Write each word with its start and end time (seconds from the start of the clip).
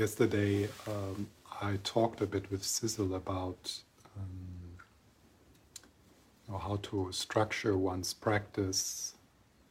Yesterday, 0.00 0.66
um, 0.88 1.26
I 1.60 1.78
talked 1.84 2.22
a 2.22 2.26
bit 2.26 2.50
with 2.50 2.64
Sizzle 2.64 3.16
about 3.16 3.70
um, 4.16 4.78
you 6.46 6.54
know, 6.54 6.58
how 6.58 6.76
to 6.84 7.12
structure 7.12 7.76
one's 7.76 8.14
practice 8.14 9.12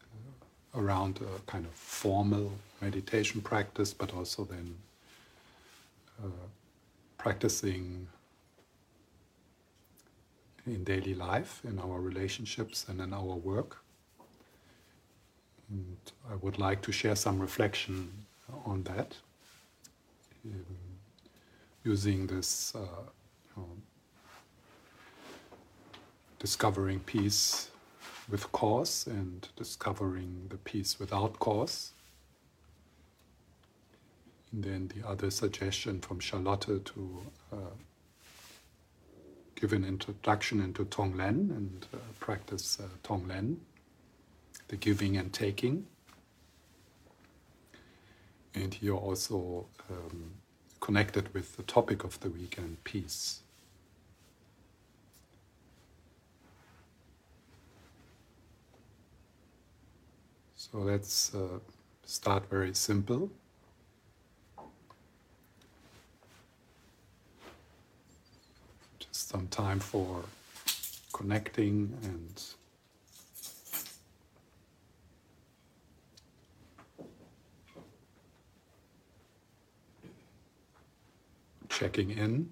uh, 0.04 0.80
around 0.80 1.20
a 1.22 1.52
kind 1.52 1.66
of 1.66 1.72
formal 1.72 2.52
meditation 2.80 3.42
practice, 3.42 3.92
but 3.92 4.14
also 4.14 4.44
then 4.44 4.76
uh, 6.24 6.46
practicing 7.18 8.08
in 10.68 10.84
daily 10.84 11.16
life, 11.16 11.60
in 11.68 11.80
our 11.80 12.00
relationships, 12.00 12.86
and 12.88 13.02
in 13.02 13.14
our 13.14 13.36
work. 13.52 13.78
And 15.72 15.98
I 16.32 16.36
would 16.36 16.60
like 16.60 16.84
to 16.84 16.92
share 16.92 17.16
some 17.16 17.40
reflection 17.40 18.28
on 18.64 18.84
that 18.84 19.16
um, 20.46 20.66
using 21.84 22.28
this 22.28 22.74
uh, 22.76 22.80
know, 23.56 23.68
discovering 26.40 27.00
peace 27.02 27.70
with 28.30 28.52
cause 28.52 29.08
and 29.08 29.48
discovering 29.56 30.48
the 30.50 30.58
peace 30.58 31.00
without 31.00 31.40
cause. 31.40 31.94
And 34.52 34.64
then 34.64 34.92
the 34.96 35.08
other 35.08 35.30
suggestion 35.30 36.00
from 36.00 36.20
Charlotte 36.20 36.86
to 36.86 37.22
uh, 37.52 37.76
give 39.56 39.74
an 39.74 39.86
introduction 39.86 40.62
into 40.62 40.86
Tonglen 40.86 41.50
and 41.52 41.86
uh, 41.94 41.98
practice 42.20 42.80
uh, 42.80 42.88
Tonglen, 43.04 43.58
the 44.70 44.78
giving 44.78 45.18
and 45.18 45.32
taking. 45.34 45.86
And 48.56 48.74
here 48.74 48.96
also 48.96 49.68
um, 49.90 50.32
connected 50.80 51.34
with 51.34 51.56
the 51.56 51.64
topic 51.64 52.04
of 52.04 52.20
the 52.20 52.30
weekend, 52.30 52.84
peace. 52.84 53.42
So 60.56 60.80
let's 60.80 61.34
uh, 61.34 61.60
start 62.06 62.50
very 62.50 62.74
simple. 62.76 63.32
Just 69.00 69.30
some 69.30 69.48
time 69.48 69.80
for 69.80 70.24
connecting 71.14 71.98
and 72.04 72.44
checking 81.80 82.12
in. 82.12 82.50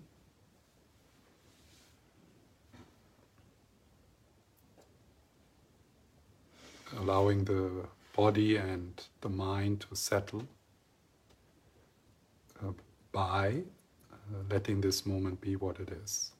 Allowing 6.97 7.43
the 7.43 7.85
body 8.15 8.55
and 8.55 9.03
the 9.19 9.27
mind 9.27 9.81
to 9.81 9.95
settle 9.95 10.43
uh, 12.63 12.71
by 13.11 13.63
uh, 14.13 14.15
letting 14.49 14.79
this 14.79 15.05
moment 15.05 15.41
be 15.41 15.57
what 15.57 15.77
it 15.81 15.89
is. 15.89 16.31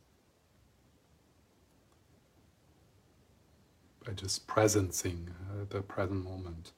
By 4.06 4.14
just 4.14 4.48
presencing 4.48 5.28
uh, 5.28 5.66
the 5.68 5.82
present 5.82 6.24
moment. 6.24 6.72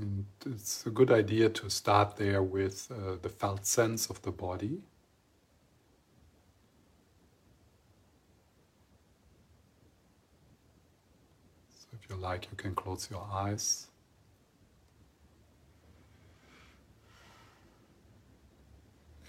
And 0.00 0.26
it's 0.44 0.86
a 0.86 0.90
good 0.90 1.12
idea 1.12 1.48
to 1.50 1.70
start 1.70 2.16
there 2.16 2.42
with 2.42 2.90
uh, 2.90 3.16
the 3.22 3.28
felt 3.28 3.64
sense 3.64 4.10
of 4.10 4.20
the 4.22 4.32
body. 4.32 4.80
So, 11.78 11.86
if 11.92 12.10
you 12.10 12.16
like, 12.16 12.48
you 12.50 12.56
can 12.56 12.74
close 12.74 13.08
your 13.08 13.24
eyes. 13.32 13.86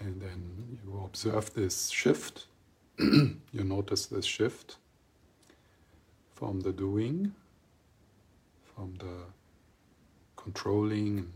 And 0.00 0.20
then 0.20 0.78
you 0.84 1.00
observe 1.04 1.54
this 1.54 1.90
shift. 1.90 2.46
you 2.98 3.36
notice 3.52 4.06
this 4.06 4.24
shift 4.24 4.78
from 6.34 6.60
the 6.60 6.72
doing, 6.72 7.32
from 8.74 8.94
the 8.98 9.26
controlling 10.46 11.18
and 11.18 11.32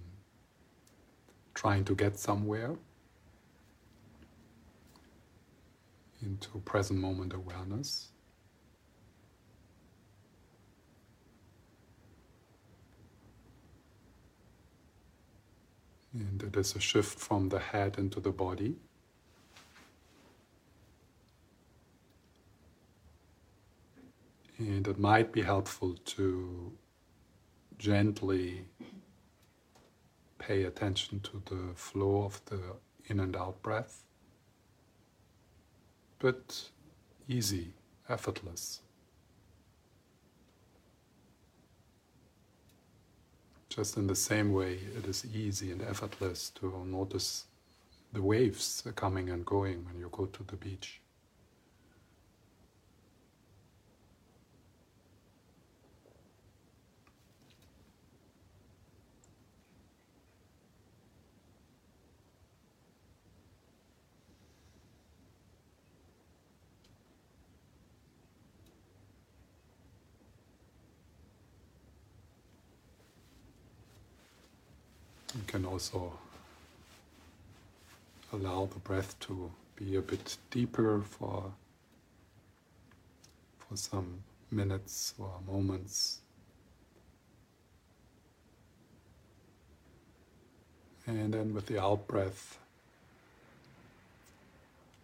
trying 1.53 1.85
to 1.85 1.97
get 1.97 2.17
somewhere 2.17 2.77
into 6.23 6.59
present 6.65 7.01
moment 7.01 7.33
awareness. 7.33 8.11
And 16.13 16.41
it 16.45 16.57
is 16.57 16.77
a 16.77 16.81
shift 16.81 17.19
from 17.19 17.49
the 17.49 17.59
head 17.59 17.97
into 17.99 18.21
the 18.21 18.31
body. 18.31 18.77
And 24.59 24.87
it 24.87 24.99
might 25.01 25.33
be 25.33 25.43
helpful 25.43 25.95
to 26.15 26.73
gently 27.79 28.67
pay 30.41 30.65
attention 30.65 31.21
to 31.21 31.43
the 31.45 31.75
flow 31.75 32.25
of 32.25 32.45
the 32.47 32.61
in 33.07 33.21
and 33.21 33.37
out 33.37 33.63
breath, 33.63 34.05
but 36.19 36.71
easy, 37.29 37.75
effortless. 38.09 38.81
Just 43.69 43.97
in 43.97 44.07
the 44.09 44.17
same 44.17 44.53
way, 44.53 44.79
it 44.97 45.07
is 45.07 45.25
easy 45.33 45.71
and 45.71 45.83
effortless 45.83 46.51
to 46.51 46.85
notice 46.87 47.45
the 48.13 48.23
waves 48.23 48.83
coming 48.97 49.29
and 49.29 49.47
going 49.47 49.85
when 49.85 49.99
you 50.01 50.09
go 50.11 50.27
to 50.27 50.43
the 50.43 50.57
beach. 50.57 51.00
Also 75.71 76.13
allow 78.33 78.67
the 78.67 78.79
breath 78.81 79.19
to 79.21 79.51
be 79.77 79.97
a 79.97 80.03
bit 80.03 80.37
deeper 80.51 81.01
for, 81.01 81.53
for 83.59 83.77
some 83.77 84.23
minutes 84.51 85.15
or 85.19 85.31
moments. 85.47 86.21
And 91.07 91.33
then 91.33 91.55
with 91.55 91.67
the 91.67 91.81
out 91.81 92.07
breath, 92.09 92.59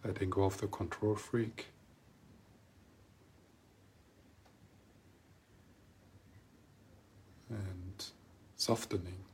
letting 0.03 0.29
go 0.29 0.43
of 0.43 0.57
the 0.57 0.67
control 0.67 1.15
freak. 1.15 1.67
And 7.49 8.05
softening. 8.57 9.26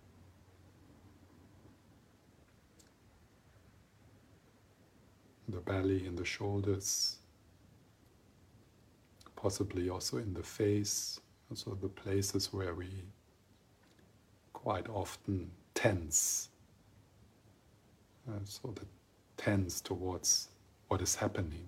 The 5.54 5.62
belly 5.62 6.06
and 6.06 6.18
the 6.18 6.26
shoulders, 6.26 7.18
possibly 9.36 9.90
also 9.90 10.18
in 10.18 10.34
the 10.34 10.44
face, 10.44 11.20
also 11.50 11.78
the 11.82 11.90
places 11.90 12.52
where 12.52 12.74
we 12.74 12.90
quite 14.54 14.90
often 14.90 15.52
tense. 15.76 16.50
Uh, 18.28 18.40
so 18.46 18.74
the 18.76 18.86
tense 19.38 19.82
towards 19.82 20.50
what 20.88 21.02
is 21.02 21.16
happening. 21.16 21.68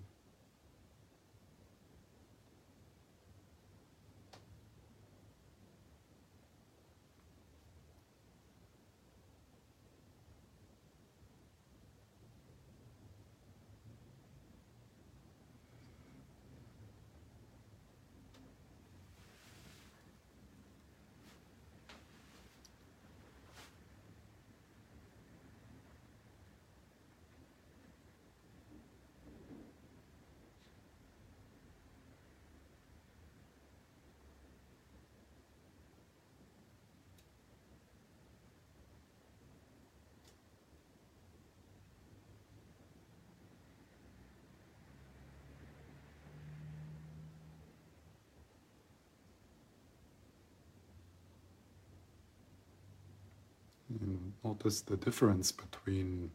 Notice 54.46 54.82
the 54.82 54.96
difference 54.96 55.52
between 55.52 56.32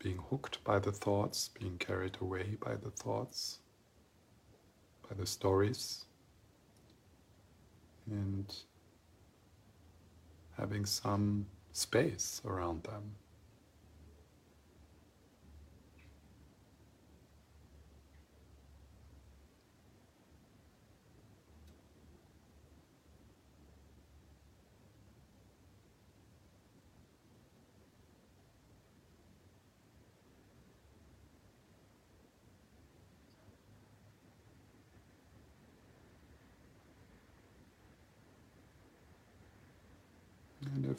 being 0.00 0.18
hooked 0.30 0.62
by 0.64 0.78
the 0.78 0.90
thoughts, 0.90 1.50
being 1.60 1.78
carried 1.78 2.16
away 2.20 2.56
by 2.60 2.74
the 2.74 2.90
thoughts, 2.90 3.60
by 5.08 5.14
the 5.16 5.26
stories, 5.26 6.04
and 8.10 8.54
having 10.58 10.84
some 10.84 11.46
space 11.72 12.42
around 12.44 12.82
them. 12.82 13.02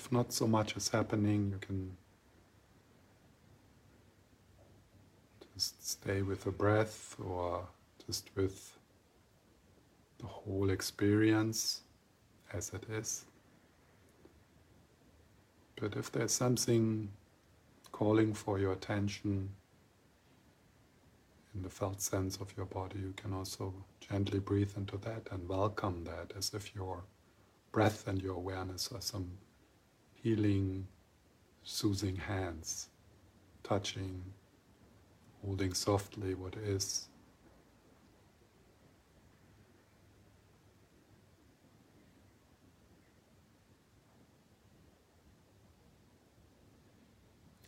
If 0.01 0.11
not 0.11 0.33
so 0.33 0.47
much 0.47 0.75
is 0.75 0.89
happening, 0.89 1.51
you 1.51 1.59
can 1.59 1.95
just 5.53 5.87
stay 5.87 6.23
with 6.23 6.43
the 6.43 6.49
breath 6.49 7.15
or 7.23 7.67
just 8.07 8.31
with 8.35 8.79
the 10.19 10.25
whole 10.25 10.71
experience 10.71 11.81
as 12.51 12.71
it 12.73 12.83
is. 12.89 13.25
But 15.75 15.95
if 15.95 16.11
there's 16.11 16.31
something 16.31 17.09
calling 17.91 18.33
for 18.33 18.57
your 18.57 18.73
attention 18.73 19.49
in 21.53 21.61
the 21.61 21.69
felt 21.69 22.01
sense 22.01 22.37
of 22.37 22.51
your 22.57 22.65
body, 22.65 22.97
you 22.97 23.13
can 23.15 23.33
also 23.33 23.71
gently 23.99 24.39
breathe 24.39 24.73
into 24.75 24.97
that 24.97 25.27
and 25.31 25.47
welcome 25.47 26.05
that 26.05 26.33
as 26.35 26.55
if 26.55 26.73
your 26.73 27.03
breath 27.71 28.07
and 28.07 28.19
your 28.19 28.35
awareness 28.35 28.91
are 28.91 29.01
some 29.01 29.37
healing, 30.21 30.87
soothing 31.63 32.15
hands, 32.15 32.89
touching, 33.63 34.23
holding 35.43 35.73
softly 35.73 36.33
what 36.35 36.55
is. 36.55 37.07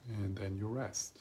And 0.08 0.36
then 0.36 0.58
you 0.58 0.68
rest. 0.68 1.20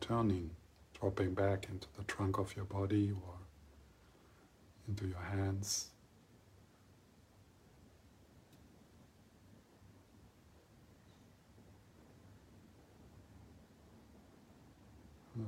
Returning, 0.00 0.50
dropping 1.00 1.34
back 1.34 1.66
into 1.70 1.88
the 1.96 2.04
trunk 2.04 2.38
of 2.38 2.54
your 2.54 2.64
body 2.64 3.10
or 3.10 3.34
into 4.86 5.06
your 5.06 5.18
hands. 5.18 5.88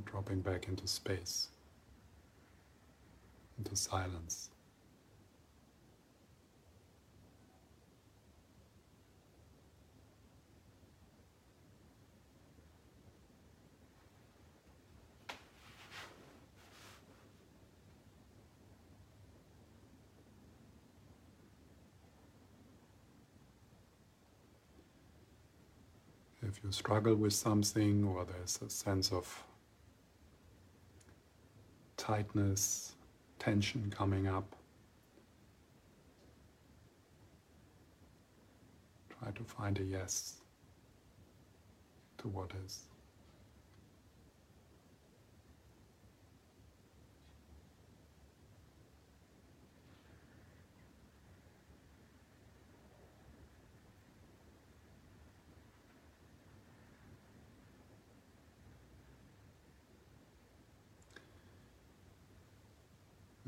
Dropping 0.04 0.40
back 0.40 0.68
into 0.68 0.86
space, 0.86 1.48
into 3.58 3.74
silence. 3.74 4.50
You 26.62 26.72
struggle 26.72 27.14
with 27.14 27.32
something 27.32 28.04
or 28.04 28.24
there's 28.24 28.58
a 28.64 28.68
sense 28.68 29.12
of 29.12 29.42
tightness, 31.96 32.94
tension 33.38 33.92
coming 33.96 34.26
up, 34.26 34.56
try 39.18 39.30
to 39.30 39.44
find 39.44 39.78
a 39.78 39.82
yes 39.82 40.34
to 42.18 42.28
what 42.28 42.50
is. 42.64 42.89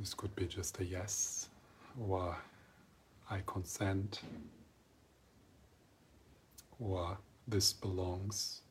This 0.03 0.15
could 0.15 0.35
be 0.35 0.47
just 0.49 0.81
a 0.81 0.85
yes 0.85 1.49
or 2.09 2.37
I 3.31 3.41
consent 3.47 4.21
or 6.81 7.17
this 7.47 7.73
belongs. 7.73 8.63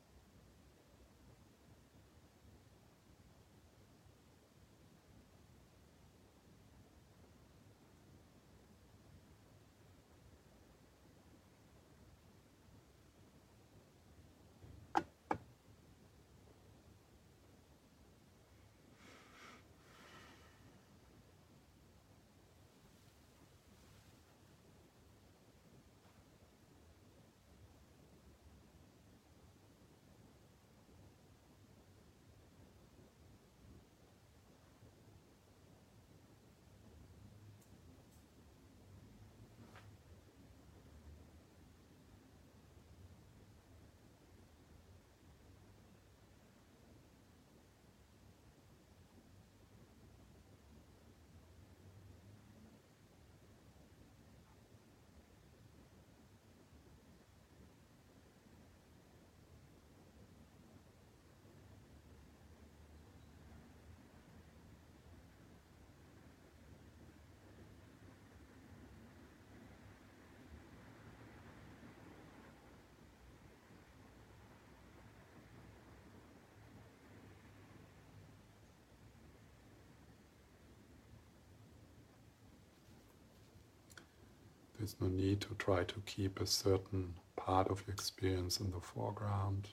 There's 84.82 84.96
no 85.00 85.06
need 85.06 85.40
to 85.42 85.54
try 85.60 85.84
to 85.84 85.94
keep 86.06 86.40
a 86.40 86.46
certain 86.46 87.14
part 87.36 87.68
of 87.68 87.84
your 87.86 87.94
experience 87.94 88.58
in 88.58 88.72
the 88.72 88.80
foreground. 88.80 89.68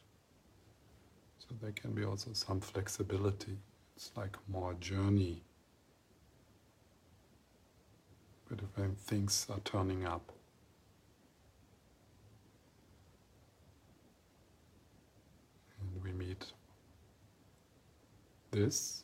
So 1.40 1.56
there 1.60 1.72
can 1.72 1.94
be 1.94 2.04
also 2.04 2.30
some 2.34 2.62
flexibility. 2.62 3.58
It's 3.96 4.12
like 4.16 4.38
more 4.48 4.76
journey. 4.76 5.42
But 8.48 8.60
when 8.76 8.94
things 8.94 9.48
are 9.50 9.60
turning 9.62 10.06
up, 10.06 10.32
and 15.82 16.04
we 16.04 16.12
meet 16.12 16.46
this 18.52 19.04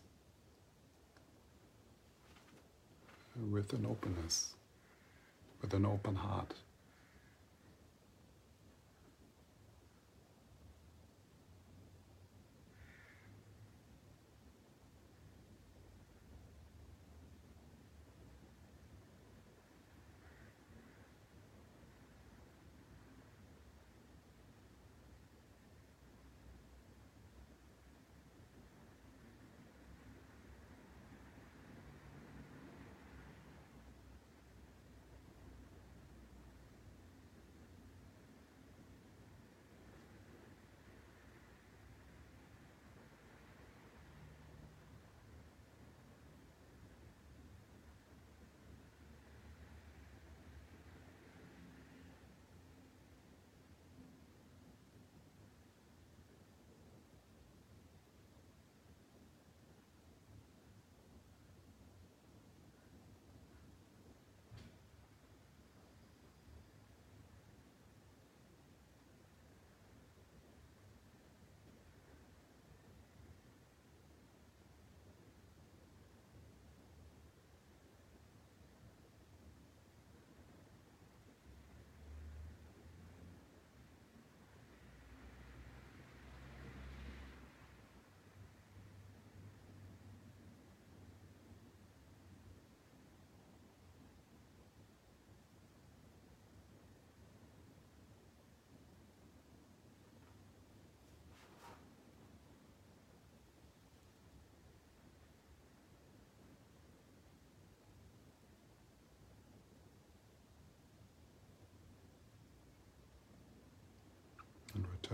with 3.49 3.73
an 3.73 3.87
openness, 3.87 4.53
with 5.65 5.73
an 5.73 5.85
open 5.87 6.13
heart. 6.13 6.53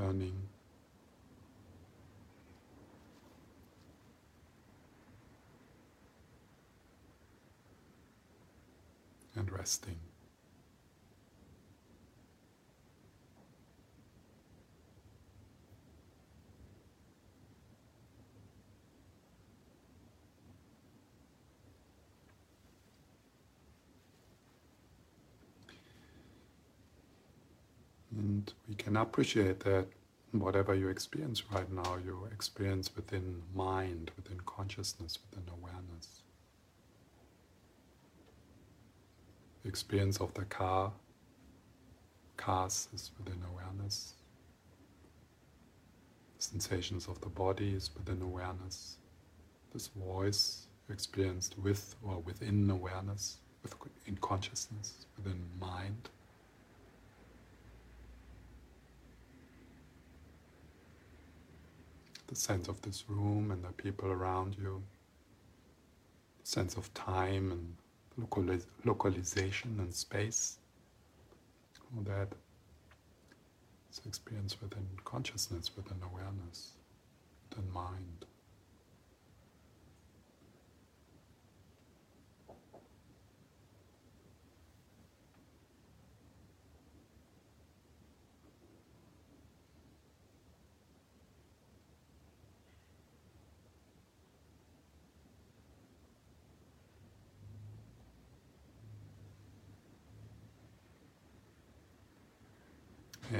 And 0.01 0.21
returning. 0.21 0.47
And 9.35 9.51
resting. 9.51 10.10
And 28.41 28.53
we 28.67 28.73
can 28.73 28.97
appreciate 28.97 29.59
that 29.65 29.85
whatever 30.31 30.73
you 30.73 30.87
experience 30.89 31.43
right 31.51 31.71
now, 31.71 31.97
you 32.03 32.27
experience 32.31 32.89
within 32.95 33.43
mind, 33.53 34.09
within 34.17 34.39
consciousness, 34.47 35.19
within 35.29 35.47
awareness. 35.53 36.23
The 39.61 39.69
experience 39.69 40.17
of 40.19 40.33
the 40.33 40.45
car, 40.45 40.91
cars 42.35 42.87
is 42.95 43.11
within 43.19 43.43
awareness. 43.51 44.15
The 46.37 46.43
Sensations 46.43 47.07
of 47.07 47.21
the 47.21 47.29
body 47.29 47.75
is 47.75 47.91
within 47.95 48.23
awareness. 48.23 48.97
This 49.71 49.85
voice 49.87 50.65
experienced 50.89 51.59
with 51.59 51.95
or 52.01 52.17
within 52.21 52.71
awareness, 52.71 53.37
with, 53.61 53.75
in 54.07 54.17
consciousness, 54.17 55.05
within 55.15 55.43
mind. 55.59 56.09
The 62.31 62.37
sense 62.37 62.69
of 62.69 62.81
this 62.81 63.03
room 63.09 63.51
and 63.51 63.61
the 63.61 63.73
people 63.73 64.09
around 64.09 64.55
you, 64.57 64.81
sense 66.43 66.77
of 66.77 66.91
time 66.93 67.51
and 67.51 67.75
localiz- 68.25 68.65
localization 68.85 69.75
and 69.79 69.93
space. 69.93 70.57
All 71.93 72.03
that 72.03 72.29
is 73.91 74.01
experienced 74.07 74.61
within 74.61 74.87
consciousness, 75.03 75.71
within 75.75 75.97
awareness, 76.09 76.71
within 77.49 77.69
mind. 77.73 78.25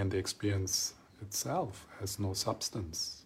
And 0.02 0.10
the 0.10 0.18
experience 0.18 0.96
itself 1.22 1.86
has 2.00 2.18
no 2.18 2.34
substance. 2.34 3.22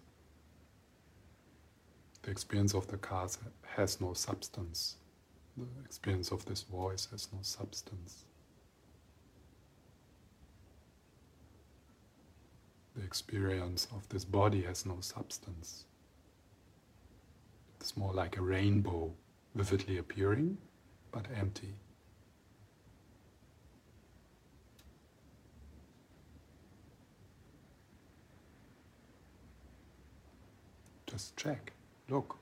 The 2.24 2.32
experience 2.32 2.74
of 2.74 2.86
the 2.90 2.98
cars 2.98 3.38
has 3.78 4.02
no 4.02 4.12
substance. 4.12 4.98
The 5.56 5.86
experience 5.86 6.32
of 6.34 6.44
this 6.44 6.64
voice 6.64 7.08
has 7.12 7.30
no 7.32 7.40
substance. 7.44 8.26
The 12.98 13.06
experience 13.06 13.88
of 13.96 14.10
this 14.10 14.26
body 14.26 14.64
has 14.64 14.86
no 14.86 14.98
substance. 15.00 15.86
It's 17.80 17.96
more 17.96 18.14
like 18.14 18.36
a 18.36 18.42
rainbow, 18.42 19.14
vividly 19.56 19.98
appearing, 19.98 20.58
but 21.14 21.26
empty. 21.40 21.76
Just 31.16 31.38
check, 31.38 31.72
look. 32.10 32.36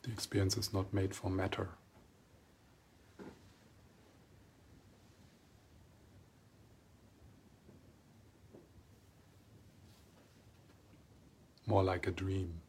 The 0.00 0.10
experience 0.10 0.56
is 0.56 0.72
not 0.72 0.94
made 0.94 1.14
for 1.14 1.28
matter. 1.28 1.68
More 11.66 11.82
like 11.82 12.06
a 12.06 12.10
dream. 12.10 12.59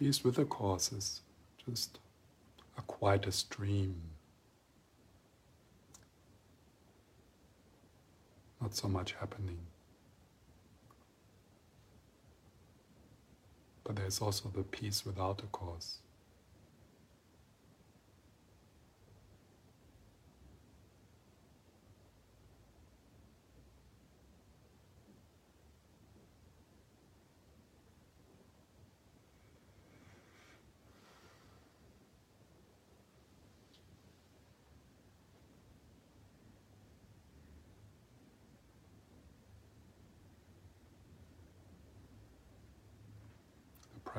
Peace 0.00 0.24
with 0.24 0.36
the 0.36 0.46
cause 0.46 0.94
is 0.94 1.20
just 1.68 1.98
a 2.78 2.80
quieter 2.80 3.30
stream. 3.30 4.00
Not 8.62 8.74
so 8.74 8.88
much 8.88 9.12
happening. 9.12 9.58
But 13.84 13.96
there's 13.96 14.22
also 14.22 14.48
the 14.48 14.62
peace 14.62 15.04
without 15.04 15.42
a 15.42 15.46
cause. 15.48 15.98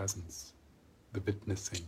Presence, 0.02 0.54
the 1.14 1.20
witnessing. 1.20 1.86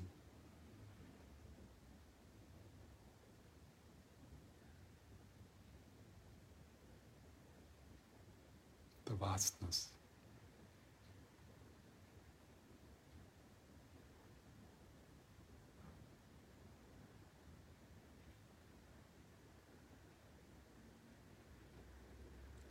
The 9.05 9.15
vastness. 9.15 9.87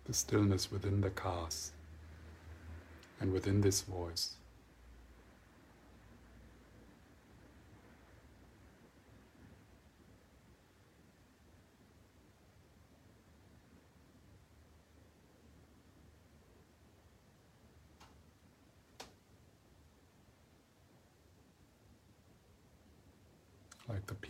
The 0.04 0.14
stillness 0.14 0.70
within 0.70 1.00
the 1.00 1.10
cars 1.10 1.72
and 3.20 3.32
within 3.32 3.60
this 3.60 3.80
voice. 3.80 4.36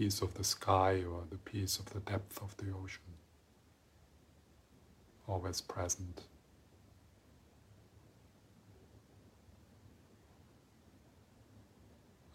Peace 0.03 0.21
of 0.21 0.35
the 0.35 0.43
sky 0.43 0.95
or 1.13 1.23
the 1.31 1.37
peace 1.37 1.79
of 1.79 1.85
the 1.91 2.01
depth 2.01 2.43
of 2.43 2.57
the 2.57 2.67
ocean, 2.83 3.13
always 5.29 5.61
present. 5.61 6.23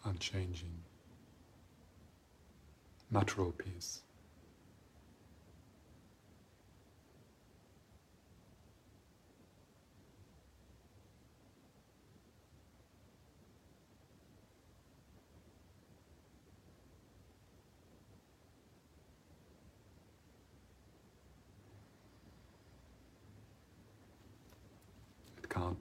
Unchanging, 0.02 0.78
natural 3.10 3.52
peace. 3.52 4.00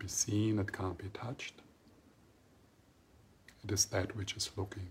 Can't 0.08 0.12
seen, 0.12 0.58
it 0.58 0.72
can't 0.72 0.98
be 0.98 1.10
touched. 1.10 1.56
It 3.62 3.72
is 3.74 3.86
that 3.88 4.16
which 4.16 4.38
is 4.38 4.50
looking. 4.56 4.88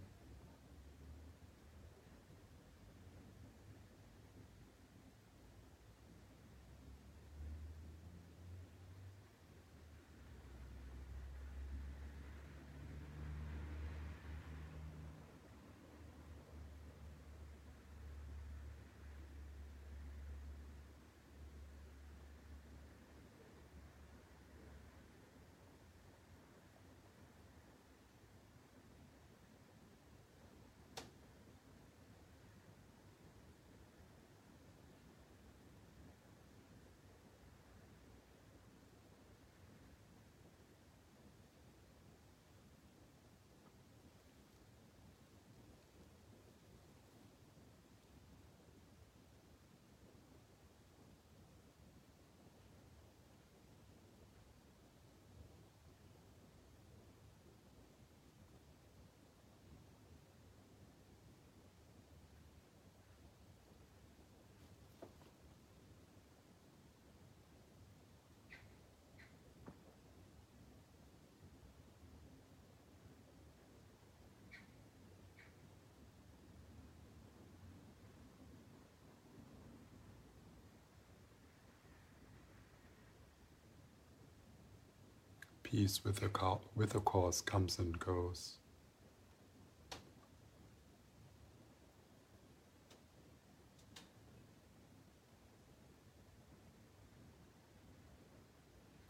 Peace 85.76 86.02
with 86.02 86.20
the, 86.20 86.58
with 86.74 86.90
the 86.90 87.00
cause 87.00 87.42
comes 87.42 87.78
and 87.78 87.98
goes. 87.98 88.54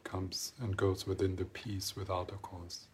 Comes 0.02 0.54
and 0.60 0.76
goes 0.76 1.06
within 1.06 1.36
the 1.36 1.44
peace 1.44 1.94
without 1.94 2.30
a 2.30 2.38
cause. 2.38 2.88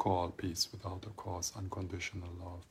Call 0.00 0.30
peace 0.30 0.66
without 0.72 1.04
a 1.04 1.10
cause 1.10 1.52
unconditional 1.54 2.30
love. 2.42 2.64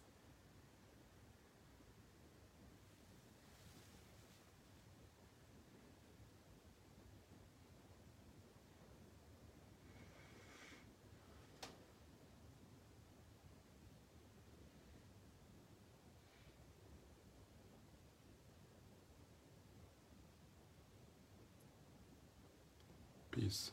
Peace 23.29 23.69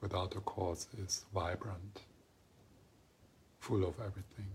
without 0.00 0.34
a 0.34 0.40
cause 0.40 0.88
is 0.98 1.24
vibrant 1.32 2.00
full 3.66 3.82
of 3.84 3.94
everything. 3.98 4.46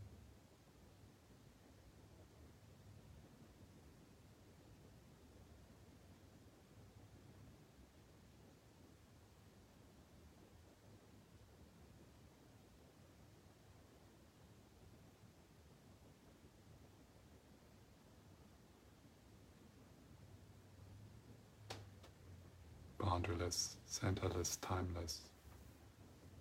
boundaryless, 22.98 23.76
centerless, 23.90 24.58
timeless, 24.62 25.22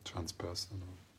transpersonal. 0.04 1.09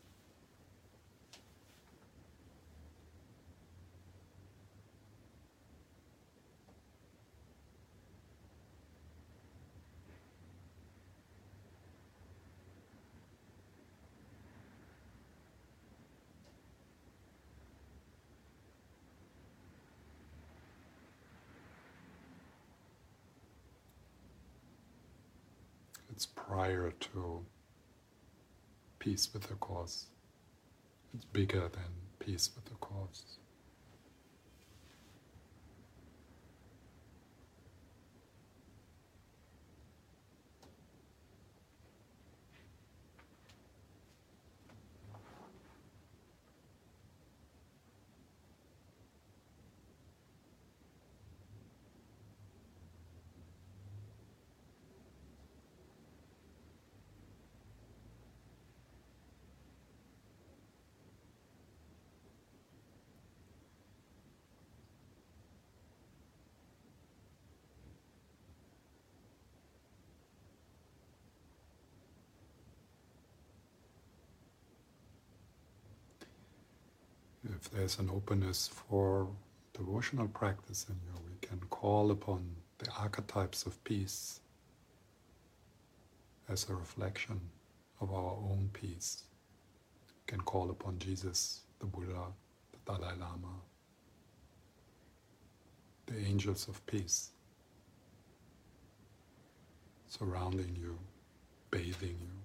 Prior 26.51 26.91
to 26.99 27.45
peace 28.99 29.29
with 29.33 29.43
the 29.43 29.55
cause. 29.55 30.07
It's 31.13 31.23
bigger 31.23 31.69
than 31.69 31.91
peace 32.19 32.49
with 32.53 32.65
the 32.65 32.75
cause. 32.81 33.37
If 77.61 77.69
there's 77.71 77.99
an 77.99 78.09
openness 78.09 78.67
for 78.67 79.27
devotional 79.73 80.27
practice 80.27 80.87
in 80.89 80.95
you, 80.95 81.21
we 81.29 81.47
can 81.47 81.59
call 81.69 82.11
upon 82.11 82.43
the 82.79 82.89
archetypes 82.99 83.65
of 83.65 83.81
peace 83.83 84.39
as 86.49 86.67
a 86.69 86.73
reflection 86.75 87.39
of 87.99 88.11
our 88.11 88.31
own 88.31 88.69
peace. 88.73 89.23
We 90.09 90.31
can 90.31 90.41
call 90.41 90.71
upon 90.71 90.97
Jesus, 90.97 91.61
the 91.79 91.85
Buddha, 91.85 92.25
the 92.71 92.91
Dalai 92.91 93.13
Lama, 93.19 93.55
the 96.07 96.17
angels 96.17 96.67
of 96.67 96.83
peace 96.87 97.29
surrounding 100.07 100.75
you, 100.75 100.97
bathing 101.69 102.17
you. 102.19 102.40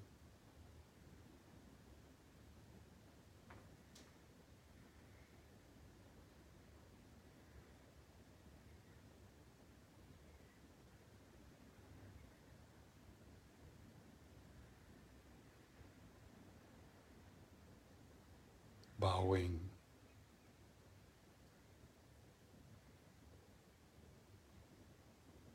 Bowing. 19.06 19.60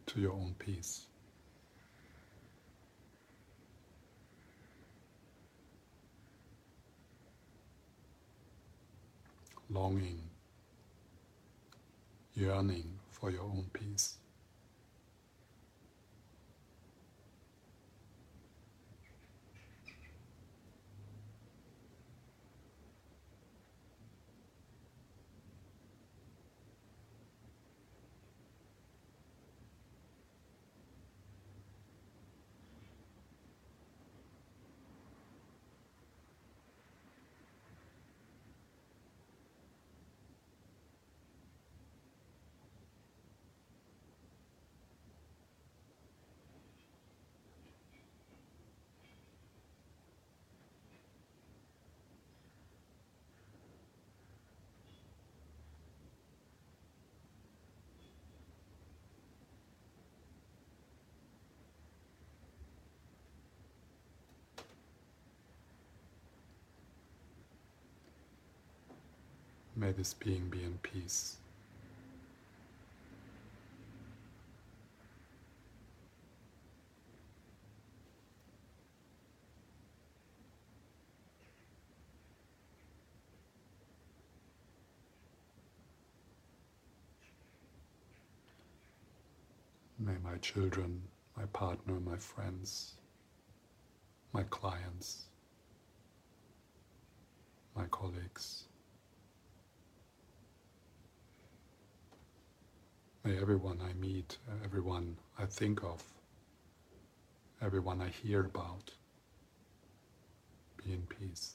To 0.05 0.21
your 0.21 0.31
own 0.31 0.55
peace. 0.57 1.05
Longing, 9.69 10.21
yearning 12.35 12.99
for 13.09 13.31
your 13.31 13.43
own 13.43 13.65
peace. 13.73 14.20
May 69.81 69.93
this 69.93 70.13
being 70.13 70.47
be 70.47 70.63
in 70.63 70.77
peace. 70.83 71.37
May 89.97 90.13
my 90.23 90.37
children, 90.37 91.01
my 91.35 91.45
partner, 91.53 91.99
my 91.99 92.17
friends, 92.17 92.93
my 94.31 94.43
clients, 94.43 95.23
my 97.75 97.85
colleagues, 97.89 98.65
May 103.23 103.37
everyone 103.37 103.79
I 103.87 103.93
meet, 103.93 104.37
everyone 104.63 105.15
I 105.37 105.45
think 105.45 105.83
of, 105.83 106.03
everyone 107.61 108.01
I 108.01 108.07
hear 108.09 108.41
about 108.45 108.91
be 110.77 110.93
in 110.93 111.03
peace. 111.03 111.53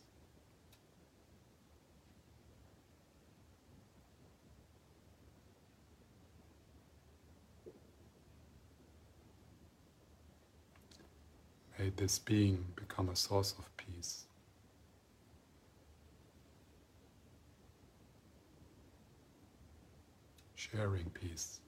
May 11.79 11.91
this 11.97 12.19
being 12.21 12.65
become 12.77 13.09
a 13.09 13.17
source 13.17 13.55
of 13.59 13.69
peace. 13.77 14.25
Peace. 21.15 21.61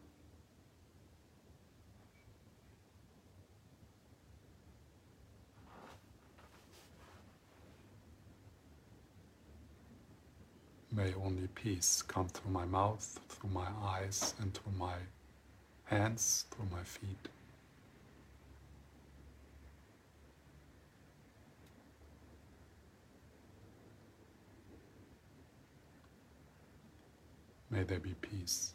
May 10.93 11.15
only 11.15 11.49
peace 11.55 12.03
come 12.03 12.29
through 12.29 12.51
my 12.51 12.67
mouth, 12.67 13.19
through 13.29 13.51
my 13.51 13.67
eyes, 13.83 14.35
and 14.41 14.53
through 14.53 14.73
my 14.79 14.97
hands, 15.85 16.45
through 16.51 16.67
my 16.71 16.83
feet. 16.83 17.29
May 27.71 27.85
there 27.85 28.01
be 28.01 28.15
peace. 28.21 28.75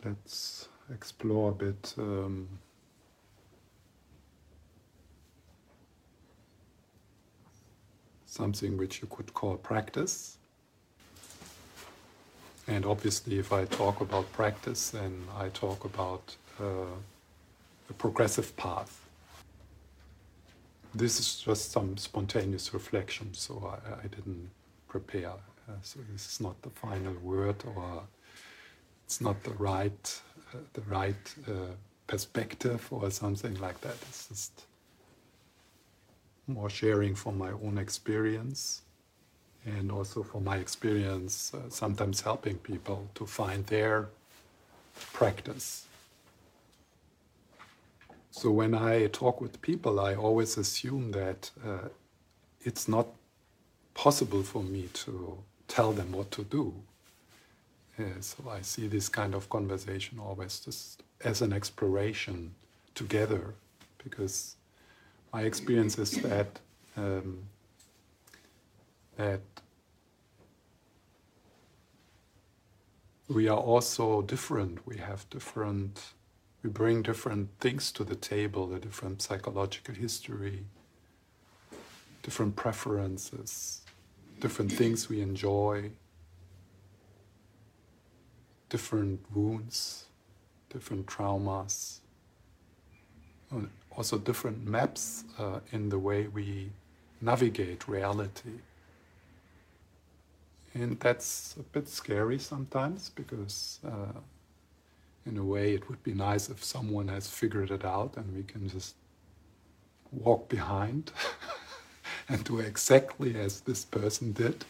let's 0.11 0.67
explore 0.93 1.51
a 1.51 1.53
bit 1.53 1.93
um, 1.97 2.47
something 8.25 8.77
which 8.77 9.01
you 9.01 9.07
could 9.09 9.33
call 9.33 9.55
practice. 9.55 10.37
And 12.67 12.85
obviously, 12.85 13.39
if 13.39 13.53
I 13.53 13.65
talk 13.65 14.01
about 14.01 14.31
practice, 14.33 14.91
then 14.91 15.23
I 15.37 15.49
talk 15.49 15.85
about 15.85 16.35
uh, 16.59 16.95
a 17.89 17.93
progressive 17.93 18.55
path. 18.57 18.93
This 20.93 21.19
is 21.19 21.39
just 21.39 21.71
some 21.71 21.97
spontaneous 21.97 22.73
reflection, 22.73 23.33
so 23.33 23.53
I, 23.73 24.03
I 24.03 24.07
didn't 24.07 24.49
prepare. 24.89 25.35
Uh, 25.69 25.79
so 25.81 25.99
this 26.11 26.25
is 26.31 26.41
not 26.41 26.61
the 26.61 26.69
final 26.69 27.13
word 27.23 27.63
or 27.75 28.03
it's 29.11 29.19
not 29.19 29.43
the 29.43 29.51
right 29.71 30.21
uh, 30.53 30.57
the 30.71 30.81
right 30.83 31.35
uh, 31.45 31.73
perspective 32.07 32.87
or 32.91 33.11
something 33.11 33.55
like 33.59 33.81
that. 33.81 33.97
It's 34.07 34.29
just 34.29 34.53
more 36.47 36.69
sharing 36.69 37.13
from 37.15 37.37
my 37.37 37.51
own 37.51 37.77
experience 37.77 38.83
and 39.65 39.91
also 39.91 40.23
from 40.23 40.45
my 40.45 40.57
experience 40.65 41.53
uh, 41.53 41.57
sometimes 41.69 42.21
helping 42.21 42.57
people 42.59 43.09
to 43.15 43.25
find 43.25 43.65
their 43.65 44.07
practice. 45.11 45.87
So 48.39 48.49
when 48.49 48.73
I 48.73 49.07
talk 49.07 49.41
with 49.41 49.61
people, 49.61 49.99
I 49.99 50.15
always 50.15 50.57
assume 50.57 51.11
that 51.11 51.51
uh, 51.67 51.89
it's 52.61 52.87
not 52.87 53.07
possible 53.93 54.43
for 54.43 54.63
me 54.63 54.87
to 55.03 55.37
tell 55.67 55.91
them 55.91 56.13
what 56.13 56.31
to 56.31 56.43
do 56.45 56.81
so 58.19 58.49
I 58.49 58.61
see 58.61 58.87
this 58.87 59.09
kind 59.09 59.35
of 59.35 59.49
conversation 59.49 60.19
always 60.19 60.59
just 60.59 61.03
as 61.23 61.41
an 61.41 61.53
exploration 61.53 62.55
together, 62.95 63.53
because 64.03 64.55
my 65.33 65.43
experience 65.43 65.97
is 65.97 66.11
that 66.21 66.59
um, 66.97 67.39
that 69.17 69.41
we 73.27 73.47
are 73.47 73.57
also 73.57 74.21
different. 74.21 74.85
We 74.87 74.97
have 74.97 75.29
different. 75.29 76.13
We 76.63 76.69
bring 76.69 77.01
different 77.01 77.49
things 77.59 77.91
to 77.93 78.03
the 78.03 78.15
table, 78.15 78.73
a 78.73 78.79
different 78.79 79.21
psychological 79.21 79.95
history, 79.95 80.65
different 82.23 82.55
preferences, 82.55 83.81
different 84.39 84.71
things 84.71 85.09
we 85.09 85.21
enjoy 85.21 85.91
different 88.71 89.19
wounds, 89.35 90.05
different 90.69 91.05
traumas, 91.05 91.99
also 93.95 94.17
different 94.17 94.65
maps 94.65 95.25
uh, 95.37 95.59
in 95.71 95.89
the 95.89 95.99
way 95.99 96.27
we 96.27 96.71
navigate 97.19 97.87
reality. 97.87 98.57
And 100.73 100.97
that's 101.01 101.55
a 101.59 101.63
bit 101.63 101.89
scary 101.89 102.39
sometimes 102.39 103.09
because, 103.09 103.79
uh, 103.85 104.19
in 105.25 105.37
a 105.37 105.43
way, 105.43 105.73
it 105.73 105.89
would 105.89 106.01
be 106.01 106.13
nice 106.13 106.49
if 106.49 106.63
someone 106.63 107.09
has 107.09 107.27
figured 107.27 107.71
it 107.71 107.83
out 107.83 108.15
and 108.15 108.33
we 108.33 108.43
can 108.43 108.69
just 108.69 108.95
walk 110.11 110.47
behind 110.47 111.11
and 112.29 112.43
do 112.45 112.59
exactly 112.59 113.35
as 113.37 113.59
this 113.61 113.83
person 113.83 114.31
did. 114.31 114.63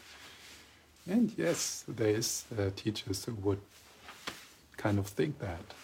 And 1.08 1.32
yes, 1.36 1.84
there 1.86 2.16
is 2.16 2.44
uh, 2.58 2.70
teachers 2.74 3.24
who 3.24 3.34
would 3.34 3.60
kind 4.82 4.98
of 4.98 5.06
think 5.06 5.38
that. 5.38 5.74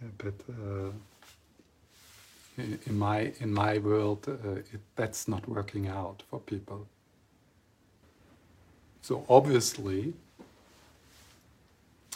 Yeah, 0.00 0.08
but 0.18 0.34
uh, 0.48 0.90
in 2.86 2.98
my 2.98 3.32
in 3.40 3.52
my 3.52 3.78
world, 3.78 4.28
uh, 4.28 4.50
it, 4.74 4.80
that's 4.96 5.26
not 5.28 5.48
working 5.48 5.88
out 5.88 6.22
for 6.30 6.40
people. 6.40 6.86
So 9.02 9.24
obviously, 9.28 10.14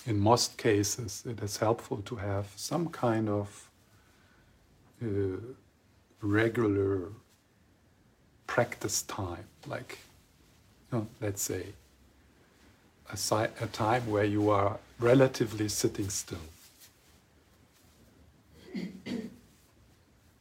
in 0.07 0.19
most 0.19 0.57
cases, 0.57 1.25
it 1.27 1.43
is 1.43 1.59
helpful 1.59 1.99
to 1.99 2.17
have 2.17 2.47
some 2.57 2.89
kind 2.89 3.29
of 3.29 3.69
uh, 5.03 5.07
regular 6.23 7.13
practice 8.47 9.03
time, 9.03 9.45
like, 9.67 9.99
you 10.91 10.99
know, 10.99 11.07
let's 11.21 11.43
say, 11.43 11.67
a, 13.13 13.17
si- 13.17 13.53
a 13.61 13.67
time 13.73 14.07
where 14.11 14.25
you 14.25 14.51
are 14.51 14.79
relatively 14.99 15.69
sitting 15.69 16.09
still. 16.09 16.39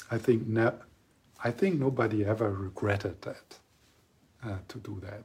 I 0.09 0.17
think 0.17 0.47
ne- 0.47 0.71
I 1.43 1.51
think 1.51 1.79
nobody 1.79 2.25
ever 2.25 2.49
regretted 2.51 3.21
that 3.21 3.57
uh, 4.43 4.57
to 4.69 4.77
do 4.79 4.99
that. 5.01 5.23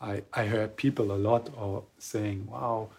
I, 0.00 0.22
I 0.32 0.46
heard 0.46 0.76
people 0.76 1.12
a 1.12 1.16
lot 1.16 1.50
or 1.56 1.84
saying, 1.98 2.46
"Wow, 2.46 2.90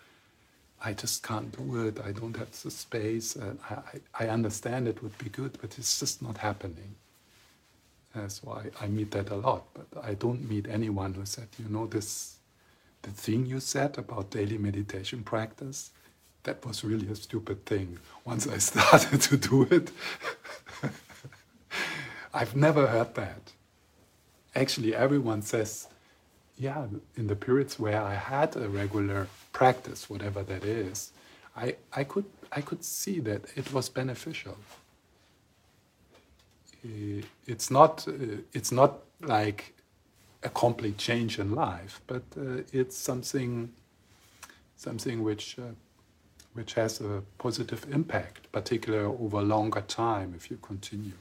I 0.84 0.94
just 0.94 1.24
can't 1.24 1.56
do 1.56 1.88
it. 1.88 2.00
I 2.04 2.12
don't 2.12 2.36
have 2.38 2.52
the 2.62 2.72
space. 2.72 3.36
And 3.36 3.60
I, 3.70 4.00
I 4.26 4.28
understand 4.30 4.88
it 4.88 5.02
would 5.04 5.18
be 5.18 5.30
good, 5.30 5.58
but 5.62 5.78
it's 5.78 6.00
just 6.00 6.22
not 6.22 6.38
happening." 6.38 6.96
Uh, 8.16 8.28
so 8.28 8.52
I, 8.52 8.86
I 8.86 8.88
meet 8.88 9.12
that 9.12 9.30
a 9.30 9.36
lot, 9.36 9.66
but 9.74 9.88
I 10.04 10.14
don't 10.14 10.48
meet 10.50 10.68
anyone 10.68 11.14
who 11.14 11.26
said, 11.26 11.48
"You 11.60 11.70
know, 11.70 11.86
this 11.86 12.35
the 13.06 13.12
thing 13.12 13.46
you 13.46 13.60
said 13.60 13.98
about 14.00 14.32
daily 14.32 14.58
meditation 14.58 15.24
practice, 15.24 15.92
that 16.44 16.66
was 16.66 16.84
really 16.84 17.08
a 17.08 17.16
stupid 17.16 17.66
thing. 17.66 18.00
Once 18.26 18.48
I 18.48 18.58
started 18.72 19.22
to 19.22 19.38
do 19.38 19.64
it, 19.70 19.92
I've 22.34 22.56
never 22.56 22.88
heard 22.88 23.14
that. 23.16 23.52
Actually, 24.56 24.96
everyone 24.96 25.42
says, 25.44 25.88
yeah, 26.58 26.88
in 27.16 27.28
the 27.28 27.36
periods 27.36 27.78
where 27.78 28.02
I 28.02 28.16
had 28.16 28.56
a 28.56 28.68
regular 28.70 29.28
practice, 29.54 30.10
whatever 30.10 30.42
that 30.44 30.64
is, 30.64 31.12
I, 31.56 31.76
I, 31.94 32.04
could, 32.04 32.26
I 32.52 32.62
could 32.62 32.84
see 32.84 33.20
that 33.20 33.42
it 33.56 33.72
was 33.72 33.90
beneficial. 33.90 34.58
It's 37.46 37.70
not, 37.70 38.08
uh, 38.08 38.42
it's 38.54 38.72
not 38.72 39.00
like 39.22 39.75
a 40.46 40.50
complete 40.50 40.98
change 40.98 41.40
in 41.40 41.56
life, 41.56 42.02
but 42.08 42.24
uh, 42.38 42.62
it's 42.72 42.96
something 42.96 43.74
something 44.78 45.24
which 45.24 45.58
uh, 45.60 45.74
which 46.54 46.76
has 46.76 47.02
a 47.02 47.22
positive 47.38 47.86
impact, 47.92 48.50
particularly 48.52 49.06
over 49.06 49.42
longer 49.42 49.82
time 49.82 50.34
if 50.38 50.50
you 50.50 50.58
continue. 50.62 51.18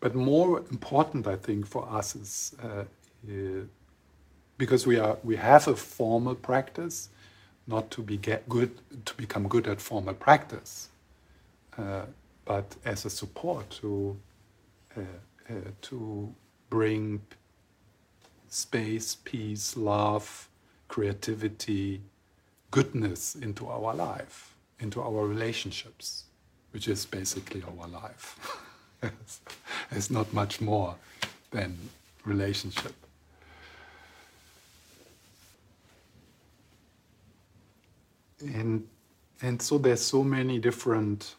But 0.00 0.14
more 0.14 0.60
important, 0.70 1.26
I 1.26 1.36
think, 1.36 1.66
for 1.66 1.86
us 1.90 2.16
is 2.16 2.54
uh, 2.62 2.84
because 4.56 4.86
we 4.86 4.98
are 4.98 5.18
we 5.24 5.36
have 5.36 5.68
a 5.68 5.76
formal 5.76 6.34
practice, 6.34 7.10
not 7.66 7.90
to 7.90 8.02
be 8.02 8.16
get 8.16 8.48
good 8.48 8.70
to 9.04 9.14
become 9.14 9.48
good 9.48 9.66
at 9.66 9.80
formal 9.80 10.14
practice, 10.14 10.88
uh, 11.76 12.06
but 12.44 12.76
as 12.84 13.04
a 13.04 13.10
support 13.10 13.68
to 13.82 14.16
Uh, 14.96 15.00
uh, 15.48 15.52
to 15.82 16.34
bring 16.68 17.20
space, 18.48 19.16
peace, 19.24 19.76
love, 19.76 20.48
creativity, 20.88 22.00
goodness 22.70 23.34
into 23.34 23.66
our 23.68 23.94
life, 23.94 24.54
into 24.80 25.00
our 25.00 25.26
relationships, 25.26 26.24
which 26.72 26.88
is 26.88 27.06
basically 27.06 27.62
our 27.62 27.88
life. 27.88 28.60
it's 29.90 30.10
not 30.10 30.32
much 30.32 30.60
more 30.60 30.94
than 31.50 31.76
relationship. 32.24 32.94
And, 38.40 38.86
and 39.42 39.60
so 39.60 39.78
there's 39.78 40.00
so 40.00 40.24
many 40.24 40.58
different 40.58 41.34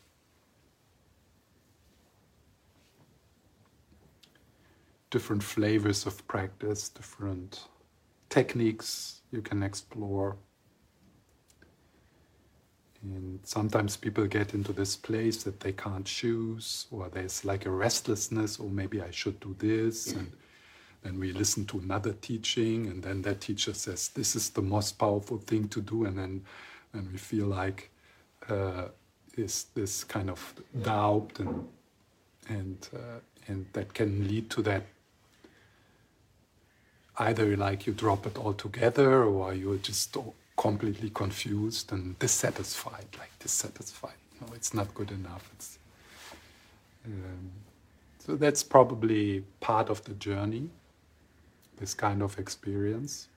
different 5.12 5.44
flavors 5.44 6.08
of 6.08 6.26
practice, 6.28 6.90
different 6.90 7.68
techniques 8.30 9.22
you 9.32 9.42
can 9.42 9.62
explore. 9.62 10.38
And 13.04 13.40
sometimes 13.44 13.98
people 13.98 14.26
get 14.26 14.54
into 14.54 14.74
this 14.74 14.96
place 14.96 15.44
that 15.44 15.60
they 15.60 15.74
can't 15.74 16.06
choose, 16.06 16.88
or 16.92 17.10
there's 17.10 17.44
like 17.46 17.66
a 17.66 17.72
restlessness, 17.72 18.60
or 18.60 18.70
maybe 18.70 19.02
I 19.02 19.12
should 19.12 19.40
do 19.40 19.56
this. 19.58 20.14
And 20.14 20.32
then 21.04 21.20
we 21.20 21.34
listen 21.34 21.66
to 21.66 21.80
another 21.80 22.14
teaching, 22.14 22.88
and 22.88 23.04
then 23.04 23.22
that 23.24 23.42
teacher 23.42 23.74
says, 23.74 24.10
This 24.10 24.36
is 24.36 24.52
the 24.52 24.62
most 24.62 25.00
powerful 25.00 25.40
thing 25.40 25.68
to 25.70 25.82
do. 25.82 26.06
And 26.06 26.18
then 26.18 26.46
and 26.94 27.12
we 27.12 27.18
feel 27.18 27.48
like 27.48 27.90
uh, 28.50 28.88
is 29.36 29.66
this 29.74 30.04
kind 30.04 30.30
of 30.30 30.54
doubt, 30.82 31.32
and, 31.40 31.68
and, 32.50 32.90
uh, 32.94 33.20
and 33.48 33.66
that 33.74 33.94
can 33.94 34.28
lead 34.28 34.50
to 34.52 34.62
that 34.64 34.84
either 37.18 37.56
like 37.58 37.86
you 37.86 37.94
drop 37.94 38.26
it 38.26 38.38
altogether 38.38 39.24
or 39.24 39.54
you're 39.54 39.78
just 39.78 40.16
completely 40.58 41.10
confused 41.10 41.92
and 41.92 42.18
dissatisfied, 42.20 43.06
like 43.18 43.32
dissatisfied. 43.40 44.14
No, 44.40 44.48
it's 44.54 44.74
not 44.74 44.94
good 44.94 45.12
enough. 45.12 45.50
It's, 45.56 45.80
um, 47.06 47.52
so 48.20 48.36
that's 48.36 48.64
probably 48.64 49.44
part 49.60 49.90
of 49.90 50.04
the 50.04 50.14
journey, 50.14 50.70
this 51.78 51.94
kind 51.94 52.22
of 52.22 52.38
experience. 52.38 53.28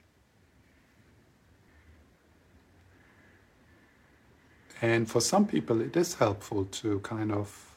And 4.83 5.11
for 5.11 5.21
some 5.21 5.47
people, 5.47 5.81
it 5.81 5.97
is 5.97 6.15
helpful 6.15 6.67
to 6.67 7.01
kind 7.01 7.33
of 7.33 7.75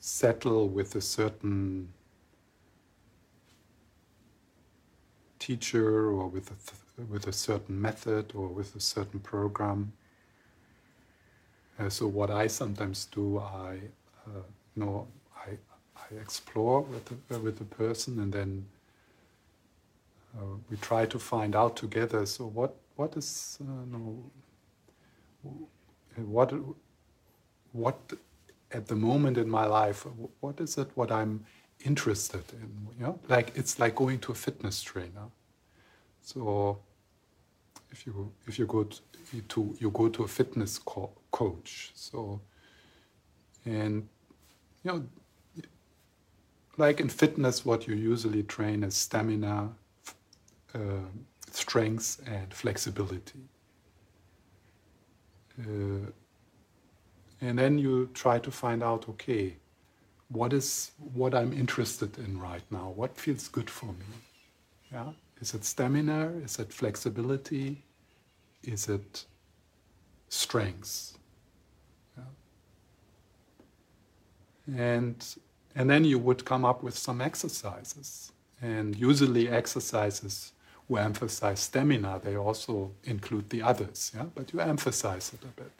settle 0.00 0.68
with 0.68 0.94
a 0.96 1.00
certain 1.00 1.92
teacher 5.42 6.10
or 6.16 6.28
with 6.28 6.50
a 6.50 6.56
with 7.10 7.26
a 7.26 7.32
certain 7.32 7.80
method 7.80 8.32
or 8.34 8.46
with 8.48 8.76
a 8.76 8.80
certain 8.80 9.20
program. 9.20 9.92
Uh, 11.78 11.88
so 11.88 12.06
what 12.06 12.30
I 12.30 12.46
sometimes 12.46 13.06
do, 13.06 13.38
I 13.38 13.78
uh, 14.26 14.44
know 14.76 15.08
I, 15.46 15.50
I 15.96 16.20
explore 16.20 16.82
with 16.82 17.04
the, 17.06 17.16
uh, 17.34 17.40
with 17.40 17.58
the 17.58 17.64
person, 17.64 18.20
and 18.20 18.32
then 18.32 18.64
uh, 20.36 20.54
we 20.70 20.76
try 20.76 21.06
to 21.06 21.18
find 21.18 21.56
out 21.56 21.76
together. 21.76 22.24
So 22.26 22.46
what 22.46 22.76
what 22.96 23.16
is 23.16 23.58
uh, 23.60 23.84
no, 23.90 24.00
what 26.16 26.52
what 27.72 27.98
at 28.70 28.86
the 28.86 28.96
moment 28.96 29.38
in 29.38 29.48
my 29.48 29.66
life 29.66 30.06
what 30.40 30.60
is 30.60 30.78
it 30.78 30.88
what 30.94 31.10
I'm 31.10 31.44
interested 31.84 32.44
in? 32.52 32.88
You 32.98 33.06
know, 33.06 33.18
like 33.28 33.52
it's 33.56 33.78
like 33.78 33.94
going 33.94 34.18
to 34.20 34.32
a 34.32 34.34
fitness 34.34 34.82
trainer 34.82 35.28
so 36.22 36.78
if 37.90 38.06
you 38.06 38.32
if 38.46 38.58
you 38.58 38.66
go 38.66 38.84
to 38.84 39.76
you 39.78 39.90
go 39.90 40.08
to 40.08 40.22
a 40.22 40.28
fitness 40.28 40.78
co 40.78 41.10
coach, 41.30 41.90
so 41.94 42.40
and 43.64 44.08
you 44.82 44.92
know 44.92 45.04
like 46.78 47.00
in 47.00 47.08
fitness, 47.08 47.66
what 47.66 47.86
you 47.86 47.94
usually 47.94 48.42
train 48.42 48.82
is 48.82 48.94
stamina, 48.94 49.72
uh, 50.74 50.78
strength, 51.50 52.22
and 52.26 52.52
flexibility. 52.54 53.40
Uh, 55.60 56.10
and 57.42 57.58
then 57.58 57.76
you 57.76 58.08
try 58.14 58.38
to 58.38 58.50
find 58.50 58.82
out, 58.82 59.06
okay, 59.06 59.56
what 60.32 60.52
is 60.52 60.92
what 61.14 61.34
I'm 61.34 61.52
interested 61.52 62.18
in 62.18 62.40
right 62.40 62.64
now? 62.70 62.92
What 62.96 63.16
feels 63.16 63.48
good 63.48 63.68
for 63.68 63.86
me? 63.86 64.06
Yeah, 64.90 65.12
is 65.40 65.54
it 65.54 65.64
stamina? 65.64 66.32
Is 66.44 66.58
it 66.58 66.72
flexibility? 66.72 67.82
Is 68.62 68.88
it 68.88 69.24
strength? 70.28 71.18
Yeah. 72.16 72.24
And, 74.76 75.24
and 75.74 75.90
then 75.90 76.04
you 76.04 76.18
would 76.18 76.44
come 76.44 76.64
up 76.64 76.82
with 76.82 76.96
some 76.96 77.20
exercises. 77.20 78.32
And 78.60 78.94
usually, 78.94 79.48
exercises 79.48 80.52
who 80.86 80.96
emphasize 80.96 81.60
stamina, 81.60 82.20
they 82.22 82.36
also 82.36 82.92
include 83.04 83.50
the 83.50 83.62
others, 83.62 84.12
yeah? 84.14 84.26
but 84.34 84.52
you 84.52 84.60
emphasize 84.60 85.32
it 85.34 85.42
a 85.42 85.60
bit. 85.60 85.72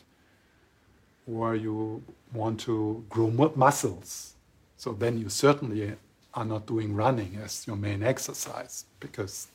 Or 1.27 1.55
you 1.55 2.03
want 2.33 2.59
to 2.61 3.05
grow 3.09 3.31
muscles, 3.55 4.32
so 4.83 4.93
then 4.93 5.17
you 5.17 5.29
certainly 5.29 5.93
are 6.35 6.45
not 6.45 6.67
doing 6.67 6.97
running 6.97 7.39
as 7.41 7.65
your 7.69 7.77
main 7.77 8.03
exercise 8.03 8.85
because 8.99 9.47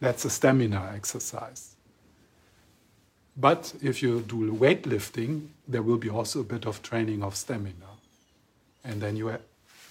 that's 0.00 0.24
a 0.24 0.30
stamina 0.30 0.90
exercise. 0.96 1.76
But 3.36 3.72
if 3.80 4.02
you 4.02 4.22
do 4.22 4.52
weightlifting, 4.52 5.50
there 5.68 5.82
will 5.82 5.98
be 5.98 6.10
also 6.10 6.40
a 6.40 6.48
bit 6.54 6.66
of 6.66 6.82
training 6.82 7.22
of 7.22 7.36
stamina. 7.36 7.90
And 8.82 9.00
then 9.00 9.14
you 9.16 9.30
add, 9.30 9.42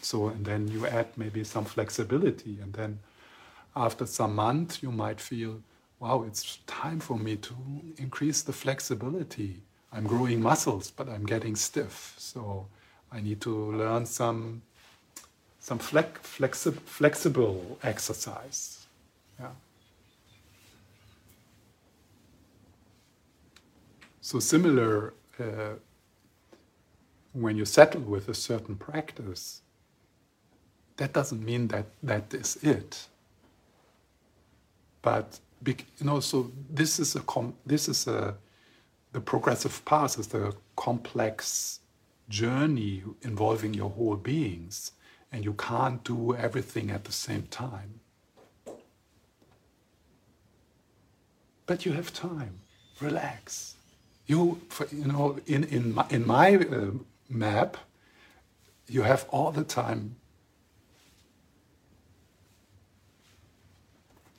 so 0.01 0.27
and 0.27 0.43
then 0.43 0.67
you 0.67 0.86
add 0.86 1.07
maybe 1.15 1.45
some 1.45 1.63
flexibility 1.63 2.57
and 2.61 2.73
then 2.73 2.99
after 3.77 4.05
some 4.05 4.36
month 4.36 4.84
you 4.84 4.91
might 4.91 5.21
feel 5.21 5.61
wow 6.01 6.25
it's 6.27 6.57
time 6.67 6.99
for 6.99 7.17
me 7.17 7.38
to 7.38 7.55
increase 7.97 8.41
the 8.41 8.53
flexibility 8.53 9.61
i'm 9.93 10.07
growing 10.07 10.41
muscles 10.41 10.89
but 10.89 11.07
i'm 11.07 11.25
getting 11.25 11.55
stiff 11.55 12.15
so 12.17 12.65
i 13.12 13.22
need 13.22 13.39
to 13.41 13.72
learn 13.72 14.05
some 14.05 14.62
some 15.60 15.80
flex, 15.80 16.20
flexi 16.22 16.74
flexible 16.86 17.78
exercise 17.84 18.88
yeah 19.39 19.51
So 24.30 24.39
similar, 24.39 25.16
uh, 25.39 25.74
when 27.34 27.57
you 27.57 27.66
settle 27.66 28.01
with 28.01 28.30
a 28.30 28.36
certain 28.36 28.76
practice, 28.76 29.64
that 30.97 31.14
doesn't 31.14 31.43
mean 31.43 31.68
that 31.70 31.88
that 32.03 32.32
is 32.36 32.57
it. 32.57 33.07
But 35.01 35.39
you 35.66 35.76
know, 36.01 36.20
so 36.20 36.51
this 36.70 36.99
is 36.99 37.16
a 37.16 37.24
this 37.66 37.89
is 37.89 38.05
a 38.05 38.36
the 39.14 39.20
progressive 39.20 39.84
path 39.84 40.20
is 40.20 40.28
the 40.28 40.55
complex 40.76 41.80
journey 42.30 43.03
involving 43.21 43.73
your 43.73 43.89
whole 43.89 44.15
beings, 44.15 44.93
and 45.32 45.43
you 45.43 45.53
can't 45.53 46.03
do 46.03 46.36
everything 46.36 46.89
at 46.91 47.03
the 47.03 47.11
same 47.11 47.43
time. 47.47 47.99
But 51.65 51.86
you 51.86 51.93
have 51.93 52.13
time. 52.13 52.59
Relax 53.01 53.75
you, 54.30 54.61
you 54.91 55.05
know, 55.05 55.39
in, 55.47 55.63
in 55.63 55.95
my, 55.95 56.05
in 56.11 56.25
my 56.25 56.55
uh, 56.55 56.91
map, 57.27 57.77
you 58.88 59.01
have 59.01 59.25
all 59.30 59.51
the 59.51 59.63
time. 59.63 60.17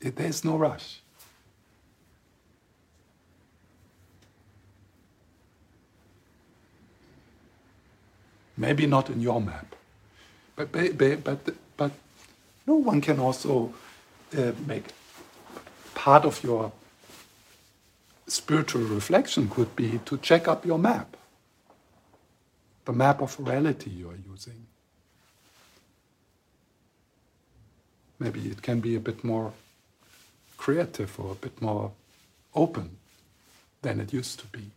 It, 0.01 0.14
there's 0.14 0.45
no 0.45 0.57
rush. 0.57 0.99
Maybe 8.61 8.87
not 8.87 9.09
in 9.09 9.23
your 9.23 9.41
map, 9.41 9.75
but 10.55 10.71
but 10.71 11.25
but, 11.25 11.55
but 11.79 11.93
no 12.67 12.75
one 12.75 13.01
can 13.01 13.19
also 13.19 13.73
uh, 14.37 14.53
make 14.67 14.85
part 15.95 16.27
of 16.27 16.45
your 16.45 16.71
spiritual 18.27 18.83
reflection 18.83 19.49
could 19.49 19.75
be 19.75 20.01
to 20.05 20.19
check 20.19 20.47
up 20.47 20.67
your 20.67 20.79
map, 20.79 21.17
the 22.85 22.93
map 22.93 23.23
of 23.23 23.35
reality 23.39 23.89
you 23.89 24.11
are 24.11 24.21
using. 24.31 24.67
Maybe 28.19 28.41
it 28.51 28.61
can 28.61 28.81
be 28.81 28.95
a 28.95 29.01
bit 29.01 29.25
more 29.25 29.55
creative 30.59 31.19
or 31.19 31.33
a 31.33 31.41
bit 31.47 31.63
more 31.63 31.93
open 32.55 32.99
than 33.81 34.01
it 34.01 34.13
used 34.13 34.39
to 34.41 34.47
be. 34.49 34.71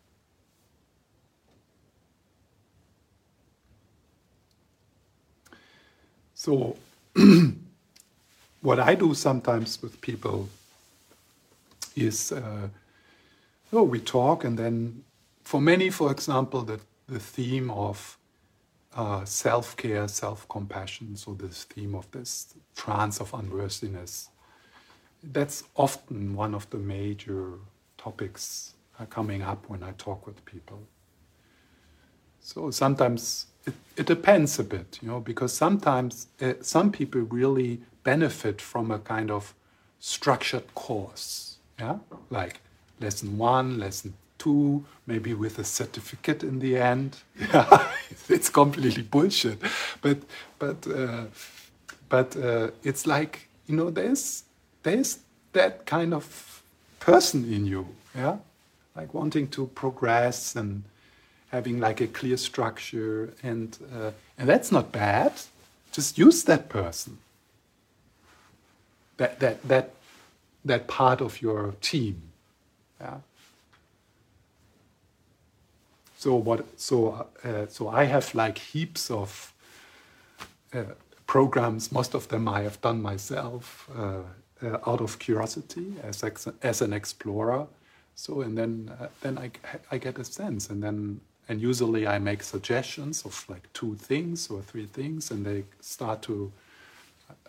So, 6.44 6.76
what 8.62 8.78
I 8.78 8.96
do 8.96 9.14
sometimes 9.14 9.82
with 9.82 10.02
people 10.02 10.50
is 11.96 12.34
uh, 12.34 12.68
so 13.72 13.84
we 13.84 14.02
talk, 14.02 14.44
and 14.44 14.60
then 14.60 15.06
for 15.46 15.62
many, 15.62 15.90
for 15.90 16.12
example, 16.12 16.64
the, 16.64 16.82
the 17.08 17.20
theme 17.22 17.72
of 17.72 18.18
uh, 18.94 19.24
self 19.24 19.78
care, 19.78 20.10
self 20.10 20.46
compassion, 20.50 21.16
so 21.16 21.34
this 21.34 21.64
theme 21.64 21.96
of 21.96 22.12
this 22.12 22.54
trance 22.76 23.22
of 23.22 23.34
unworthiness, 23.34 24.28
that's 25.24 25.64
often 25.78 26.36
one 26.36 26.54
of 26.54 26.70
the 26.72 26.78
major 26.78 27.54
topics 27.98 28.74
coming 29.10 29.44
up 29.44 29.70
when 29.70 29.82
I 29.82 29.94
talk 29.94 30.28
with 30.28 30.44
people. 30.44 30.82
So 32.42 32.70
sometimes 32.70 33.46
it, 33.66 33.74
it 33.96 34.06
depends 34.06 34.60
a 34.60 34.64
bit, 34.64 35.00
you 35.02 35.08
know, 35.08 35.20
because 35.20 35.54
sometimes 35.54 36.28
uh, 36.42 36.54
some 36.62 36.92
people 36.92 37.22
really 37.22 37.82
benefit 38.04 38.62
from 38.62 38.92
a 38.92 39.00
kind 39.00 39.32
of 39.32 39.54
structured 40.00 40.74
course, 40.76 41.58
yeah, 41.80 41.98
like 42.30 42.60
lesson 43.00 43.38
one, 43.38 43.80
lesson 43.80 44.14
two, 44.38 44.84
maybe 45.08 45.34
with 45.34 45.58
a 45.60 45.64
certificate 45.64 46.44
in 46.44 46.60
the 46.60 46.78
end. 46.78 47.18
Yeah, 47.54 47.88
it's 48.30 48.50
completely 48.50 49.04
bullshit, 49.04 49.60
but 50.02 50.18
but 50.60 50.86
uh, 50.88 51.26
but 52.10 52.36
uh, 52.36 52.72
it's 52.84 53.08
like 53.08 53.48
you 53.68 53.76
know, 53.76 53.90
there's 53.90 54.44
there's 54.84 55.20
that 55.54 55.86
kind 55.86 56.14
of 56.14 56.62
person 57.00 57.46
in 57.54 57.66
you, 57.66 57.88
yeah, 58.16 58.38
like 58.96 59.14
wanting 59.14 59.48
to 59.50 59.68
progress 59.68 60.56
and 60.56 60.84
having 61.54 61.80
like 61.80 62.02
a 62.02 62.08
clear 62.08 62.36
structure, 62.36 63.32
and 63.44 63.78
uh, 63.96 64.12
and 64.38 64.50
that's 64.50 64.72
not 64.72 64.92
bad. 64.92 65.32
Just 65.92 66.18
use 66.18 66.44
that 66.46 66.68
person. 66.68 67.20
That 69.18 69.40
that 69.40 69.62
that 69.68 69.92
that 70.66 70.88
part 70.88 71.22
of 71.22 71.42
your 71.42 71.76
team. 71.80 72.16
Yeah. 73.00 73.18
So 76.18 76.36
what? 76.36 76.66
So 76.80 77.28
uh, 77.44 77.68
so 77.70 77.88
I 77.88 78.06
have 78.06 78.34
like 78.34 78.58
heaps 78.58 79.12
of 79.12 79.54
uh, 80.74 80.96
programs. 81.28 81.92
Most 81.92 82.16
of 82.16 82.28
them 82.30 82.48
I 82.48 82.62
have 82.64 82.82
done 82.82 83.00
myself 83.02 83.90
uh, 83.96 84.24
uh 84.66 84.90
out 84.90 85.02
of 85.02 85.20
curiosity 85.20 85.94
as 86.02 86.24
ex- 86.24 86.56
as 86.64 86.82
an 86.82 86.94
explorer. 86.94 87.68
So 88.16 88.42
and 88.42 88.58
then 88.58 88.92
uh, 89.00 89.08
then 89.22 89.38
I 89.38 89.52
I 89.92 90.00
get 90.00 90.18
a 90.18 90.24
sense, 90.24 90.72
and 90.72 90.82
then 90.82 91.20
and 91.50 91.62
usually 91.62 92.08
I 92.08 92.20
make 92.20 92.44
suggestions 92.44 93.26
of 93.26 93.46
like 93.50 93.72
two 93.74 93.96
things 93.96 94.50
or 94.50 94.62
three 94.62 94.86
things, 94.86 95.32
and 95.32 95.46
they 95.46 95.66
start 95.82 96.22
to 96.24 96.52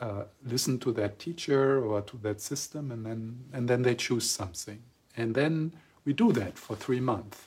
uh, 0.00 0.24
listen 0.44 0.78
to 0.80 0.92
that 0.92 1.18
teacher 1.18 1.84
or 1.84 2.02
to 2.02 2.16
that 2.18 2.40
system, 2.40 2.90
and 2.90 3.06
then 3.06 3.44
and 3.52 3.68
then 3.68 3.82
they 3.82 3.94
choose 3.94 4.28
something, 4.28 4.82
and 5.16 5.34
then 5.34 5.72
we 6.04 6.12
do 6.12 6.32
that 6.32 6.58
for 6.58 6.76
three 6.76 7.00
months 7.00 7.44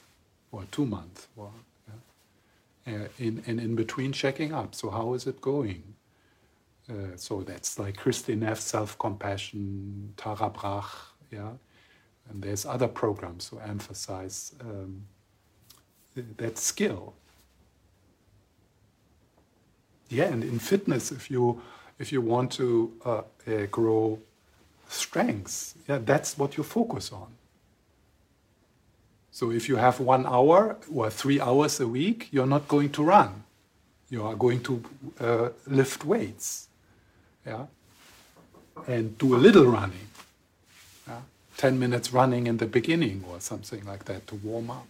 or 0.51 0.63
two 0.71 0.85
months, 0.85 1.27
or 1.35 1.51
yeah, 2.85 2.95
uh, 2.95 3.07
in 3.19 3.43
and 3.47 3.59
in 3.59 3.75
between 3.75 4.11
checking 4.13 4.53
up. 4.53 4.73
So 4.73 4.89
how 4.89 5.13
is 5.13 5.27
it 5.27 5.41
going? 5.41 5.95
Uh, 6.89 7.17
so 7.17 7.41
that's 7.41 7.77
like 7.77 7.97
Kristin 7.97 8.39
Neff 8.39 8.59
self 8.61 8.97
compassion, 8.97 10.13
Tara 10.15 10.49
Brach, 10.49 10.85
yeah, 11.31 11.51
and 12.29 12.41
there's 12.41 12.65
other 12.65 12.87
programs 12.87 13.49
who 13.49 13.59
emphasize. 13.59 14.55
Um, 14.61 15.03
that 16.37 16.57
skill. 16.57 17.13
Yeah, 20.09 20.25
and 20.25 20.43
in 20.43 20.59
fitness, 20.59 21.11
if 21.11 21.29
you 21.29 21.61
if 21.99 22.11
you 22.11 22.21
want 22.21 22.51
to 22.53 22.93
uh, 23.05 23.21
uh, 23.47 23.65
grow 23.71 24.19
strengths, 24.87 25.75
yeah, 25.87 25.99
that's 26.03 26.37
what 26.37 26.57
you 26.57 26.63
focus 26.63 27.11
on. 27.11 27.27
So 29.31 29.51
if 29.51 29.67
you 29.69 29.75
have 29.75 29.99
one 29.99 30.25
hour 30.25 30.77
or 30.93 31.09
three 31.09 31.39
hours 31.39 31.79
a 31.79 31.87
week, 31.87 32.29
you're 32.31 32.47
not 32.47 32.67
going 32.67 32.89
to 32.91 33.03
run. 33.03 33.43
You 34.09 34.23
are 34.23 34.35
going 34.35 34.63
to 34.63 34.83
uh, 35.19 35.49
lift 35.67 36.05
weights, 36.05 36.69
yeah, 37.45 37.65
and 38.87 39.17
do 39.17 39.35
a 39.35 39.37
little 39.37 39.65
running. 39.65 40.07
Yeah? 41.07 41.21
Ten 41.57 41.77
minutes 41.77 42.13
running 42.13 42.47
in 42.47 42.57
the 42.57 42.65
beginning 42.65 43.25
or 43.29 43.39
something 43.41 43.85
like 43.85 44.05
that 44.05 44.27
to 44.27 44.35
warm 44.35 44.71
up. 44.71 44.87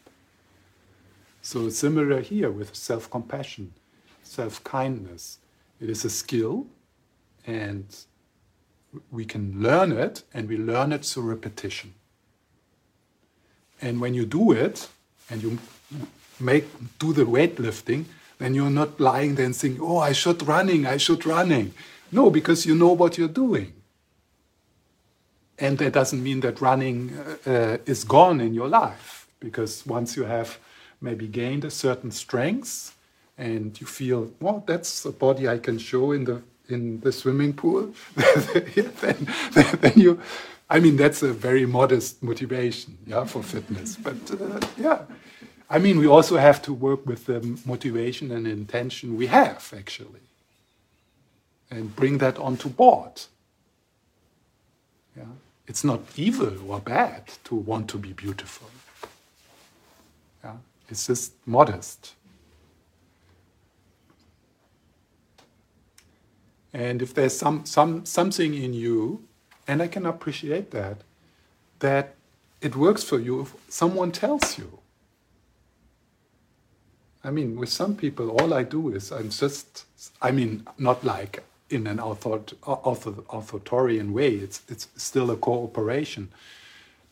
So 1.50 1.70
similar 1.70 2.20
here 2.20 2.52
with 2.52 2.76
self-compassion, 2.76 3.72
self-kindness. 4.22 5.38
It 5.80 5.90
is 5.90 6.04
a 6.04 6.10
skill 6.10 6.68
and 7.46 7.86
we 9.12 9.24
can 9.24 9.62
learn 9.62 9.94
it 9.94 10.24
and 10.34 10.50
we 10.50 10.58
learn 10.58 10.92
it 10.92 11.06
through 11.06 11.24
repetition. 11.24 11.94
And 13.82 14.02
when 14.02 14.14
you 14.14 14.26
do 14.26 14.52
it 14.52 14.90
and 15.30 15.42
you 15.42 15.58
make 16.38 16.66
do 17.00 17.14
the 17.14 17.24
weightlifting, 17.24 18.04
then 18.40 18.54
you're 18.54 18.70
not 18.70 19.00
lying 19.00 19.36
there 19.36 19.46
and 19.46 19.56
saying, 19.56 19.78
"Oh, 19.80 20.00
I 20.00 20.12
should 20.12 20.46
running, 20.46 20.86
I 20.86 20.98
should 20.98 21.26
running." 21.26 21.74
No, 22.12 22.30
because 22.30 22.66
you 22.66 22.76
know 22.76 22.92
what 22.92 23.18
you're 23.18 23.38
doing. 23.46 23.72
And 25.58 25.78
that 25.78 25.94
doesn't 25.94 26.22
mean 26.22 26.42
that 26.42 26.60
running 26.60 27.18
uh 27.46 27.78
is 27.86 28.04
gone 28.04 28.42
in 28.42 28.54
your 28.54 28.68
life, 28.68 29.30
because 29.40 29.86
once 29.86 30.18
you 30.18 30.26
have 30.26 30.60
maybe 31.02 31.28
gained 31.28 31.66
a 31.66 31.72
certain 31.72 32.12
strength 32.12 32.96
and 33.38 33.80
you 33.80 33.88
feel 33.88 34.32
well 34.40 34.64
that's 34.66 35.06
a 35.06 35.12
body 35.12 35.48
i 35.48 35.58
can 35.58 35.78
show 35.78 36.12
in 36.12 36.24
the 36.24 36.42
in 36.70 37.00
the 37.02 37.12
swimming 37.12 37.54
pool. 37.54 37.94
Then, 39.02 39.28
then 39.82 39.94
you 39.96 40.20
i 40.70 40.80
mean 40.80 40.98
that's 40.98 41.24
a 41.24 41.32
very 41.32 41.66
modest 41.66 42.22
motivation 42.22 42.98
yeah 43.06 43.26
for 43.26 43.44
fitness. 43.44 43.96
But 43.96 44.32
uh, 44.32 44.60
yeah 44.78 45.02
i 45.70 45.78
mean 45.80 45.98
we 45.98 46.08
also 46.08 46.38
have 46.38 46.62
to 46.64 46.74
work 46.74 47.06
with 47.06 47.26
the 47.26 47.40
motivation 47.66 48.32
and 48.32 48.48
intention 48.48 49.18
we 49.18 49.28
have 49.28 49.74
actually 49.78 50.22
and 51.70 51.96
bring 51.96 52.18
that 52.20 52.38
onto 52.38 52.70
board. 52.70 53.22
Yeah 55.16 55.34
it's 55.68 55.84
not 55.84 56.02
evil 56.16 56.72
or 56.72 56.80
bad 56.80 57.24
to 57.44 57.56
want 57.56 57.88
to 57.90 57.98
be 57.98 58.14
beautiful 58.14 58.70
it's 60.90 61.08
just 61.08 61.34
modest. 61.46 62.14
And 66.74 67.02
if 67.02 67.14
there's 67.14 67.38
some, 67.38 67.66
some, 67.66 68.06
something 68.06 68.54
in 68.54 68.74
you, 68.74 69.24
and 69.68 69.82
I 69.82 69.88
can 69.88 70.06
appreciate 70.06 70.72
that, 70.72 70.98
that 71.80 72.16
it 72.62 72.76
works 72.76 73.04
for 73.04 73.20
you 73.20 73.42
if 73.42 73.54
someone 73.70 74.12
tells 74.12 74.58
you. 74.58 74.80
I 77.24 77.32
mean, 77.32 77.58
with 77.58 77.70
some 77.70 77.96
people, 77.96 78.30
all 78.30 78.54
I 78.54 78.64
do 78.64 78.94
is 78.94 79.12
I'm 79.12 79.30
just, 79.30 79.86
I 80.22 80.32
mean, 80.32 80.68
not 80.78 81.04
like 81.04 81.44
in 81.70 81.88
an 81.88 82.00
author, 82.00 82.42
author, 82.66 83.14
authoritarian 83.30 84.14
way, 84.14 84.36
it's, 84.36 84.62
it's 84.70 84.88
still 84.96 85.32
a 85.32 85.36
cooperation. 85.36 86.30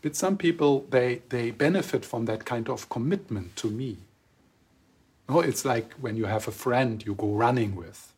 But 0.06 0.16
some 0.16 0.38
people, 0.38 0.86
they, 0.92 1.24
they 1.30 1.50
benefit 1.50 2.06
from 2.06 2.26
that 2.26 2.46
kind 2.46 2.70
of 2.70 2.90
commitment 2.90 3.56
to 3.56 3.72
me. 3.72 3.98
No, 5.28 5.40
it's 5.40 5.66
like 5.66 5.94
when 5.94 6.16
you 6.16 6.26
have 6.26 6.48
a 6.48 6.52
friend 6.52 7.04
you 7.04 7.16
go 7.16 7.30
running 7.30 7.76
with. 7.76 8.14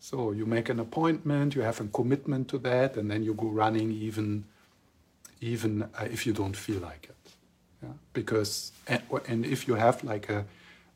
So 0.00 0.32
you 0.32 0.44
make 0.44 0.68
an 0.68 0.80
appointment, 0.80 1.54
you 1.54 1.62
have 1.62 1.80
a 1.80 1.84
commitment 1.84 2.48
to 2.48 2.58
that, 2.58 2.96
and 2.96 3.08
then 3.08 3.22
you 3.22 3.32
go 3.32 3.46
running 3.46 3.92
even, 3.92 4.42
even 5.40 5.84
uh, 5.84 6.08
if 6.10 6.26
you 6.26 6.32
don't 6.32 6.56
feel 6.56 6.80
like 6.80 7.04
it. 7.04 7.32
Yeah? 7.80 7.90
Because 8.12 8.72
and, 8.88 9.02
and 9.28 9.46
if 9.46 9.68
you 9.68 9.74
have 9.74 10.02
like 10.02 10.28
a, 10.30 10.44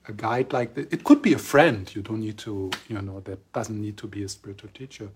a 0.08 0.12
guide 0.12 0.52
like 0.52 0.74
that, 0.74 0.92
it 0.92 1.04
could 1.04 1.22
be 1.22 1.34
a 1.34 1.38
friend. 1.38 1.94
You 1.94 2.02
don't 2.02 2.22
need 2.22 2.38
to, 2.38 2.72
you 2.88 3.00
know, 3.00 3.20
that 3.20 3.52
doesn't 3.52 3.80
need 3.80 3.96
to 3.98 4.08
be 4.08 4.24
a 4.24 4.28
spiritual 4.28 4.70
teacher, 4.74 5.10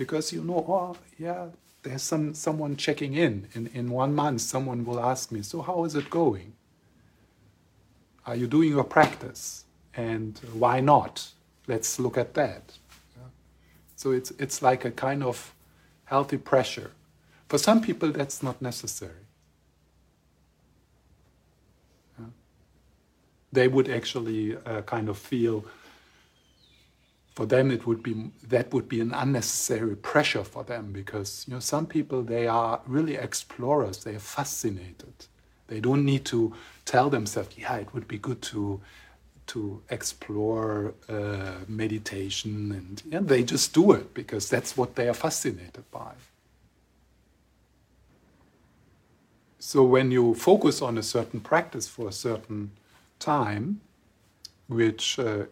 because 0.00 0.32
you 0.32 0.42
know, 0.42 0.64
oh 0.66 0.96
yeah, 1.18 1.48
there's 1.82 2.02
some 2.02 2.32
someone 2.32 2.74
checking 2.74 3.12
in. 3.12 3.48
In 3.52 3.66
in 3.74 3.90
one 3.90 4.14
month, 4.14 4.40
someone 4.40 4.80
will 4.86 4.98
ask 4.98 5.30
me, 5.30 5.42
so 5.42 5.60
how 5.60 5.84
is 5.84 5.94
it 5.94 6.08
going? 6.08 6.54
Are 8.26 8.34
you 8.34 8.46
doing 8.46 8.70
your 8.70 8.84
practice? 8.84 9.64
And 9.94 10.40
why 10.54 10.80
not? 10.80 11.32
Let's 11.66 11.98
look 11.98 12.16
at 12.16 12.32
that. 12.34 12.78
So 13.96 14.12
it's 14.12 14.30
it's 14.38 14.62
like 14.62 14.86
a 14.86 14.90
kind 14.90 15.22
of 15.22 15.54
healthy 16.04 16.38
pressure. 16.38 16.92
For 17.48 17.58
some 17.58 17.82
people, 17.82 18.10
that's 18.10 18.42
not 18.42 18.62
necessary. 18.62 19.24
They 23.52 23.68
would 23.68 23.88
actually 23.90 24.56
uh, 24.56 24.82
kind 24.82 25.08
of 25.08 25.18
feel 25.18 25.64
for 27.34 27.46
them 27.46 27.70
it 27.70 27.86
would 27.86 28.02
be 28.02 28.30
that 28.48 28.72
would 28.72 28.88
be 28.88 29.00
an 29.00 29.12
unnecessary 29.12 29.96
pressure 29.96 30.44
for 30.44 30.64
them 30.64 30.92
because 30.92 31.44
you 31.46 31.54
know 31.54 31.60
some 31.60 31.86
people 31.86 32.22
they 32.22 32.46
are 32.46 32.80
really 32.86 33.16
explorers. 33.16 34.04
They 34.04 34.14
are 34.16 34.26
fascinated. 34.38 35.14
They 35.68 35.80
don't 35.80 36.04
need 36.04 36.24
to 36.26 36.54
tell 36.84 37.10
themselves 37.10 37.56
yeah 37.56 37.76
it 37.76 37.94
would 37.94 38.08
be 38.08 38.18
good 38.18 38.42
to 38.42 38.80
to 39.46 39.82
explore 39.90 40.94
uh, 41.08 41.64
meditation 41.66 42.70
and 42.70 43.02
yeah, 43.10 43.18
they 43.20 43.42
just 43.42 43.74
do 43.74 43.90
it 43.92 44.14
because 44.14 44.48
that's 44.48 44.76
what 44.76 44.94
they 44.94 45.08
are 45.08 45.14
fascinated 45.14 45.84
by. 45.90 46.12
So 49.58 49.82
when 49.82 50.10
you 50.10 50.34
focus 50.34 50.80
on 50.80 50.96
a 50.96 51.02
certain 51.02 51.40
practice 51.40 51.88
for 51.88 52.08
a 52.08 52.12
certain 52.12 52.70
time 53.18 53.80
which 54.68 55.18
uh, 55.18 55.46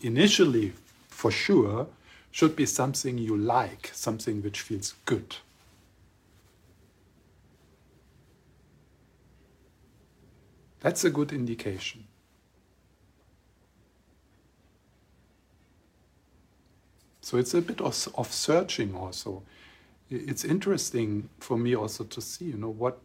initially 0.00 0.72
for 1.14 1.30
sure 1.30 1.86
should 2.30 2.56
be 2.56 2.66
something 2.66 3.16
you 3.16 3.36
like, 3.36 3.90
something 3.94 4.42
which 4.42 4.60
feels 4.60 4.94
good. 5.06 5.36
That's 10.80 11.04
a 11.04 11.10
good 11.10 11.32
indication. 11.32 12.04
So 17.20 17.38
it's 17.38 17.54
a 17.54 17.62
bit 17.62 17.80
of, 17.80 18.08
of 18.16 18.32
searching 18.32 18.94
also. 18.94 19.44
It's 20.10 20.44
interesting 20.44 21.30
for 21.38 21.56
me 21.56 21.74
also 21.74 22.04
to 22.04 22.20
see, 22.20 22.46
you 22.46 22.56
know, 22.56 22.68
what 22.68 22.98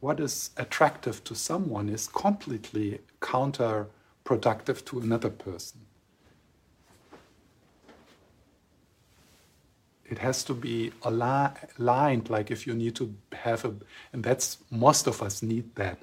what 0.00 0.20
is 0.20 0.50
attractive 0.56 1.24
to 1.24 1.34
someone 1.34 1.88
is 1.88 2.06
completely 2.06 3.00
counterproductive 3.20 4.84
to 4.84 5.00
another 5.00 5.30
person. 5.30 5.87
It 10.10 10.18
has 10.18 10.42
to 10.44 10.54
be 10.54 10.92
aligned, 11.02 12.30
like 12.30 12.50
if 12.50 12.66
you 12.66 12.74
need 12.74 12.96
to 12.96 13.14
have 13.32 13.64
a, 13.64 13.74
and 14.12 14.22
that's 14.22 14.58
most 14.70 15.06
of 15.06 15.22
us 15.22 15.42
need 15.42 15.74
that. 15.74 15.98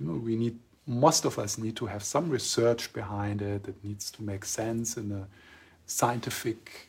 You 0.00 0.06
know, 0.06 0.14
we 0.14 0.36
need 0.36 0.58
most 0.86 1.24
of 1.24 1.38
us 1.38 1.58
need 1.58 1.76
to 1.76 1.86
have 1.86 2.02
some 2.02 2.28
research 2.30 2.92
behind 2.92 3.40
it. 3.42 3.68
It 3.68 3.76
needs 3.84 4.10
to 4.12 4.22
make 4.22 4.44
sense 4.44 4.96
in 4.96 5.12
a 5.12 5.28
scientific 5.86 6.88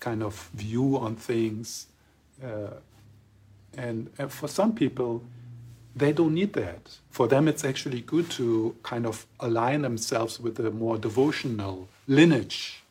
kind 0.00 0.22
of 0.22 0.50
view 0.54 0.96
on 0.96 1.16
things. 1.16 1.86
Uh, 2.42 2.74
and, 3.76 4.10
and 4.18 4.32
for 4.32 4.48
some 4.48 4.74
people, 4.74 5.22
they 5.94 6.12
don't 6.12 6.34
need 6.34 6.52
that. 6.54 6.96
For 7.10 7.26
them, 7.26 7.48
it's 7.48 7.64
actually 7.64 8.00
good 8.02 8.30
to 8.32 8.76
kind 8.82 9.06
of 9.06 9.26
align 9.40 9.82
themselves 9.82 10.38
with 10.40 10.58
a 10.60 10.70
more 10.70 10.98
devotional 10.98 11.88
lineage. 12.06 12.82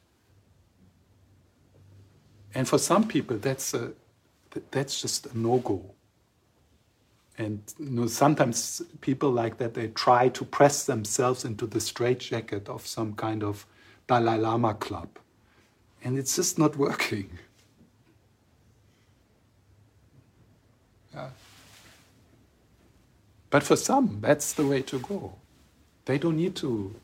And 2.56 2.68
for 2.68 2.78
some 2.78 3.06
people, 3.08 3.38
that's 3.38 3.74
a, 3.74 3.92
that's 4.72 5.02
just 5.02 5.26
a 5.28 5.38
no 5.38 5.58
go. 5.58 5.84
And 7.38 7.62
you 7.78 7.90
know, 7.90 8.08
sometimes 8.08 8.82
people 9.02 9.30
like 9.30 9.58
that 9.58 9.74
they 9.74 9.90
try 9.90 10.30
to 10.30 10.46
press 10.46 10.86
themselves 10.86 11.44
into 11.44 11.68
the 11.68 11.82
straitjacket 11.82 12.70
of 12.70 12.88
some 12.88 13.14
kind 13.14 13.44
of 13.44 13.66
Dalai 14.08 14.38
Lama 14.38 14.74
club, 14.74 15.10
and 16.02 16.18
it's 16.18 16.38
just 16.38 16.58
not 16.58 16.78
working. 16.78 17.30
Yeah. 21.14 21.30
But 23.50 23.64
for 23.64 23.76
some, 23.76 24.20
that's 24.22 24.54
the 24.54 24.66
way 24.66 24.82
to 24.84 25.00
go. 25.00 25.36
They 26.06 26.18
don't 26.18 26.38
need 26.38 26.56
to 26.58 26.96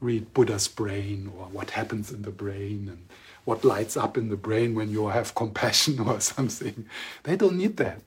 read 0.00 0.34
Buddha's 0.34 0.66
brain 0.66 1.30
or 1.36 1.46
what 1.46 1.70
happens 1.70 2.10
in 2.10 2.22
the 2.22 2.30
brain 2.30 2.88
and 2.88 3.08
what 3.44 3.64
lights 3.64 3.96
up 3.96 4.16
in 4.16 4.28
the 4.28 4.36
brain 4.36 4.74
when 4.74 4.90
you 4.90 5.08
have 5.08 5.34
compassion 5.34 6.00
or 6.08 6.20
something. 6.20 6.86
They 7.24 7.36
don't 7.36 7.56
need 7.56 7.76
that. 7.78 8.00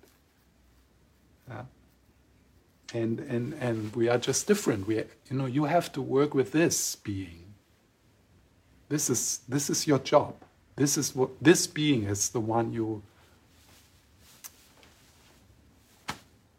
Yeah. 1.48 1.64
And, 2.94 3.20
and, 3.20 3.54
and 3.56 3.96
we 3.96 4.08
are 4.08 4.18
just 4.18 4.48
different. 4.48 4.88
We, 4.88 4.96
you 4.96 5.38
know, 5.38 5.46
you 5.46 5.66
have 5.66 5.92
to 5.94 6.02
work 6.02 6.34
with 6.34 6.52
this 6.52 6.96
being. 6.96 7.44
This 8.90 9.10
is, 9.10 9.42
this 9.48 9.70
is 9.70 9.86
your 9.86 10.00
job. 10.00 10.36
This 10.78 10.98
is 10.98 11.14
what 11.16 11.32
this 11.42 11.68
being 11.68 12.04
is 12.04 12.30
the 12.30 12.40
one 12.40 12.72
you 12.72 13.02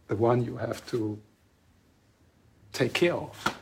the 0.08 0.16
one 0.16 0.42
you 0.42 0.56
have 0.56 0.84
to 0.86 1.18
take 2.72 2.94
care 2.94 3.14
of. 3.14 3.56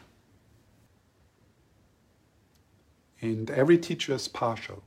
And 3.21 3.51
every 3.51 3.79
teacher 3.79 4.15
is 4.15 4.29
partial. 4.29 4.83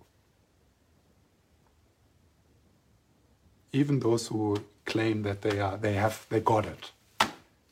Even 3.71 3.99
those 3.99 4.27
who 4.27 4.57
claim 4.85 5.21
that 5.23 5.41
they 5.41 5.59
are 5.59 5.77
they 5.77 5.93
have 5.93 6.25
they 6.29 6.39
got 6.39 6.65
it. 6.65 6.91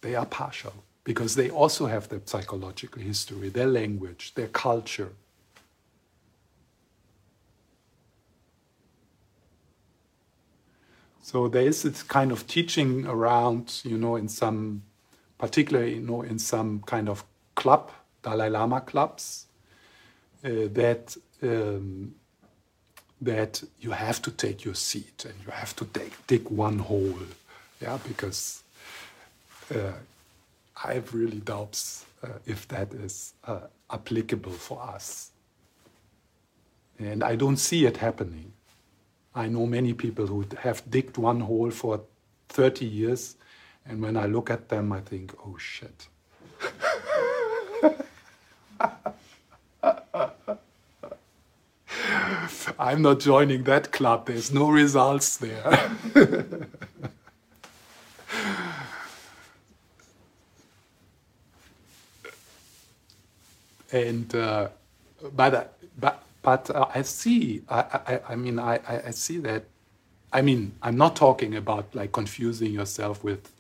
They 0.02 0.16
are 0.16 0.26
partial 0.26 0.74
because 1.04 1.36
they 1.36 1.50
also 1.50 1.88
have 1.88 2.10
their 2.10 2.22
psychological 2.26 3.02
history, 3.02 3.50
their 3.50 3.68
language, 3.68 4.34
their 4.36 4.50
culture. 4.50 5.14
So 11.22 11.50
there 11.50 11.68
is 11.68 11.82
this 11.84 12.04
kind 12.04 12.32
of 12.32 12.48
teaching 12.48 13.06
around, 13.06 13.82
you 13.84 13.98
know, 13.98 14.16
in 14.16 14.30
some, 14.30 14.84
particularly, 15.38 15.96
you 15.96 16.02
know, 16.02 16.22
in 16.22 16.40
some 16.40 16.84
kind 16.86 17.10
of 17.10 17.26
club, 17.56 17.92
Dalai 18.22 18.50
Lama 18.50 18.80
clubs, 18.80 19.48
uh, 20.46 20.70
that 20.72 21.18
um, 21.44 22.16
that 23.22 23.64
you 23.80 23.92
have 23.92 24.22
to 24.22 24.32
take 24.32 24.64
your 24.64 24.76
seat 24.76 25.26
and 25.26 25.34
you 25.46 25.52
have 25.52 25.76
to 25.78 25.86
dig, 25.86 26.14
dig 26.28 26.50
one 26.50 26.80
hole, 26.80 27.20
yeah, 27.82 27.98
because 28.08 28.64
uh, 29.74 29.94
I 30.84 30.94
have 30.94 31.14
really 31.14 31.40
doubts 31.40 32.06
uh, 32.24 32.30
if 32.46 32.68
that 32.68 32.94
is 32.94 33.34
uh, 33.46 33.62
applicable 33.92 34.52
for 34.52 34.82
us, 34.82 35.32
and 37.00 37.24
I 37.24 37.36
don't 37.36 37.58
see 37.58 37.86
it 37.86 37.98
happening. 37.98 38.54
I 39.36 39.48
know 39.48 39.66
many 39.68 39.94
people 39.94 40.26
who 40.26 40.46
have 40.60 40.82
digged 40.90 41.18
one 41.18 41.42
hole 41.42 41.70
for 41.70 42.02
30 42.50 42.86
years, 42.86 43.36
and 43.86 44.02
when 44.02 44.18
I 44.18 44.26
look 44.26 44.50
at 44.50 44.70
them, 44.70 44.92
I 44.92 45.02
think, 45.02 45.34
oh 45.46 45.58
shit. 45.58 46.08
I'm 52.80 53.02
not 53.02 53.20
joining 53.20 53.64
that 53.64 53.92
club, 53.92 54.28
there's 54.28 54.54
no 54.54 54.70
results 54.70 55.38
there. 55.38 55.92
and 63.92 64.36
uh, 64.36 64.70
but, 65.36 65.78
but 66.00 66.24
but 66.48 66.70
uh, 66.70 66.86
I 66.96 67.02
see, 67.02 67.62
I, 67.68 67.80
I, 67.80 68.20
I 68.30 68.36
mean, 68.38 68.58
I, 68.58 68.80
I 69.08 69.12
see 69.12 69.38
that. 69.40 69.66
I 70.32 70.42
mean, 70.42 70.74
I'm 70.82 70.96
not 70.96 71.18
talking 71.18 71.56
about 71.56 71.94
like 71.94 72.14
confusing 72.14 72.72
yourself 72.72 73.22
with 73.22 73.52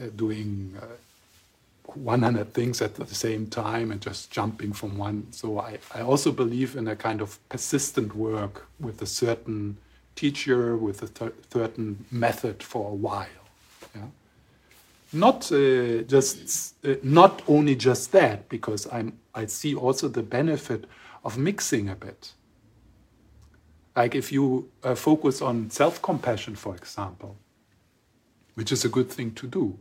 uh, 0.00 0.06
doing 0.16 0.74
uh, 0.80 0.86
100 1.94 2.52
things 2.52 2.82
at 2.82 2.94
the 2.94 3.14
same 3.14 3.46
time 3.46 3.92
and 3.92 4.00
just 4.00 4.30
jumping 4.30 4.72
from 4.72 4.96
one. 4.98 5.26
So 5.30 5.60
I, 5.60 5.78
I 5.94 6.00
also 6.00 6.32
believe 6.32 6.76
in 6.76 6.88
a 6.88 6.96
kind 6.96 7.20
of 7.20 7.38
persistent 7.48 8.16
work 8.16 8.66
with 8.80 9.02
a 9.02 9.06
certain 9.06 9.78
teacher, 10.14 10.76
with 10.76 11.02
a 11.02 11.32
certain 11.52 12.04
method 12.10 12.62
for 12.62 12.90
a 12.90 12.94
while. 12.94 13.26
Yeah? 13.94 14.06
Not 15.12 15.52
uh, 15.52 16.02
just, 16.02 16.74
uh, 16.84 16.94
not 17.02 17.42
only 17.46 17.76
just 17.76 18.12
that, 18.12 18.48
because 18.48 18.88
I'm, 18.92 19.18
I 19.34 19.46
see 19.46 19.74
also 19.74 20.08
the 20.08 20.22
benefit 20.22 20.86
of 21.24 21.38
mixing 21.38 21.88
a 21.88 21.94
bit. 21.94 22.32
Like 23.94 24.14
if 24.14 24.32
you 24.32 24.70
uh, 24.82 24.94
focus 24.94 25.40
on 25.40 25.70
self 25.70 26.02
compassion, 26.02 26.54
for 26.54 26.74
example, 26.74 27.36
which 28.54 28.72
is 28.72 28.84
a 28.84 28.88
good 28.88 29.10
thing 29.10 29.32
to 29.34 29.46
do, 29.46 29.78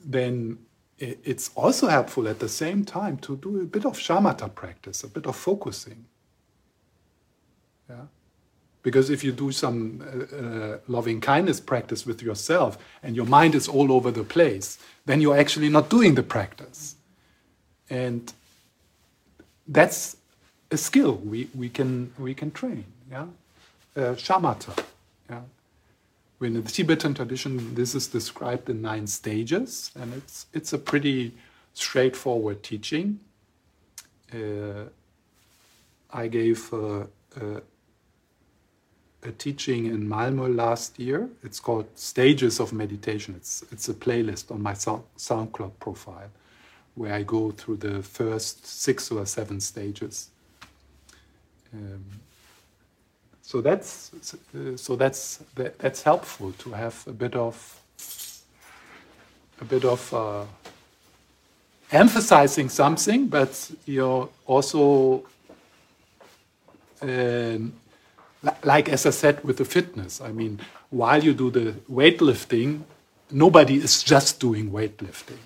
then 0.00 0.58
it's 0.98 1.50
also 1.54 1.88
helpful 1.88 2.26
at 2.28 2.38
the 2.38 2.48
same 2.48 2.84
time 2.84 3.18
to 3.18 3.36
do 3.36 3.60
a 3.60 3.64
bit 3.64 3.84
of 3.84 3.98
shamatha 3.98 4.54
practice, 4.54 5.04
a 5.04 5.08
bit 5.08 5.26
of 5.26 5.36
focusing. 5.36 6.06
Yeah? 7.88 8.06
Because 8.82 9.10
if 9.10 9.24
you 9.24 9.32
do 9.32 9.52
some 9.52 10.00
uh, 10.00 10.36
uh, 10.36 10.78
loving 10.88 11.20
kindness 11.20 11.60
practice 11.60 12.06
with 12.06 12.22
yourself 12.22 12.78
and 13.02 13.16
your 13.16 13.26
mind 13.26 13.54
is 13.54 13.68
all 13.68 13.92
over 13.92 14.10
the 14.10 14.24
place, 14.24 14.78
then 15.04 15.20
you're 15.20 15.36
actually 15.36 15.68
not 15.68 15.90
doing 15.90 16.14
the 16.14 16.22
practice. 16.22 16.94
And 17.90 18.32
that's 19.68 20.16
a 20.70 20.76
skill 20.76 21.16
we, 21.16 21.48
we 21.54 21.68
can 21.68 22.12
we 22.18 22.34
can 22.34 22.50
train. 22.50 22.84
Yeah, 23.10 23.26
uh, 23.96 24.14
shamatha. 24.14 24.84
Yeah, 25.28 25.40
in 26.40 26.54
the 26.54 26.62
Tibetan 26.62 27.14
tradition, 27.14 27.74
this 27.74 27.94
is 27.94 28.08
described 28.08 28.68
in 28.68 28.82
nine 28.82 29.06
stages, 29.06 29.90
and 29.98 30.12
it's 30.14 30.46
it's 30.52 30.72
a 30.72 30.78
pretty 30.78 31.34
straightforward 31.74 32.62
teaching. 32.62 33.20
Uh, 34.32 34.84
I 36.12 36.28
gave 36.28 36.72
uh, 36.72 37.04
uh 37.40 37.60
a 39.22 39.32
teaching 39.32 39.86
in 39.86 40.08
Malmo 40.08 40.48
last 40.48 40.98
year. 40.98 41.28
It's 41.42 41.58
called 41.58 41.86
Stages 41.98 42.60
of 42.60 42.72
Meditation. 42.72 43.34
It's 43.34 43.64
it's 43.72 43.88
a 43.88 43.94
playlist 43.94 44.50
on 44.50 44.62
my 44.62 44.74
SoundCloud 44.74 45.72
profile 45.80 46.30
where 46.94 47.12
I 47.12 47.22
go 47.22 47.50
through 47.50 47.76
the 47.76 48.02
first 48.02 48.66
six 48.66 49.10
or 49.10 49.26
seven 49.26 49.60
stages 49.60 50.30
um, 51.72 52.04
so 53.46 53.60
that's 53.60 54.10
uh, 54.12 54.76
so 54.76 54.96
that's 54.96 55.36
that, 55.54 55.78
that's 55.78 56.02
helpful 56.02 56.50
to 56.58 56.72
have 56.72 57.04
a 57.06 57.12
bit 57.12 57.36
of 57.36 57.80
a 59.60 59.64
bit 59.64 59.84
of 59.84 60.12
uh, 60.12 60.44
emphasizing 61.92 62.68
something, 62.68 63.28
but 63.28 63.70
you're 63.86 64.28
also 64.46 65.24
um, 67.00 67.72
like 68.64 68.88
as 68.88 69.06
I 69.06 69.10
said 69.10 69.44
with 69.44 69.58
the 69.58 69.64
fitness. 69.64 70.20
I 70.20 70.32
mean, 70.32 70.58
while 70.90 71.22
you 71.22 71.32
do 71.32 71.52
the 71.52 71.74
weightlifting, 71.88 72.80
nobody 73.30 73.76
is 73.76 74.02
just 74.02 74.40
doing 74.40 74.72
weightlifting. 74.72 75.38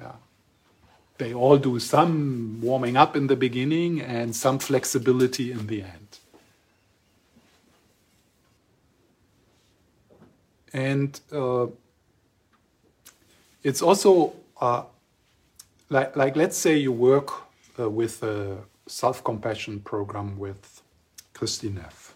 Yeah, 0.00 0.16
they 1.18 1.32
all 1.34 1.56
do 1.56 1.78
some 1.78 2.58
warming 2.60 2.96
up 2.96 3.14
in 3.14 3.28
the 3.28 3.36
beginning 3.36 4.00
and 4.00 4.34
some 4.34 4.58
flexibility 4.58 5.52
in 5.52 5.68
the 5.68 5.82
end. 5.82 6.03
And 10.74 11.18
uh, 11.32 11.68
it's 13.62 13.80
also 13.80 14.34
uh, 14.60 14.82
like, 15.88 16.16
like, 16.16 16.36
let's 16.36 16.58
say 16.58 16.76
you 16.76 16.90
work 16.92 17.30
uh, 17.78 17.88
with 17.88 18.22
a 18.24 18.58
self 18.86 19.22
compassion 19.22 19.80
program 19.80 20.36
with 20.36 20.82
Kristin 21.32 21.76
Neff. 21.76 22.14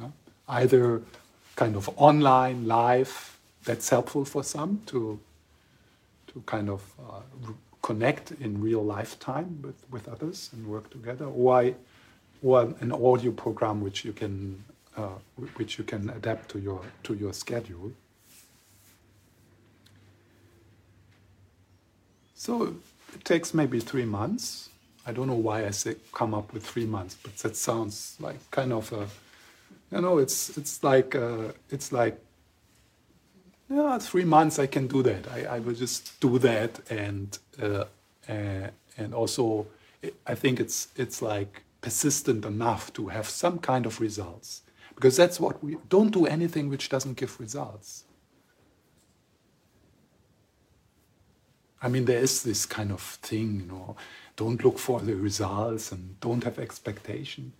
Yeah? 0.00 0.08
Either 0.48 1.02
kind 1.56 1.74
of 1.74 1.90
online, 1.96 2.66
live, 2.66 3.38
that's 3.64 3.88
helpful 3.88 4.24
for 4.24 4.44
some 4.44 4.82
to, 4.86 5.18
to 6.28 6.42
kind 6.46 6.70
of 6.70 6.82
uh, 7.00 7.20
connect 7.82 8.30
in 8.40 8.60
real 8.60 8.84
lifetime 8.84 9.58
with, 9.62 9.82
with 9.90 10.08
others 10.08 10.50
and 10.52 10.64
work 10.66 10.90
together, 10.90 11.24
or, 11.24 11.72
or 12.42 12.74
an 12.80 12.92
audio 12.92 13.32
program 13.32 13.80
which 13.80 14.04
you 14.04 14.12
can 14.12 14.62
uh, 14.96 15.08
which 15.56 15.78
you 15.78 15.84
can 15.84 16.10
adapt 16.10 16.50
to 16.50 16.58
your 16.58 16.80
to 17.02 17.14
your 17.14 17.32
schedule. 17.32 17.92
So 22.34 22.76
it 23.14 23.24
takes 23.24 23.54
maybe 23.54 23.80
three 23.80 24.04
months. 24.04 24.70
I 25.06 25.12
don't 25.12 25.26
know 25.26 25.34
why 25.34 25.66
I 25.66 25.70
say 25.70 25.96
come 26.12 26.34
up 26.34 26.52
with 26.52 26.64
three 26.64 26.86
months, 26.86 27.16
but 27.22 27.36
that 27.38 27.56
sounds 27.56 28.16
like 28.20 28.38
kind 28.50 28.72
of 28.72 28.92
a, 28.92 29.06
you 29.94 30.00
know, 30.00 30.18
it's 30.18 30.56
it's 30.56 30.82
like 30.82 31.14
uh, 31.14 31.52
it's 31.70 31.92
like, 31.92 32.18
yeah, 33.70 33.98
three 33.98 34.24
months 34.24 34.58
I 34.58 34.66
can 34.66 34.86
do 34.86 35.02
that. 35.02 35.28
I, 35.32 35.56
I 35.56 35.58
will 35.60 35.74
just 35.74 36.20
do 36.20 36.38
that, 36.38 36.80
and 36.90 37.38
uh, 37.62 37.84
uh, 38.28 38.68
and 38.98 39.14
also 39.14 39.66
I 40.26 40.34
think 40.34 40.60
it's 40.60 40.88
it's 40.96 41.22
like 41.22 41.62
persistent 41.80 42.44
enough 42.44 42.92
to 42.94 43.08
have 43.08 43.28
some 43.28 43.58
kind 43.58 43.86
of 43.86 44.00
results 44.00 44.62
because 44.96 45.16
that's 45.16 45.38
what 45.38 45.62
we 45.62 45.76
don't 45.88 46.10
do 46.10 46.26
anything 46.26 46.68
which 46.68 46.88
doesn't 46.88 47.16
give 47.16 47.38
results. 47.38 48.04
I 51.80 51.88
mean, 51.88 52.06
there 52.06 52.18
is 52.18 52.42
this 52.42 52.66
kind 52.66 52.90
of 52.90 53.00
thing, 53.00 53.60
you 53.60 53.66
know, 53.66 53.96
don't 54.34 54.64
look 54.64 54.78
for 54.78 54.98
the 55.00 55.14
results 55.14 55.92
and 55.92 56.18
don't 56.20 56.42
have 56.42 56.58
expectation. 56.58 57.52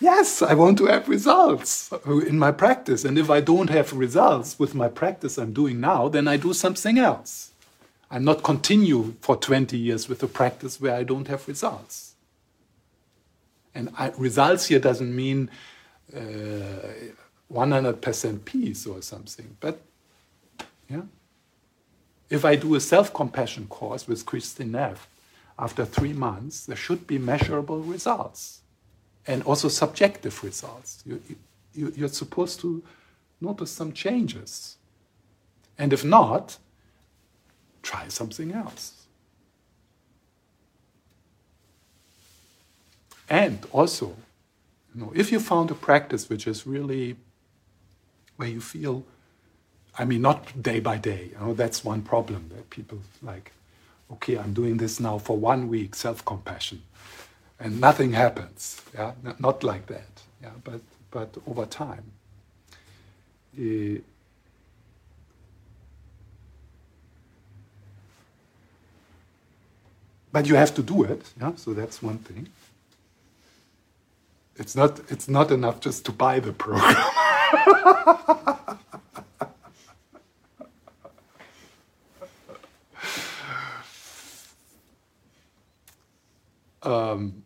Yes, 0.00 0.42
I 0.42 0.54
want 0.54 0.78
to 0.78 0.86
have 0.86 1.08
results 1.08 1.92
in 2.06 2.38
my 2.38 2.52
practice. 2.52 3.04
And 3.04 3.18
if 3.18 3.30
I 3.30 3.40
don't 3.40 3.70
have 3.70 3.92
results 3.92 4.58
with 4.58 4.74
my 4.74 4.88
practice 4.88 5.38
I'm 5.38 5.52
doing 5.52 5.80
now, 5.80 6.08
then 6.08 6.28
I 6.28 6.36
do 6.36 6.52
something 6.52 6.98
else. 6.98 7.52
I'm 8.10 8.24
not 8.24 8.42
continue 8.42 9.14
for 9.20 9.36
20 9.36 9.76
years 9.76 10.08
with 10.08 10.22
a 10.22 10.28
practice 10.28 10.80
where 10.80 10.94
I 10.94 11.02
don't 11.02 11.28
have 11.28 11.46
results. 11.48 12.14
And 13.74 13.90
I, 13.98 14.08
results 14.16 14.66
here 14.66 14.78
doesn't 14.78 15.14
mean 15.14 15.50
Uh, 16.14 17.12
100% 17.52 18.44
peace 18.44 18.86
or 18.86 19.00
something, 19.02 19.56
but 19.60 19.80
yeah. 20.88 21.02
If 22.30 22.44
I 22.44 22.56
do 22.56 22.74
a 22.74 22.80
self 22.80 23.12
compassion 23.14 23.66
course 23.68 24.06
with 24.06 24.26
Kristin 24.26 24.70
Neff, 24.70 25.08
after 25.58 25.84
three 25.84 26.12
months, 26.12 26.66
there 26.66 26.76
should 26.76 27.06
be 27.06 27.18
measurable 27.18 27.80
results 27.80 28.60
and 29.26 29.42
also 29.42 29.68
subjective 29.68 30.42
results. 30.44 31.02
You, 31.04 31.22
you, 31.74 31.92
you're 31.96 32.08
supposed 32.08 32.60
to 32.60 32.82
notice 33.40 33.70
some 33.70 33.92
changes. 33.92 34.76
And 35.78 35.92
if 35.92 36.04
not, 36.04 36.58
try 37.82 38.08
something 38.08 38.52
else. 38.52 39.06
And 43.28 43.58
also, 43.72 44.16
you 44.98 45.04
know, 45.04 45.12
if 45.14 45.30
you 45.32 45.40
found 45.40 45.70
a 45.70 45.74
practice 45.74 46.28
which 46.28 46.48
is 46.48 46.66
really 46.66 47.16
where 48.36 48.48
you 48.48 48.60
feel 48.60 49.04
I 49.98 50.04
mean, 50.04 50.22
not 50.22 50.62
day 50.62 50.80
by 50.80 50.98
day. 50.98 51.30
You 51.32 51.38
know, 51.46 51.54
that's 51.54 51.84
one 51.84 52.02
problem 52.02 52.50
that 52.54 52.70
people 52.70 52.98
like, 53.22 53.52
okay, 54.12 54.38
I'm 54.38 54.54
doing 54.54 54.76
this 54.76 55.00
now 55.00 55.18
for 55.18 55.36
one 55.36 55.68
week, 55.68 55.96
self-compassion, 55.96 56.82
and 57.60 57.80
nothing 57.80 58.12
happens. 58.12 58.80
Yeah, 58.94 59.12
not 59.40 59.64
like 59.64 59.86
that. 59.88 60.08
Yeah, 60.42 60.50
but 60.64 60.80
but 61.10 61.36
over 61.48 61.66
time. 61.66 62.04
Uh, 63.58 64.00
but 70.32 70.46
you 70.46 70.54
have 70.54 70.74
to 70.76 70.82
do 70.82 71.04
it. 71.04 71.22
Yeah, 71.40 71.52
so 71.56 71.74
that's 71.74 72.02
one 72.02 72.18
thing. 72.18 72.48
It's 74.58 74.74
not. 74.74 75.00
It's 75.08 75.28
not 75.28 75.50
enough 75.52 75.80
just 75.80 76.04
to 76.06 76.12
buy 76.12 76.40
the 76.40 76.52
program. 76.52 76.96
um, 86.82 87.44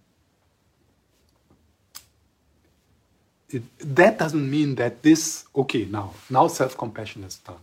it, 3.52 3.62
that 3.96 4.18
doesn't 4.18 4.50
mean 4.50 4.74
that 4.76 5.02
this 5.02 5.44
okay 5.54 5.84
now 5.84 6.14
now 6.30 6.46
self-compassion 6.48 7.24
is 7.24 7.36
done 7.38 7.56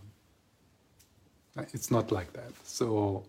it's 1.72 1.90
not 1.90 2.12
like 2.12 2.32
that 2.32 2.52
so 2.64 3.22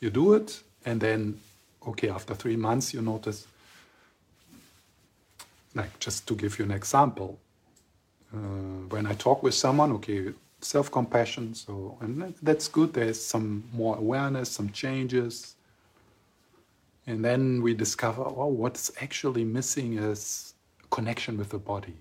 you 0.00 0.10
do 0.10 0.34
it 0.34 0.62
and 0.84 1.00
then 1.00 1.40
okay 1.86 2.10
after 2.10 2.34
three 2.34 2.56
months 2.56 2.92
you 2.92 3.00
notice 3.00 3.46
like 5.74 5.98
just 5.98 6.26
to 6.26 6.34
give 6.34 6.58
you 6.58 6.64
an 6.64 6.70
example 6.70 7.38
uh, 8.34 8.38
when 8.90 9.06
i 9.06 9.14
talk 9.14 9.42
with 9.42 9.54
someone 9.54 9.92
okay 9.92 10.32
self-compassion 10.60 11.54
so 11.54 11.96
and 12.00 12.34
that's 12.42 12.68
good 12.68 12.92
there's 12.92 13.20
some 13.20 13.64
more 13.72 13.96
awareness 13.96 14.50
some 14.50 14.70
changes 14.70 15.56
and 17.06 17.24
then 17.24 17.62
we 17.62 17.74
discover, 17.74 18.22
oh, 18.22 18.46
what's 18.46 18.92
actually 19.00 19.44
missing 19.44 19.98
is 19.98 20.54
connection 20.90 21.36
with 21.36 21.50
the 21.50 21.58
body. 21.58 21.96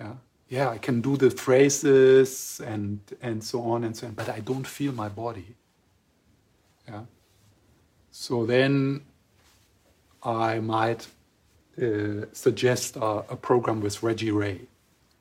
Yeah, 0.00 0.14
yeah, 0.48 0.70
I 0.70 0.78
can 0.78 1.00
do 1.00 1.16
the 1.16 1.30
phrases 1.30 2.60
and 2.64 3.00
and 3.20 3.42
so 3.42 3.62
on 3.62 3.84
and 3.84 3.96
so 3.96 4.06
on, 4.06 4.14
but 4.14 4.28
I 4.28 4.40
don't 4.40 4.66
feel 4.66 4.92
my 4.92 5.08
body. 5.08 5.54
Yeah. 6.88 7.04
So 8.10 8.46
then 8.46 9.02
I 10.22 10.60
might 10.60 11.08
uh, 11.80 12.26
suggest 12.32 12.96
a, 12.96 13.24
a, 13.28 13.36
program 13.36 13.80
with 13.80 14.02
Reggie 14.02 14.30
Ray. 14.30 14.62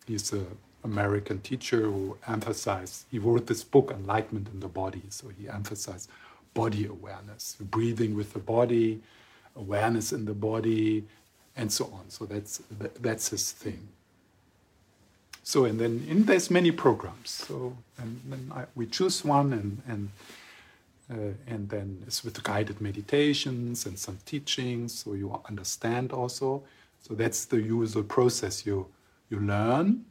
He's 0.07 0.31
an 0.31 0.47
American 0.83 1.39
teacher 1.41 1.81
who 1.81 2.17
emphasized, 2.27 3.05
he 3.11 3.19
wrote 3.19 3.47
this 3.47 3.63
book, 3.63 3.91
Enlightenment 3.91 4.49
in 4.53 4.59
the 4.59 4.67
Body. 4.67 5.03
So 5.09 5.29
he 5.29 5.49
emphasized 5.49 6.09
body 6.53 6.85
awareness, 6.85 7.57
breathing 7.59 8.15
with 8.15 8.33
the 8.33 8.39
body, 8.39 9.01
awareness 9.55 10.13
in 10.13 10.25
the 10.25 10.33
body, 10.33 11.03
and 11.55 11.71
so 11.71 11.85
on. 11.85 12.09
So 12.09 12.25
that's 12.25 12.61
that's 13.01 13.29
his 13.29 13.51
thing. 13.51 13.87
So 15.43 15.65
and 15.65 15.79
then 15.79 16.05
and 16.09 16.25
there's 16.25 16.49
many 16.49 16.71
programs. 16.71 17.29
So 17.29 17.77
and 17.97 18.21
then 18.25 18.51
I, 18.53 18.65
we 18.75 18.87
choose 18.87 19.23
one 19.23 19.53
and 19.53 19.81
and 19.87 20.09
and 21.09 21.69
then 21.69 22.03
it's 22.07 22.23
with 22.23 22.41
guided 22.43 22.81
meditations 22.81 23.85
and 23.85 23.97
some 23.97 24.17
teachings, 24.25 24.93
so 24.93 25.13
you 25.13 25.39
understand 25.47 26.11
also. 26.11 26.63
So 27.01 27.13
that's 27.13 27.45
the 27.45 27.61
usual 27.61 28.03
process. 28.03 28.65
You 28.65 28.87
you 29.29 29.39
learn, 29.39 30.05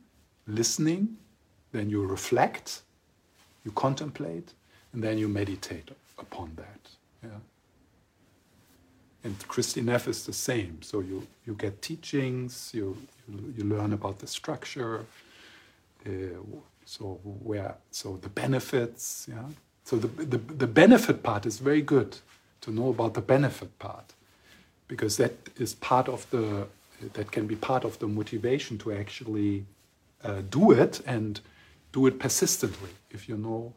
listening, 0.47 1.17
then 1.73 1.91
you 1.91 2.05
reflect, 2.07 2.83
you 3.65 3.73
contemplate, 3.73 4.53
and 4.93 5.03
then 5.03 5.19
you 5.19 5.29
meditate 5.29 5.91
upon 6.19 6.53
that. 6.57 6.81
Yeah. 7.23 7.41
And 9.25 9.39
Kristin 9.49 9.85
Neff 9.85 10.07
is 10.07 10.27
the 10.27 10.33
same. 10.33 10.83
So 10.83 11.01
you, 11.01 11.27
you 11.47 11.55
get 11.55 11.81
teachings, 11.81 12.71
you, 12.75 12.97
you, 13.29 13.55
you 13.57 13.65
learn 13.65 13.93
about 13.93 14.19
the 14.19 14.27
structure, 14.27 15.07
uh, 16.07 16.11
so 16.85 17.19
where 17.23 17.75
so 17.91 18.19
the 18.21 18.29
benefits, 18.29 19.27
yeah. 19.31 19.45
So 19.85 19.97
the, 19.97 20.09
the 20.09 20.39
the 20.39 20.67
benefit 20.67 21.23
part 21.23 21.47
is 21.47 21.59
very 21.59 21.83
good 21.83 22.19
to 22.61 22.71
know 22.71 22.89
about 22.89 23.15
the 23.15 23.21
benefit 23.21 23.79
part, 23.79 24.15
because 24.89 25.17
that 25.19 25.33
is 25.57 25.75
part 25.75 26.09
of 26.09 26.29
the 26.31 26.67
that 27.13 27.31
can 27.31 27.47
be 27.47 27.57
part 27.57 27.85
of 27.85 27.99
the 27.99 28.07
motivation 28.07 28.79
to 28.79 28.93
actually 28.93 29.65
uh, 30.23 30.41
do 30.51 30.71
it 30.71 31.01
and 31.07 31.41
do 31.93 32.07
it 32.07 32.19
persistently. 32.19 32.91
If 33.11 33.29
you 33.29 33.37
know 33.37 33.75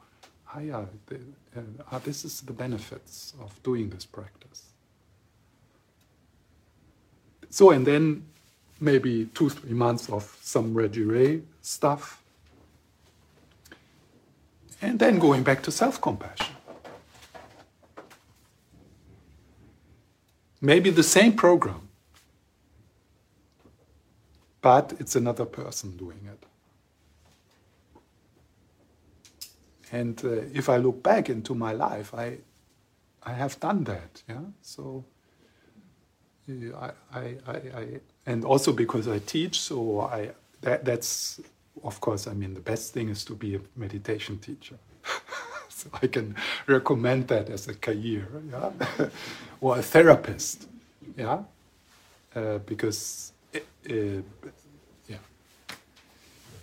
ah, 0.53 0.59
yeah, 0.59 0.85
the, 1.07 1.15
uh, 1.55 1.61
ah, 1.91 1.99
this 1.99 2.25
is 2.25 2.41
the 2.41 2.53
benefits 2.53 3.33
of 3.41 3.61
doing 3.63 3.89
this 3.89 4.05
practice. 4.05 4.63
So, 7.49 7.71
and 7.71 7.85
then 7.85 8.25
maybe 8.79 9.25
two, 9.33 9.49
three 9.49 9.73
months 9.73 10.09
of 10.09 10.37
some 10.41 10.73
Reggie 10.73 11.03
Ray 11.03 11.41
stuff. 11.61 12.21
And 14.81 14.99
then 14.99 15.19
going 15.19 15.43
back 15.43 15.63
to 15.63 15.71
self 15.71 15.99
compassion. 15.99 16.55
Maybe 20.59 20.89
the 20.89 21.03
same 21.03 21.33
program, 21.33 21.87
but 24.61 24.93
it's 24.99 25.15
another 25.15 25.45
person 25.45 25.95
doing 25.97 26.19
it. 26.25 26.43
And 29.91 30.19
uh, 30.25 30.41
if 30.53 30.67
I 30.67 30.77
look 30.77 31.03
back 31.03 31.29
into 31.29 31.53
my 31.55 31.73
life, 31.73 32.13
I, 32.13 32.39
I 33.23 33.33
have 33.33 33.59
done 33.59 33.83
that. 33.85 34.23
Yeah. 34.27 34.41
So 34.61 35.05
uh, 36.49 36.91
I, 37.13 37.19
I, 37.19 37.37
I, 37.47 37.51
I 37.53 37.99
and 38.25 38.43
also 38.43 38.73
because 38.73 39.07
I 39.07 39.19
teach, 39.19 39.61
so 39.61 40.01
I 40.01 40.31
that, 40.61 40.83
that's 40.83 41.39
of 41.83 41.99
course. 42.01 42.27
I 42.27 42.33
mean, 42.33 42.53
the 42.53 42.61
best 42.61 42.93
thing 42.93 43.09
is 43.09 43.23
to 43.25 43.33
be 43.33 43.55
a 43.55 43.59
meditation 43.75 44.37
teacher. 44.39 44.77
so 45.69 45.89
I 46.01 46.07
can 46.07 46.35
recommend 46.67 47.27
that 47.29 47.49
as 47.49 47.67
a 47.67 47.73
career, 47.75 48.27
yeah, 48.51 48.71
or 49.61 49.77
a 49.77 49.81
therapist, 49.81 50.67
yeah, 51.17 51.39
uh, 52.35 52.57
because. 52.59 53.33
It, 53.53 53.65
uh, 53.89 54.21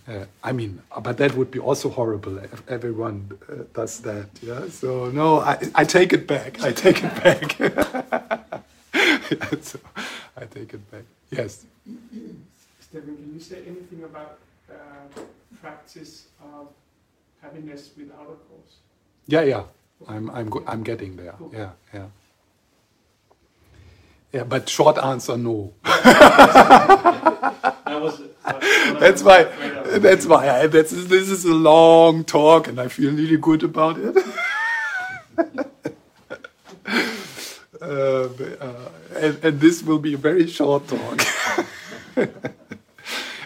uh, 0.06 0.26
I 0.42 0.52
mean, 0.52 0.82
but 1.02 1.16
that 1.16 1.34
would 1.34 1.50
be 1.50 1.58
also 1.58 1.88
horrible 1.88 2.36
if 2.38 2.62
everyone 2.68 3.38
uh, 3.48 3.62
does 3.72 4.00
that. 4.00 4.28
Yeah. 4.42 4.68
So 4.68 5.10
no, 5.10 5.40
I, 5.40 5.58
I 5.74 5.84
take 5.84 6.12
it 6.12 6.26
back. 6.26 6.62
I 6.62 6.72
take 6.72 7.02
it 7.02 7.14
back. 7.24 7.52
so, 9.62 9.78
I 10.36 10.44
take 10.44 10.74
it 10.74 10.90
back. 10.90 11.04
Yes. 11.30 11.64
Stephen, 12.80 13.16
can 13.16 13.32
you 13.32 13.40
say 13.40 13.62
anything 13.66 14.04
about 14.04 14.32
uh, 14.32 14.34
practice 15.60 16.28
of 16.42 16.68
happiness 17.40 17.90
without 17.96 18.22
a 18.22 18.36
cause? 18.48 18.78
Yeah, 19.26 19.42
yeah. 19.42 19.64
I'm 20.08 20.30
I'm 20.30 20.52
I'm 20.66 20.82
getting 20.82 21.16
there. 21.16 21.32
Cool. 21.38 21.50
Yeah, 21.52 21.70
yeah. 21.92 22.06
Yeah, 24.32 24.44
but 24.44 24.68
short 24.68 24.98
answer, 24.98 25.36
no. 25.36 25.72
that 25.84 26.02
was 27.86 28.20
that's 28.98 29.22
why. 29.22 29.44
That's 29.98 30.26
why. 30.26 30.48
I, 30.48 30.66
that's, 30.66 30.90
this 30.90 31.30
is 31.30 31.44
a 31.44 31.54
long 31.54 32.24
talk, 32.24 32.68
and 32.68 32.80
I 32.80 32.88
feel 32.88 33.12
really 33.12 33.36
good 33.36 33.62
about 33.62 33.96
it. 33.98 34.16
uh, 37.80 37.84
uh, 37.84 38.28
and, 39.16 39.44
and, 39.44 39.60
this 39.60 39.82
will 39.82 39.98
be 39.98 40.14
a 40.14 40.16
very 40.16 40.46
short 40.46 40.88
talk. 40.88 41.20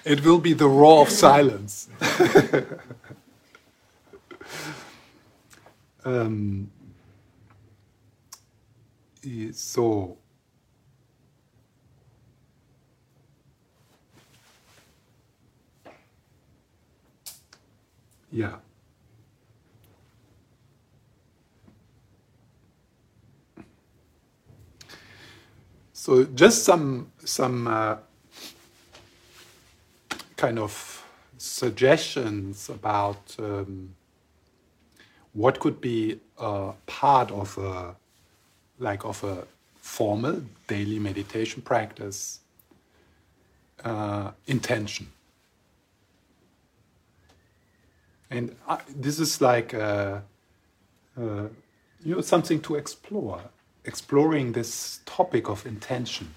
it 0.09 0.25
will 0.25 0.39
be 0.39 0.55
the 0.55 0.69
roar 0.69 1.03
of 1.03 1.11
silence. 1.27 1.89
um, 6.05 6.71
so 9.53 10.17
Yeah. 18.31 18.57
So 25.93 26.25
just 26.25 26.65
some 26.65 27.11
some 27.25 27.67
uh, 27.67 27.97
kind 30.39 30.59
of 30.59 31.05
suggestions 31.37 32.71
about 32.71 33.37
um, 33.39 33.95
what 35.35 35.61
could 35.61 35.81
be 35.81 36.19
a 36.39 36.73
part 36.87 37.31
of 37.31 37.59
a 37.59 37.95
like 38.79 39.05
of 39.05 39.23
a 39.25 39.47
formal 39.77 40.43
daily 40.67 40.99
meditation 40.99 41.63
practice 41.63 42.41
uh, 43.85 44.31
intention 44.47 45.09
And 48.31 48.57
I, 48.69 48.79
this 48.95 49.19
is 49.19 49.41
like 49.41 49.73
uh, 49.75 50.21
uh, 51.19 51.49
you 52.05 52.15
know 52.15 52.21
something 52.21 52.61
to 52.63 52.75
explore, 52.75 53.41
exploring 53.85 54.53
this 54.53 55.01
topic 55.07 55.49
of 55.49 55.67
intention. 55.67 56.35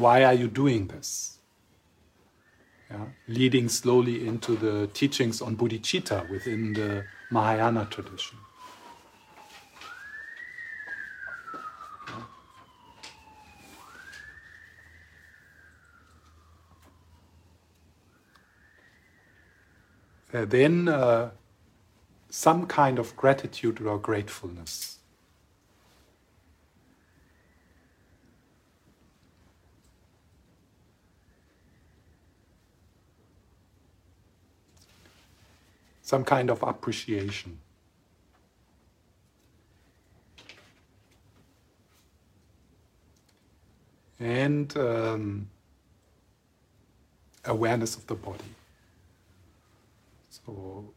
Why 0.00 0.24
are 0.24 0.32
you 0.32 0.48
doing 0.48 0.86
this? 0.86 1.38
Yeah? 2.90 3.04
Leading 3.28 3.68
slowly 3.68 4.26
into 4.26 4.56
the 4.56 4.86
teachings 4.94 5.42
on 5.42 5.56
bodhicitta 5.56 6.28
within 6.30 6.72
the 6.72 7.04
Mahayana 7.30 7.86
tradition. 7.90 8.38
then 20.32 20.88
uh, 20.88 21.30
some 22.30 22.66
kind 22.66 22.98
of 22.98 23.14
gratitude 23.16 23.82
or 23.82 23.98
gratefulness. 23.98 24.99
Some 36.10 36.24
kind 36.24 36.50
of 36.50 36.60
appreciation. 36.64 37.60
And 44.18 44.76
um, 44.76 45.48
awareness 47.44 47.94
of 47.94 48.08
the 48.08 48.16
body. 48.16 48.52
So, 50.30 50.92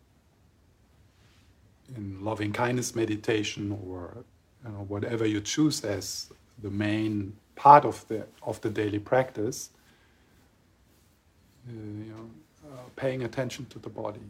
in 1.96 2.26
loving 2.26 2.52
kindness 2.52 2.96
meditation 2.96 3.80
or 3.86 4.26
you 4.66 4.72
know, 4.72 4.86
whatever 4.88 5.28
you 5.28 5.42
choose 5.42 5.86
as 5.86 6.32
the 6.64 6.72
main 6.72 7.38
part 7.56 7.86
of 7.86 8.04
the 8.08 8.26
of 8.42 8.60
the 8.62 8.72
daily 8.72 8.98
practice, 8.98 9.70
uh, 11.70 11.72
you 11.72 12.14
know, 12.16 12.30
uh, 12.68 12.78
paying 12.96 13.22
attention 13.22 13.68
to 13.68 13.78
the 13.78 13.90
body, 13.90 14.22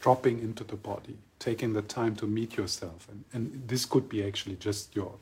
dropping 0.00 0.40
into 0.40 0.64
the 0.64 0.76
body, 0.76 1.16
taking 1.38 1.72
the 1.72 1.82
time 1.82 2.14
to 2.16 2.26
meet 2.26 2.56
yourself, 2.56 3.08
and, 3.10 3.24
and 3.32 3.68
this 3.68 3.84
could 3.84 4.08
be 4.08 4.24
actually 4.24 4.56
just 4.56 4.94
your 4.94 5.12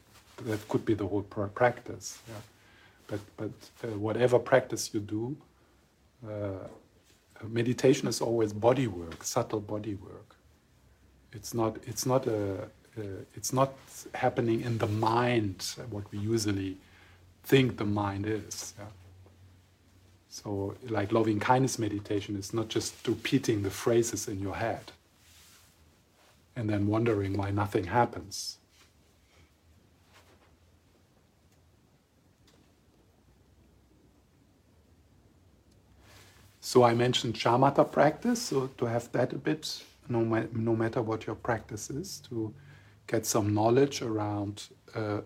that 0.46 0.68
could 0.68 0.84
be 0.84 0.94
the 0.94 1.06
whole 1.06 1.22
practice. 1.22 2.18
Yeah. 2.28 2.34
But 3.06 3.20
but 3.36 3.50
uh, 3.84 3.98
whatever 3.98 4.38
practice 4.38 4.92
you 4.92 5.00
do. 5.00 5.36
Uh, 6.26 6.68
meditation 7.48 8.08
is 8.08 8.20
always 8.20 8.52
body 8.52 8.86
work, 8.86 9.22
subtle 9.22 9.60
body 9.60 9.94
work. 9.94 10.36
It's 11.32 11.52
not. 11.54 11.76
It's 11.86 12.06
not 12.06 12.26
a. 12.26 12.62
Uh, 12.96 13.02
it's 13.34 13.52
not 13.52 13.72
happening 14.14 14.60
in 14.60 14.78
the 14.78 14.86
mind. 14.86 15.74
What 15.90 16.04
we 16.12 16.18
usually 16.18 16.76
think 17.42 17.76
the 17.76 17.84
mind 17.84 18.26
is. 18.26 18.74
Yeah? 18.78 18.84
So, 20.34 20.74
like 20.88 21.12
loving 21.12 21.38
kindness 21.38 21.78
meditation 21.78 22.34
is 22.36 22.52
not 22.52 22.66
just 22.66 23.06
repeating 23.06 23.62
the 23.62 23.70
phrases 23.70 24.26
in 24.26 24.40
your 24.40 24.56
head 24.56 24.90
and 26.56 26.68
then 26.68 26.88
wondering 26.88 27.36
why 27.36 27.52
nothing 27.52 27.84
happens. 27.84 28.58
So 36.60 36.82
I 36.82 36.94
mentioned 36.94 37.34
shamatha 37.34 37.92
practice, 37.92 38.42
so 38.42 38.70
to 38.78 38.86
have 38.86 39.12
that 39.12 39.32
a 39.32 39.38
bit, 39.38 39.84
no, 40.08 40.24
ma- 40.24 40.50
no 40.52 40.74
matter 40.74 41.00
what 41.00 41.28
your 41.28 41.36
practice 41.36 41.90
is, 41.90 42.18
to 42.28 42.52
get 43.06 43.24
some 43.24 43.54
knowledge 43.54 44.02
around 44.02 44.64
uh, 44.96 45.20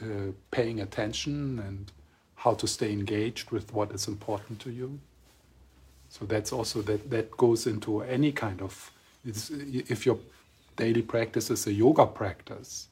uh, 0.00 0.30
paying 0.52 0.80
attention 0.80 1.58
and 1.58 1.90
how 2.38 2.54
to 2.54 2.66
stay 2.66 2.92
engaged 2.92 3.50
with 3.50 3.72
what 3.72 3.92
is 3.92 4.08
important 4.08 4.60
to 4.60 4.70
you. 4.70 4.98
So 6.08 6.24
that's 6.24 6.52
also 6.52 6.82
that 6.82 7.10
that 7.10 7.30
goes 7.36 7.66
into 7.66 8.02
any 8.02 8.32
kind 8.32 8.62
of 8.62 8.90
if 9.24 10.06
your 10.06 10.18
daily 10.76 11.02
practice 11.02 11.50
is 11.50 11.66
a 11.66 11.72
yoga 11.72 12.06
practice. 12.06 12.88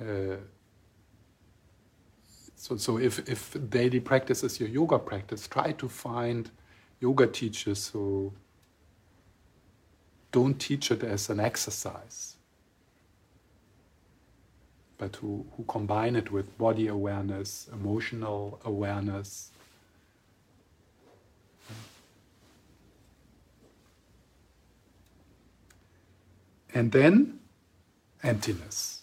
Uh, 0.00 0.36
so, 2.56 2.76
so 2.76 2.98
if, 2.98 3.28
if 3.28 3.56
daily 3.70 4.00
practice 4.00 4.42
is 4.42 4.58
your 4.60 4.68
yoga 4.68 4.98
practice, 4.98 5.46
try 5.46 5.72
to 5.72 5.88
find 5.88 6.50
yoga 7.00 7.26
teachers 7.26 7.88
who 7.88 8.32
don't 10.32 10.58
teach 10.58 10.90
it 10.90 11.02
as 11.02 11.30
an 11.30 11.40
exercise, 11.40 12.35
but 14.98 15.16
who, 15.16 15.46
who 15.56 15.64
combine 15.64 16.16
it 16.16 16.30
with 16.32 16.56
body 16.58 16.88
awareness, 16.88 17.68
emotional 17.72 18.60
awareness. 18.64 19.50
And 26.74 26.92
then 26.92 27.40
emptiness. 28.22 29.02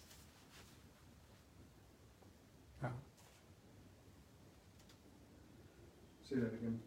Say 6.34 6.40
that 6.40 6.54
again. 6.54 6.80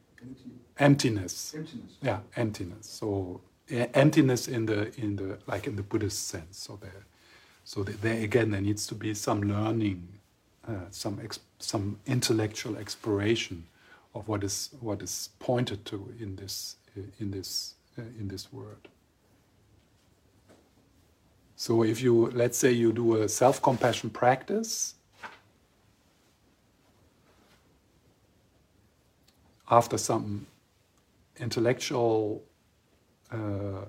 Emptiness. 0.79 1.55
Emptiness. 1.55 1.93
Yeah, 2.03 2.21
emptiness. 2.37 2.87
So 2.89 3.41
emptiness 3.71 4.49
in 4.49 4.67
the 4.67 4.93
in 5.01 5.17
the 5.17 5.39
like 5.47 5.67
in 5.67 5.77
the 5.77 5.83
Buddhist 5.83 6.29
sense. 6.29 6.59
So 6.59 6.79
there 6.81 7.07
so 7.67 7.83
there 7.83 8.23
again 8.23 8.53
there 8.53 8.61
needs 8.61 8.87
to 8.87 8.95
be 8.95 9.13
some 9.13 9.43
learning, 9.43 10.07
uh, 10.69 10.87
some 10.91 11.21
some 11.59 11.99
intellectual 12.07 12.77
exploration 12.77 13.67
of 14.15 14.29
what 14.29 14.45
is 14.45 14.71
what 14.79 15.03
is 15.03 15.31
pointed 15.41 15.85
to 15.87 16.15
in 16.21 16.37
this 16.37 16.77
uh, 16.97 17.01
in 17.19 17.33
this 17.33 17.75
uh, 17.99 18.03
in 18.21 18.29
this 18.29 18.53
word. 18.53 18.87
So 21.57 21.83
if 21.83 22.01
you 22.01 22.31
let's 22.31 22.57
say 22.57 22.71
you 22.71 22.93
do 22.93 23.21
a 23.21 23.29
self-compassion 23.29 24.11
practice 24.11 24.95
after 29.69 29.99
some 29.99 30.47
intellectual 31.41 32.45
uh, 33.33 33.87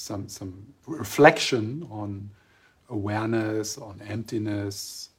some 0.00 0.28
some 0.28 0.74
reflection 0.86 1.86
on 1.90 2.30
awareness, 2.88 3.78
on 3.78 4.00
emptiness, 4.08 5.10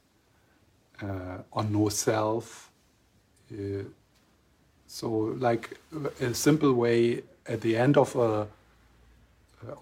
uh, 1.00 1.38
on 1.52 1.72
no 1.72 1.88
self. 1.88 2.70
Uh, 3.52 3.84
so, 4.86 5.08
like 5.38 5.78
a 6.20 6.34
simple 6.34 6.72
way 6.74 7.22
at 7.46 7.60
the 7.60 7.76
end 7.76 7.96
of 7.96 8.14
a 8.16 8.46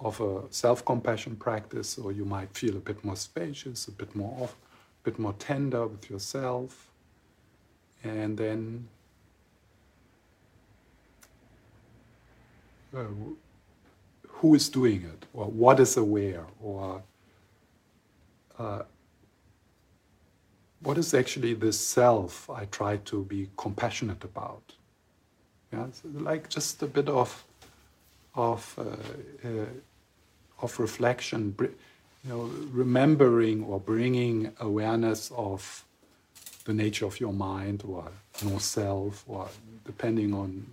of 0.01 0.21
a 0.21 0.43
self-compassion 0.51 1.37
practice, 1.37 1.99
or 1.99 2.13
you 2.13 2.25
might 2.25 2.51
feel 2.55 2.77
a 2.77 2.81
bit 2.81 3.03
more 3.03 3.17
spacious, 3.17 3.89
a 3.89 3.93
bit 3.93 4.15
more 4.15 4.35
off, 4.43 4.55
a 5.03 5.05
bit 5.05 5.19
more 5.19 5.33
tender 5.39 5.87
with 5.87 6.11
yourself, 6.11 6.91
and 8.05 8.37
then 8.37 8.87
uh, 12.95 13.05
who 14.41 14.55
is 14.55 14.71
doing 14.71 15.03
it, 15.03 15.27
or 15.35 15.45
what 15.45 15.79
is 15.81 15.97
aware, 15.99 16.47
or 16.63 17.03
uh, 18.59 18.83
what 20.83 20.97
is 20.97 21.13
actually 21.13 21.53
this 21.53 21.79
self 21.79 22.49
I 22.49 22.65
try 22.65 22.97
to 23.11 23.25
be 23.25 23.51
compassionate 23.57 24.25
about. 24.25 24.63
Yeah, 25.73 25.87
so 25.93 26.09
like 26.15 26.49
just 26.49 26.83
a 26.83 26.87
bit 26.87 27.09
of 27.09 27.45
of 28.35 28.75
uh, 28.79 29.49
uh, 29.49 29.67
of 30.63 30.81
reflection, 30.81 31.55
you 31.61 32.31
know, 32.31 32.51
remembering 32.73 33.65
or 33.65 33.79
bringing 33.79 34.53
awareness 34.59 35.31
of 35.37 35.85
the 36.65 36.73
nature 36.73 37.05
of 37.05 37.21
your 37.21 37.35
mind 37.35 37.83
or 37.87 38.05
no 38.43 38.57
self, 38.59 39.25
or 39.29 39.49
depending 39.85 40.33
on 40.33 40.67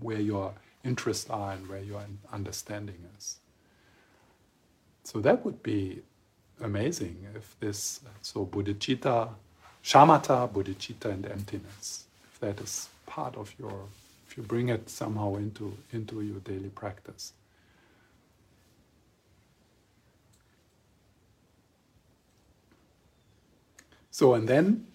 where 0.00 0.20
your 0.20 0.52
interests 0.84 1.28
are 1.30 1.52
and 1.52 1.68
where 1.68 1.82
your 1.82 2.02
understanding 2.32 2.98
is. 3.18 3.38
So 5.04 5.20
that 5.20 5.44
would 5.44 5.62
be 5.62 6.02
amazing 6.62 7.26
if 7.34 7.56
this, 7.60 8.00
so 8.22 8.46
bodhicitta, 8.46 9.28
shamatha, 9.82 10.50
bodhicitta, 10.50 11.06
and 11.06 11.26
emptiness, 11.26 12.04
if 12.32 12.40
that 12.40 12.60
is 12.60 12.88
part 13.06 13.36
of 13.36 13.52
your, 13.58 13.86
if 14.26 14.36
you 14.36 14.42
bring 14.42 14.68
it 14.68 14.88
somehow 14.88 15.36
into, 15.36 15.76
into 15.92 16.22
your 16.22 16.40
daily 16.40 16.70
practice. 16.70 17.32
So, 24.10 24.34
and 24.34 24.48
then 24.48 24.86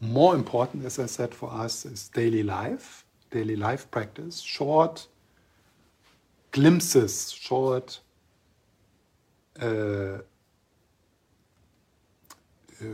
more 0.00 0.34
important, 0.34 0.84
as 0.86 0.98
I 0.98 1.06
said, 1.06 1.34
for 1.34 1.52
us 1.52 1.84
is 1.84 2.08
daily 2.08 2.42
life, 2.42 3.04
daily 3.30 3.56
life 3.56 3.90
practice, 3.90 4.40
short 4.40 5.06
glimpses, 6.54 7.32
short 7.32 7.98
uh, 9.60 10.18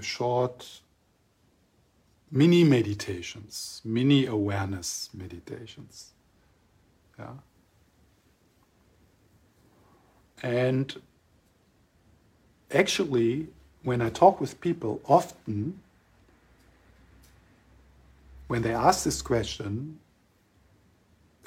short 0.00 0.80
mini 2.30 2.64
meditations, 2.64 3.82
mini 3.84 4.24
awareness 4.24 5.10
meditations. 5.12 6.12
Yeah. 7.18 7.34
And 10.42 11.02
actually, 12.72 13.48
when 13.82 14.00
I 14.00 14.08
talk 14.08 14.40
with 14.40 14.58
people, 14.62 15.02
often 15.06 15.80
when 18.46 18.62
they 18.62 18.74
ask 18.74 19.04
this 19.04 19.20
question, 19.20 19.98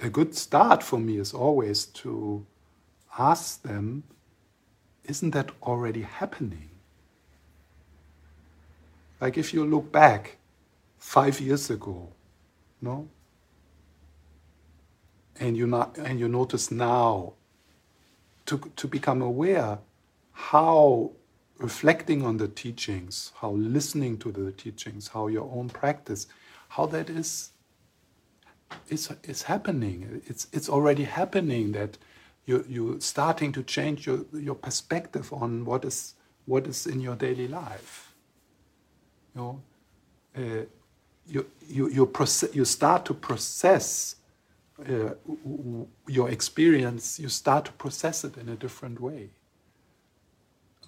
a 0.04 0.10
good 0.10 0.36
start 0.36 0.84
for 0.84 1.00
me 1.00 1.18
is 1.18 1.34
always 1.34 1.86
to 1.86 2.46
ask 3.18 3.62
them, 3.64 4.04
isn't 5.06 5.32
that 5.32 5.52
already 5.62 6.02
happening? 6.02 6.70
Like 9.22 9.38
if 9.38 9.54
you 9.54 9.66
look 9.66 9.94
back 9.94 10.38
five 10.98 11.40
years 11.40 11.70
ago, 11.70 12.10
no? 12.82 13.08
And 15.40 15.56
you, 15.56 15.68
not, 15.68 15.98
and 15.98 16.20
you 16.20 16.28
notice 16.28 16.70
now 16.70 17.34
to, 18.46 18.60
to 18.76 18.88
become 18.90 19.22
aware 19.22 19.80
how 20.34 21.12
reflecting 21.60 22.26
on 22.26 22.36
the 22.36 22.50
teachings, 22.50 23.32
how 23.40 23.52
listening 23.52 24.18
to 24.18 24.34
the 24.34 24.52
teachings, 24.52 25.08
how 25.08 25.28
your 25.28 25.50
own 25.50 25.70
practice, 25.70 26.28
how 26.68 26.88
that 26.88 27.10
is 27.10 27.53
it's, 28.90 29.10
it's 29.24 29.44
happening. 29.44 30.22
It's, 30.26 30.48
it's 30.52 30.70
already 30.70 31.04
happening 31.04 31.72
that 31.74 31.98
you, 32.46 32.66
you're 32.68 33.00
starting 33.00 33.52
to 33.54 33.64
change 33.64 34.06
your, 34.06 34.26
your 34.34 34.56
perspective 34.56 35.32
on 35.32 35.66
what 35.66 35.86
is, 35.86 36.16
what 36.46 36.68
is 36.68 36.86
in 36.86 37.00
your 37.00 37.16
daily 37.16 37.48
life. 37.48 38.14
You 39.36 39.42
know, 39.42 39.62
uh, 40.38 40.66
you, 41.26 41.46
you, 41.68 41.90
you, 41.90 42.06
process, 42.06 42.54
you 42.54 42.66
start 42.66 43.06
to 43.06 43.14
process 43.14 44.16
uh, 44.80 45.12
your 46.08 46.30
experience, 46.30 47.20
you 47.20 47.30
start 47.30 47.66
to 47.66 47.72
process 47.74 48.24
it 48.24 48.38
in 48.38 48.50
a 48.50 48.56
different 48.56 49.00
way. 49.00 49.30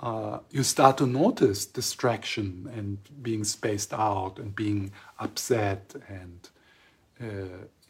Uh, 0.02 0.40
you 0.52 0.64
start 0.64 0.98
to 0.98 1.08
notice 1.08 1.66
distraction 1.66 2.70
and 2.76 2.98
being 3.24 3.44
spaced 3.44 3.94
out 3.94 4.40
and 4.40 4.54
being 4.56 4.92
upset 5.20 5.96
and 6.10 6.50
Uh, 7.22 7.26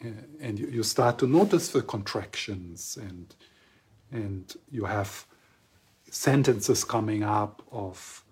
uh, 0.04 0.08
and 0.40 0.60
you, 0.60 0.68
you 0.68 0.84
start 0.84 1.18
to 1.18 1.26
notice 1.28 1.70
the 1.70 1.82
contractions 1.82 2.98
and 3.02 3.36
and 4.12 4.56
you 4.70 4.86
have 4.86 5.26
sentences 6.12 6.84
coming 6.84 7.24
up 7.24 7.62
of 7.72 8.24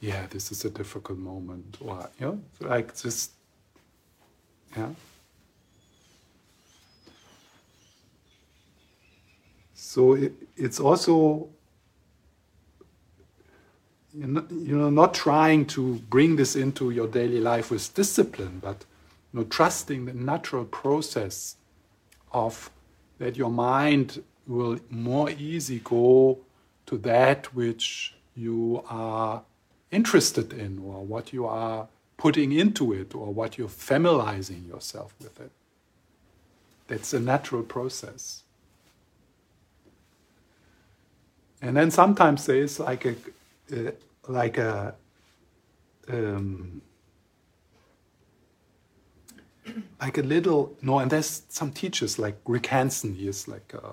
yeah 0.00 0.26
this 0.30 0.50
is 0.50 0.64
a 0.64 0.70
difficult 0.70 1.18
moment. 1.18 1.76
Or 1.80 2.08
you 2.18 2.26
know 2.26 2.40
like 2.60 2.94
this 2.94 3.30
yeah. 4.76 4.88
So 9.74 10.14
it, 10.14 10.32
it's 10.56 10.80
also 10.80 11.50
you 14.14 14.76
know, 14.76 14.90
not 14.90 15.14
trying 15.14 15.66
to 15.66 15.94
bring 16.10 16.36
this 16.36 16.54
into 16.54 16.90
your 16.90 17.06
daily 17.08 17.40
life 17.40 17.70
with 17.70 17.94
discipline, 17.94 18.58
but 18.62 18.84
you 19.32 19.40
know, 19.40 19.44
trusting 19.44 20.04
the 20.04 20.12
natural 20.12 20.64
process 20.64 21.56
of 22.32 22.70
that 23.18 23.36
your 23.36 23.50
mind 23.50 24.22
will 24.46 24.78
more 24.90 25.30
easy 25.30 25.80
go 25.84 26.38
to 26.86 26.98
that 26.98 27.54
which 27.54 28.14
you 28.36 28.84
are 28.88 29.42
interested 29.90 30.52
in 30.52 30.78
or 30.78 31.04
what 31.04 31.32
you 31.32 31.46
are 31.46 31.88
putting 32.16 32.52
into 32.52 32.92
it 32.92 33.14
or 33.14 33.32
what 33.32 33.56
you're 33.58 33.68
familiarizing 33.68 34.64
yourself 34.64 35.14
with 35.20 35.40
it. 35.40 35.50
That's 36.88 37.12
a 37.12 37.20
natural 37.20 37.62
process. 37.62 38.42
And 41.60 41.76
then 41.76 41.90
sometimes 41.90 42.46
there 42.46 42.56
is 42.56 42.80
like 42.80 43.04
a 43.04 43.14
uh, 43.70 43.90
like 44.28 44.58
a 44.58 44.94
um, 46.08 46.82
like 50.00 50.18
a 50.18 50.22
little 50.22 50.76
no 50.82 50.98
and 50.98 51.10
there's 51.10 51.42
some 51.48 51.70
teachers 51.70 52.18
like 52.18 52.36
rick 52.46 52.66
hanson 52.66 53.14
he 53.14 53.28
is 53.28 53.46
like 53.46 53.72
a, 53.74 53.92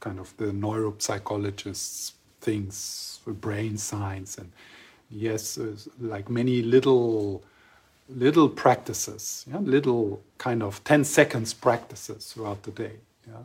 kind 0.00 0.18
of 0.18 0.32
the 0.36 0.46
neuropsychologist 0.46 2.12
things 2.40 3.20
brain 3.26 3.76
science 3.76 4.38
and 4.38 4.50
yes 5.10 5.58
like 6.00 6.30
many 6.30 6.62
little 6.62 7.42
little 8.08 8.48
practices 8.48 9.44
yeah? 9.50 9.58
little 9.58 10.22
kind 10.38 10.62
of 10.62 10.82
10 10.84 11.04
seconds 11.04 11.52
practices 11.52 12.32
throughout 12.32 12.62
the 12.62 12.70
day 12.70 12.92
yeah 13.26 13.42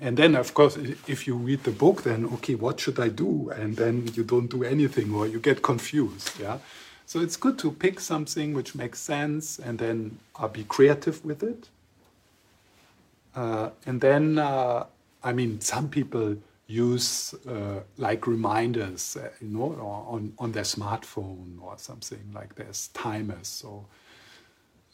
and 0.00 0.16
then, 0.16 0.34
of 0.34 0.54
course, 0.54 0.76
if 1.06 1.26
you 1.26 1.34
read 1.34 1.64
the 1.64 1.70
book, 1.70 2.02
then 2.02 2.24
okay, 2.34 2.54
what 2.54 2.80
should 2.80 2.98
I 2.98 3.08
do? 3.08 3.50
And 3.50 3.76
then 3.76 4.08
you 4.14 4.24
don't 4.24 4.48
do 4.48 4.64
anything, 4.64 5.14
or 5.14 5.26
you 5.26 5.38
get 5.38 5.62
confused. 5.62 6.40
Yeah. 6.40 6.58
So 7.06 7.20
it's 7.20 7.36
good 7.36 7.58
to 7.58 7.72
pick 7.72 8.00
something 8.00 8.54
which 8.54 8.74
makes 8.74 8.98
sense, 9.00 9.58
and 9.58 9.78
then 9.78 10.18
uh, 10.36 10.48
be 10.48 10.64
creative 10.64 11.24
with 11.24 11.42
it. 11.42 11.68
Uh, 13.34 13.70
and 13.84 14.00
then, 14.00 14.38
uh, 14.38 14.86
I 15.22 15.32
mean, 15.32 15.60
some 15.60 15.88
people 15.88 16.36
use 16.66 17.34
uh, 17.48 17.80
like 17.98 18.26
reminders, 18.26 19.16
uh, 19.16 19.28
you 19.40 19.48
know, 19.48 19.72
on 20.08 20.32
on 20.38 20.52
their 20.52 20.64
smartphone 20.64 21.60
or 21.60 21.76
something 21.76 22.32
like 22.32 22.54
there's 22.54 22.88
timers 22.88 23.64
or 23.66 23.84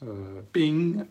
uh, 0.02 0.42
Bing 0.52 1.08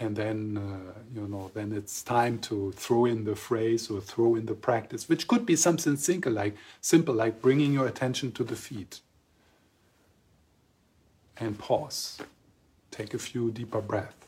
and 0.00 0.16
then 0.16 0.56
uh, 0.56 0.98
you 1.14 1.28
know 1.28 1.50
then 1.54 1.72
it's 1.72 2.02
time 2.02 2.38
to 2.38 2.72
throw 2.72 3.04
in 3.04 3.24
the 3.24 3.36
phrase 3.36 3.90
or 3.90 4.00
throw 4.00 4.34
in 4.34 4.46
the 4.46 4.54
practice 4.54 5.08
which 5.08 5.28
could 5.28 5.46
be 5.46 5.54
something 5.54 5.96
simple 5.96 6.32
like 6.32 6.56
simple 6.80 7.14
like 7.14 7.40
bringing 7.40 7.72
your 7.72 7.86
attention 7.86 8.32
to 8.32 8.42
the 8.42 8.56
feet. 8.56 9.00
And 11.42 11.58
pause. 11.58 12.18
Take 12.90 13.14
a 13.14 13.18
few 13.18 13.50
deeper 13.50 13.80
breaths 13.80 14.20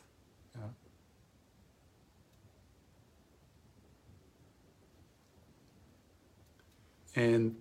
and 7.14 7.54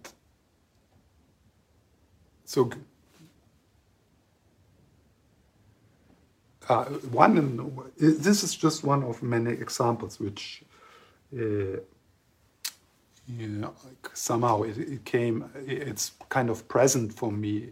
so 2.46 2.70
uh, 6.70 6.86
one, 6.86 7.84
this 7.98 8.44
is 8.44 8.56
just 8.56 8.84
one 8.84 9.04
of 9.04 9.22
many 9.24 9.52
examples 9.52 10.20
which 10.20 10.64
uh, 11.34 11.80
you 13.38 13.48
know, 13.48 13.74
somehow 14.14 14.64
it, 14.64 14.78
it, 14.78 15.06
came, 15.06 15.50
it's 15.66 16.12
kind 16.30 16.50
of 16.50 16.68
present 16.68 17.14
for 17.14 17.32
me 17.32 17.70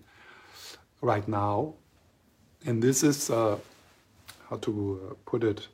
right 1.01 1.27
now. 1.27 1.73
And 2.65 2.81
this 2.81 3.03
is, 3.03 3.29
uh, 3.29 3.57
how 4.49 4.57
to 4.57 5.11
uh, 5.11 5.13
put 5.25 5.43
it, 5.43 5.67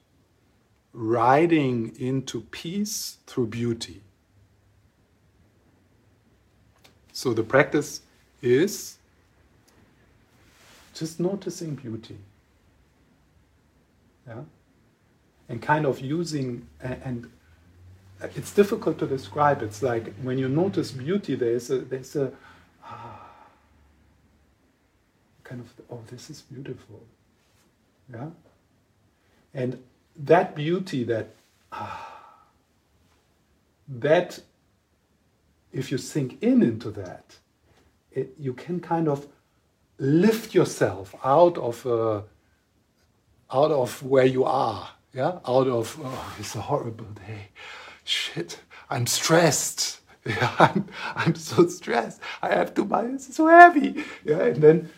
riding 0.93 1.95
into 1.99 2.41
peace 2.41 3.17
through 3.27 3.47
beauty. 3.47 4.01
So 7.11 7.33
the 7.33 7.43
practice 7.43 8.01
is 8.41 8.97
just 10.93 11.19
noticing 11.19 11.75
beauty 11.75 12.17
yeah? 14.27 14.41
and 15.49 15.61
kind 15.61 15.85
of 15.85 15.99
using 15.99 16.67
and, 16.81 17.31
it's 18.35 18.53
difficult 18.53 18.97
to 18.99 19.07
describe. 19.07 19.61
It's 19.61 19.83
like 19.83 20.15
when 20.21 20.37
you 20.37 20.47
notice 20.47 20.91
beauty, 20.91 21.35
there's 21.35 21.69
a 21.69 21.79
there's 21.79 22.15
a 22.15 22.31
ah, 22.83 23.29
kind 25.43 25.61
of 25.61 25.67
oh 25.91 26.01
this 26.07 26.29
is 26.29 26.41
beautiful, 26.41 27.03
yeah, 28.11 28.29
and 29.53 29.83
that 30.15 30.55
beauty 30.55 31.03
that 31.03 31.27
ah, 31.73 32.31
that 33.87 34.39
if 35.73 35.91
you 35.91 35.97
sink 35.97 36.41
in 36.41 36.63
into 36.63 36.89
that, 36.91 37.35
it, 38.11 38.33
you 38.39 38.53
can 38.53 38.79
kind 38.79 39.09
of 39.09 39.27
lift 39.99 40.55
yourself 40.55 41.13
out 41.23 41.57
of 41.57 41.85
a 41.85 42.23
out 43.51 43.71
of 43.71 44.01
where 44.03 44.25
you 44.25 44.43
are, 44.43 44.89
yeah, 45.13 45.39
out 45.47 45.67
of 45.67 45.99
oh, 46.03 46.35
it's 46.39 46.55
a 46.55 46.61
horrible 46.61 47.05
day, 47.27 47.49
shit, 48.03 48.59
I'm 48.89 49.07
stressed, 49.07 49.99
yeah, 50.25 50.55
I'm, 50.59 50.87
I'm 51.15 51.35
so 51.35 51.67
stressed, 51.67 52.21
I 52.41 52.49
have 52.49 52.73
to 52.75 52.83
buy 52.83 53.07
this 53.07 53.29
is 53.29 53.35
so 53.35 53.47
heavy, 53.47 54.03
yeah, 54.23 54.43
and 54.43 54.57
then 54.57 54.89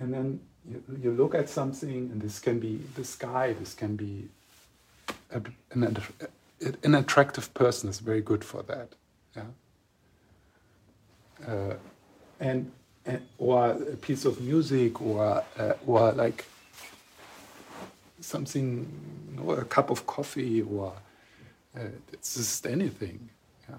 and 0.00 0.12
then 0.12 0.40
you, 0.68 0.82
you 1.02 1.10
look 1.12 1.34
at 1.34 1.48
something, 1.48 2.10
and 2.10 2.20
this 2.20 2.38
can 2.40 2.58
be 2.58 2.80
the 2.96 3.04
sky, 3.04 3.54
this 3.58 3.74
can 3.74 3.96
be 3.96 4.28
a, 5.32 5.40
an, 5.72 6.06
an 6.82 6.94
attractive 6.94 7.52
person 7.54 7.88
is 7.88 8.00
very 8.00 8.22
good 8.22 8.44
for 8.44 8.62
that, 8.62 8.88
yeah, 9.36 9.42
uh, 11.46 11.74
and, 12.40 12.72
and 13.06 13.20
or 13.38 13.70
a 13.70 13.96
piece 13.96 14.24
of 14.24 14.40
music 14.40 15.00
or 15.02 15.44
uh, 15.58 15.72
or 15.86 16.12
like 16.12 16.46
something, 18.24 18.88
you 19.30 19.36
know, 19.36 19.50
a 19.52 19.64
cup 19.64 19.90
of 19.90 20.06
coffee 20.06 20.62
or 20.62 20.92
uh, 21.76 21.80
it's 22.12 22.34
just 22.34 22.66
anything. 22.66 23.28
Yeah. 23.68 23.76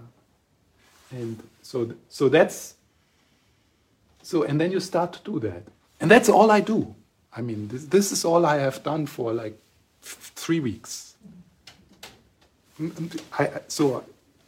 And 1.12 1.44
so, 1.62 1.92
so 2.10 2.30
that's, 2.30 2.76
so, 4.22 4.44
and 4.44 4.60
then 4.60 4.72
you 4.72 4.80
start 4.80 5.14
to 5.14 5.20
do 5.32 5.40
that. 5.40 5.64
And 6.00 6.12
that's 6.12 6.30
all 6.30 6.52
I 6.52 6.62
do. 6.62 6.96
I 7.36 7.42
mean, 7.42 7.68
this, 7.68 7.86
this 7.86 8.12
is 8.12 8.26
all 8.26 8.46
I 8.46 8.58
have 8.58 8.84
done 8.84 9.06
for 9.06 9.34
like 9.34 9.58
three 10.02 10.60
weeks. 10.60 11.16
I, 13.38 13.50
so 13.68 14.04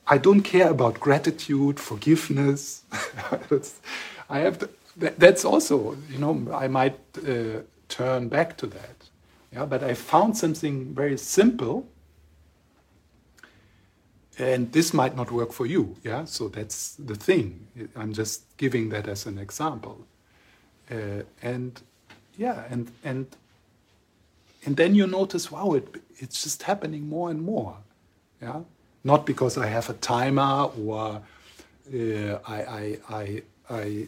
I 0.06 0.18
don't 0.18 0.42
care 0.42 0.70
about 0.70 1.00
gratitude, 1.00 1.80
forgiveness. 1.80 2.84
I 4.30 4.40
have 4.40 4.60
to, 4.60 4.70
that's 4.98 5.46
also, 5.46 5.98
you 6.10 6.18
know, 6.18 6.48
I 6.54 6.68
might 6.68 7.00
uh, 7.26 7.62
turn 7.88 8.28
back 8.28 8.58
to 8.58 8.68
that. 8.68 9.07
Yeah, 9.54 9.66
but 9.66 9.84
I 9.84 9.94
found 9.94 10.38
something 10.38 10.94
very 10.94 11.18
simple, 11.18 11.88
and 14.38 14.72
this 14.72 14.94
might 14.94 15.16
not 15.16 15.32
work 15.32 15.52
for 15.54 15.66
you. 15.66 15.96
Yeah, 16.04 16.26
so 16.26 16.48
that's 16.50 16.96
the 16.96 17.16
thing. 17.16 17.68
I'm 17.96 18.14
just 18.14 18.44
giving 18.58 18.90
that 18.90 19.08
as 19.08 19.26
an 19.26 19.38
example, 19.38 20.06
uh, 20.92 21.24
and 21.42 21.82
yeah, 22.38 22.64
and 22.70 22.92
and 23.04 23.28
and 24.66 24.76
then 24.76 24.96
you 24.96 25.08
notice, 25.08 25.52
wow, 25.52 25.74
it, 25.74 25.88
it's 26.18 26.44
just 26.44 26.64
happening 26.64 27.08
more 27.08 27.30
and 27.32 27.42
more. 27.42 27.78
Yeah, 28.42 28.62
not 29.04 29.26
because 29.26 29.58
I 29.58 29.68
have 29.68 29.90
a 29.90 29.94
timer 29.94 30.70
or 30.86 31.22
uh, 31.94 32.40
I, 32.46 32.58
I 32.62 33.00
I 33.10 33.42
I 33.70 34.08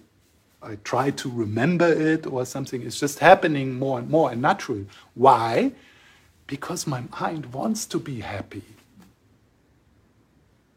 I 0.62 0.76
try 0.84 1.12
to 1.12 1.30
remember 1.30 1.88
it 1.88 2.28
or 2.28 2.46
something. 2.46 2.82
It's 2.82 3.00
just 3.00 3.20
happening 3.20 3.80
more 3.80 4.00
and 4.00 4.10
more 4.10 4.32
and 4.32 4.42
naturally. 4.42 4.88
Why? 5.14 5.72
Because 6.48 6.86
my 6.86 7.04
mind 7.20 7.54
wants 7.54 7.86
to 7.88 8.00
be 8.00 8.20
happy. 8.20 8.64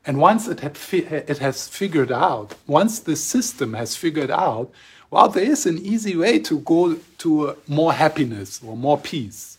And 0.04 0.18
once 0.18 0.48
it, 0.48 0.62
it 0.92 1.38
has 1.38 1.68
figured 1.68 2.10
out, 2.10 2.54
once 2.66 3.00
the 3.00 3.16
system 3.16 3.74
has 3.74 3.96
figured 3.96 4.30
out, 4.30 4.70
well, 5.10 5.28
there 5.28 5.44
is 5.44 5.66
an 5.66 5.78
easy 5.78 6.16
way 6.16 6.38
to 6.40 6.60
go 6.60 6.96
to 7.18 7.56
more 7.68 7.92
happiness 7.92 8.60
or 8.64 8.76
more 8.76 8.98
peace. 8.98 9.58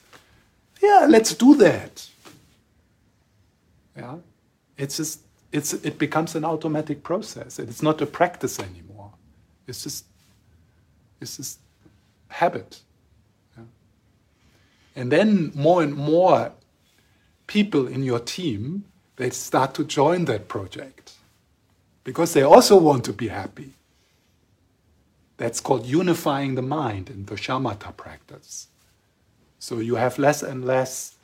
Yeah, 0.81 1.05
let's 1.09 1.33
do 1.33 1.55
that. 1.55 2.07
Yeah, 3.95 4.15
it's 4.77 4.97
just 4.97 5.21
it's 5.51 5.73
it 5.73 5.99
becomes 5.99 6.35
an 6.35 6.43
automatic 6.43 7.03
process. 7.03 7.59
It's 7.59 7.83
not 7.83 8.01
a 8.01 8.05
practice 8.07 8.59
anymore. 8.59 9.11
It's 9.67 9.83
just 9.83 10.05
it's 11.23 11.37
just 11.37 11.59
habit. 12.27 12.81
Yeah. 13.57 13.63
And 14.95 15.11
then 15.11 15.51
more 15.55 15.81
and 15.81 15.95
more 15.95 16.51
people 17.47 17.87
in 17.87 18.03
your 18.03 18.19
team 18.19 18.85
they 19.15 19.29
start 19.29 19.73
to 19.75 19.83
join 19.83 20.25
that 20.25 20.47
project 20.47 21.13
because 22.03 22.33
they 22.33 22.41
also 22.41 22.77
want 22.77 23.05
to 23.05 23.13
be 23.13 23.27
happy. 23.27 23.73
That's 25.37 25.59
called 25.59 25.85
unifying 25.85 26.55
the 26.55 26.61
mind 26.61 27.09
in 27.09 27.25
the 27.25 27.35
shamatha 27.35 27.95
practice. 27.95 28.67
So 29.59 29.79
you 29.79 29.95
have 29.95 30.19
less 30.19 30.43
and 30.43 30.65
less 30.65 31.15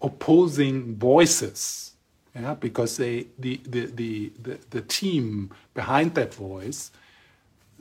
opposing 0.00 0.96
voices, 0.96 1.92
yeah, 2.34 2.54
because 2.54 2.96
they, 2.96 3.26
the, 3.38 3.60
the, 3.66 3.86
the, 3.86 4.32
the, 4.40 4.58
the 4.70 4.80
team 4.82 5.50
behind 5.72 6.14
that 6.14 6.34
voice 6.34 6.90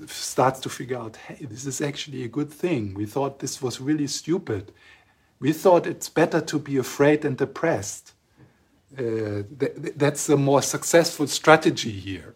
starts 0.08 0.60
to 0.62 0.70
figure 0.70 0.98
out, 0.98 1.16
hey, 1.16 1.46
this 1.46 1.66
is 1.66 1.82
actually 1.82 2.24
a 2.24 2.28
good 2.28 2.52
thing. 2.52 2.94
We 2.94 3.06
thought 3.06 3.40
this 3.40 3.62
was 3.62 3.80
really 3.80 4.08
stupid. 4.08 4.72
We 5.40 5.54
thought 5.54 5.88
it's 5.88 6.10
better 6.10 6.42
to 6.42 6.60
be 6.60 6.78
afraid 6.78 7.26
and 7.26 7.38
depressed. 7.38 8.14
Uh, 8.98 9.44
th- 9.60 9.94
that's 9.96 10.30
a 10.30 10.38
more 10.38 10.62
successful 10.62 11.28
strategy 11.28 11.92
here. 11.92 12.36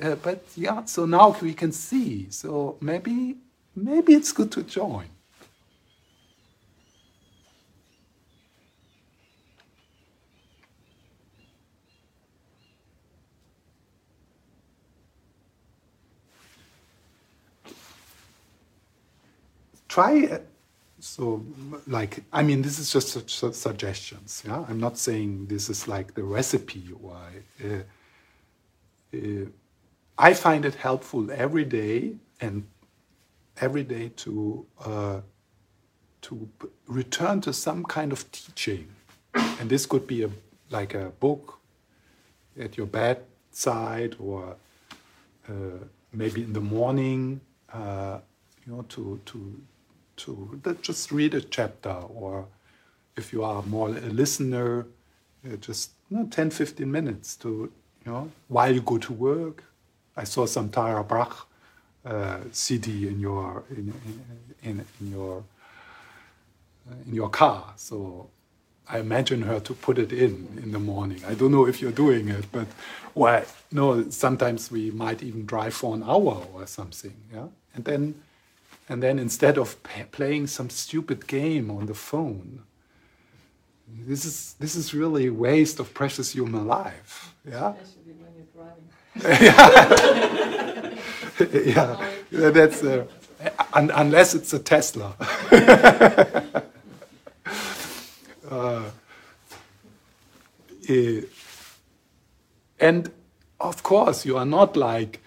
Uh, 0.00 0.14
but 0.16 0.44
yeah, 0.56 0.84
so 0.84 1.06
now 1.06 1.36
we 1.40 1.54
can 1.54 1.72
see. 1.72 2.28
So 2.30 2.76
maybe, 2.80 3.36
maybe 3.74 4.14
it's 4.14 4.32
good 4.32 4.52
to 4.52 4.62
join. 4.62 5.06
Try 19.96 20.40
so 21.00 21.44
like 21.86 22.22
I 22.32 22.42
mean, 22.42 22.62
this 22.62 22.78
is 22.78 22.92
just 22.92 23.08
su- 23.30 23.52
suggestions. 23.52 24.42
Yeah, 24.46 24.64
I'm 24.68 24.80
not 24.80 24.96
saying 24.98 25.46
this 25.46 25.68
is 25.68 25.86
like 25.86 26.14
the 26.14 26.22
recipe. 26.22 26.88
Why? 27.00 27.28
Uh, 27.62 27.82
uh, 29.14 29.46
I 30.18 30.34
find 30.34 30.64
it 30.64 30.74
helpful 30.74 31.30
every 31.30 31.64
day 31.64 32.16
and 32.40 32.66
every 33.60 33.84
day 33.84 34.10
to 34.24 34.66
uh, 34.84 35.20
to 36.22 36.48
return 36.86 37.40
to 37.42 37.52
some 37.52 37.84
kind 37.84 38.12
of 38.12 38.30
teaching, 38.32 38.88
and 39.34 39.68
this 39.68 39.86
could 39.86 40.06
be 40.06 40.24
a 40.24 40.30
like 40.70 40.94
a 40.94 41.10
book 41.20 41.58
at 42.58 42.76
your 42.78 42.86
bedside 42.86 44.16
or 44.18 44.56
uh, 45.48 45.52
maybe 46.12 46.42
in 46.42 46.52
the 46.52 46.66
morning. 46.76 47.40
Uh, 47.70 48.18
you 48.64 48.72
know, 48.72 48.82
to 48.88 49.20
to 49.26 49.38
to 50.16 50.60
just 50.82 51.12
read 51.12 51.34
a 51.34 51.40
chapter, 51.40 51.90
or 51.90 52.46
if 53.16 53.32
you 53.32 53.44
are 53.44 53.62
more 53.62 53.88
a 53.88 53.92
listener, 53.92 54.86
uh, 55.44 55.56
just 55.56 55.90
you 56.10 56.18
know, 56.18 56.26
10, 56.26 56.50
15 56.50 56.90
minutes 56.90 57.36
to 57.36 57.72
you 58.04 58.12
know 58.12 58.30
while 58.48 58.72
you 58.72 58.80
go 58.80 58.98
to 58.98 59.12
work. 59.12 59.64
I 60.16 60.24
saw 60.24 60.46
some 60.46 60.70
Tara 60.70 61.04
Brach 61.04 61.46
uh, 62.04 62.38
CD 62.52 63.08
in 63.08 63.20
your 63.20 63.64
in 63.70 63.92
in, 64.62 64.84
in 65.00 65.10
your 65.10 65.44
uh, 66.90 66.94
in 67.06 67.14
your 67.14 67.28
car. 67.28 67.74
So 67.76 68.30
I 68.88 69.00
imagine 69.00 69.42
her 69.42 69.60
to 69.60 69.74
put 69.74 69.98
it 69.98 70.12
in 70.12 70.60
in 70.62 70.72
the 70.72 70.78
morning. 70.78 71.22
I 71.26 71.34
don't 71.34 71.52
know 71.52 71.66
if 71.66 71.82
you're 71.82 71.92
doing 71.92 72.28
it, 72.28 72.46
but 72.52 72.66
well, 73.14 73.44
no. 73.72 74.08
Sometimes 74.10 74.70
we 74.70 74.90
might 74.90 75.22
even 75.22 75.44
drive 75.46 75.74
for 75.74 75.94
an 75.94 76.02
hour 76.02 76.46
or 76.54 76.66
something. 76.66 77.14
Yeah, 77.32 77.48
and 77.74 77.84
then 77.84 78.14
and 78.88 79.02
then 79.02 79.18
instead 79.18 79.58
of 79.58 79.76
playing 80.12 80.46
some 80.46 80.70
stupid 80.70 81.26
game 81.26 81.70
on 81.70 81.86
the 81.86 81.94
phone, 81.94 82.62
this 83.88 84.24
is 84.24 84.54
this 84.58 84.76
is 84.76 84.94
really 84.94 85.26
a 85.26 85.32
waste 85.32 85.80
of 85.80 85.92
precious 85.94 86.32
human 86.32 86.66
life. 86.66 87.34
Yeah. 87.48 87.74
Especially 87.74 88.14
when 88.20 88.32
you're 88.36 88.46
driving. 88.54 88.88
yeah, 91.74 92.10
yeah, 92.30 92.50
that's 92.50 92.82
uh, 92.82 93.06
un 93.72 93.90
unless 93.94 94.34
it's 94.34 94.52
a 94.52 94.58
Tesla. 94.58 95.14
uh, 98.50 98.90
eh, 100.88 101.20
and 102.78 103.10
of 103.60 103.82
course, 103.82 104.26
you 104.26 104.36
are 104.36 104.46
not 104.46 104.76
like 104.76 105.20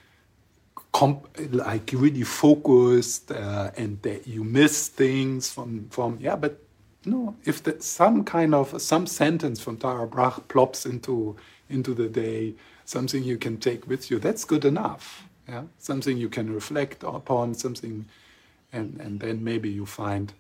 like 1.52 1.92
really 1.94 2.24
focused 2.24 3.32
uh, 3.32 3.72
and 3.78 4.02
that 4.02 4.28
you 4.28 4.44
miss 4.44 4.90
things 4.90 5.50
from 5.52 5.88
from 5.90 6.18
yeah 6.20 6.36
but 6.36 6.62
no 7.06 7.36
if 7.46 7.64
the, 7.64 7.80
some 7.82 8.24
kind 8.24 8.54
of 8.54 8.82
some 8.82 9.08
sentence 9.08 9.60
from 9.62 9.78
Tara 9.78 10.08
Brach 10.08 10.48
plops 10.48 10.86
into 10.86 11.38
into 11.70 11.94
the 11.94 12.10
day 12.10 12.56
something 12.86 13.24
you 13.24 13.38
can 13.38 13.58
take 13.58 13.88
with 13.88 14.12
you 14.12 14.20
that's 14.20 14.44
good 14.44 14.66
enough 14.66 15.30
yeah? 15.50 15.64
Something 15.80 16.18
you 16.18 16.30
can 16.30 16.54
reflect 16.54 17.04
upon 17.04 17.56
something 17.56 18.06
and 18.72 19.02
and 19.02 19.20
then 19.20 19.44
maybe 19.44 19.70
you 19.70 19.86
find 19.86 20.34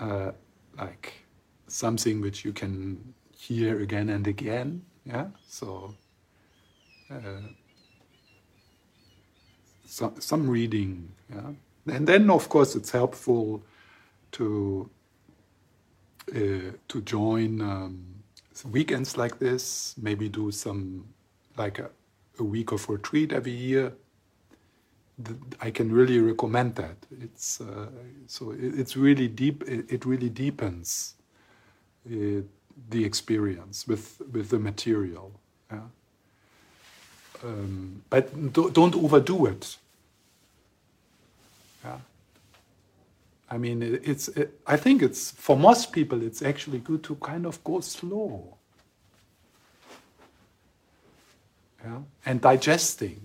uh, 0.00 0.32
like 0.76 1.24
something 1.68 2.20
which 2.20 2.44
you 2.44 2.52
can 2.52 3.14
hear 3.36 3.80
again 3.80 4.08
and 4.08 4.26
again 4.26 4.82
yeah? 5.04 5.26
So 5.46 5.94
uh, 7.10 7.42
some, 9.96 10.20
some 10.20 10.50
reading. 10.50 11.08
Yeah? 11.30 11.52
And 11.94 12.06
then, 12.06 12.30
of 12.30 12.48
course, 12.48 12.76
it's 12.76 12.90
helpful 12.90 13.62
to 14.32 14.90
uh, 16.34 16.72
to 16.88 17.00
join 17.02 17.60
um, 17.62 18.04
weekends 18.70 19.16
like 19.16 19.38
this. 19.38 19.94
Maybe 19.96 20.28
do 20.28 20.50
some 20.50 21.04
like 21.56 21.78
a, 21.78 21.88
a 22.38 22.44
week 22.44 22.72
of 22.72 22.88
retreat 22.88 23.32
every 23.32 23.52
year. 23.52 23.92
I 25.62 25.70
can 25.70 25.90
really 25.90 26.18
recommend 26.18 26.74
that. 26.74 26.96
It's 27.22 27.60
uh, 27.60 27.86
so 28.26 28.50
it, 28.50 28.78
it's 28.78 28.96
really 28.96 29.28
deep. 29.28 29.62
It, 29.66 29.90
it 29.90 30.04
really 30.04 30.28
deepens 30.28 31.14
uh, 32.06 32.42
the 32.90 33.04
experience 33.04 33.88
with 33.88 34.20
with 34.32 34.50
the 34.50 34.58
material. 34.58 35.32
Yeah. 35.72 35.88
Um, 37.44 38.02
but 38.10 38.52
don't 38.52 38.94
overdo 38.94 39.46
it. 39.46 39.78
Yeah. 41.86 41.98
I 43.48 43.58
mean, 43.58 43.80
it's. 43.82 44.28
It, 44.28 44.60
I 44.66 44.76
think 44.76 45.02
it's 45.02 45.30
for 45.30 45.56
most 45.56 45.92
people. 45.92 46.22
It's 46.22 46.42
actually 46.42 46.80
good 46.80 47.04
to 47.04 47.14
kind 47.16 47.46
of 47.46 47.62
go 47.62 47.80
slow. 47.80 48.56
Yeah, 51.84 52.00
and 52.24 52.40
digesting. 52.40 53.20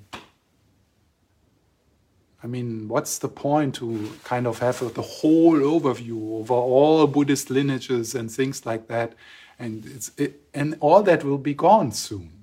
I 2.43 2.47
mean, 2.47 2.87
what's 2.87 3.17
the 3.17 3.27
point 3.27 3.75
to 3.75 4.11
kind 4.23 4.45
of 4.45 4.59
have 4.59 4.79
the 4.93 5.01
whole 5.01 5.55
overview 5.55 6.39
over 6.39 6.53
all 6.53 7.07
Buddhist 7.07 7.49
lineages 7.49 8.13
and 8.13 8.31
things 8.31 8.65
like 8.65 8.87
that, 8.87 9.13
and 9.57 9.85
it's 9.87 10.11
it, 10.17 10.41
and 10.53 10.77
all 10.81 11.01
that 11.03 11.23
will 11.23 11.39
be 11.39 11.55
gone 11.55 11.91
soon 11.91 12.40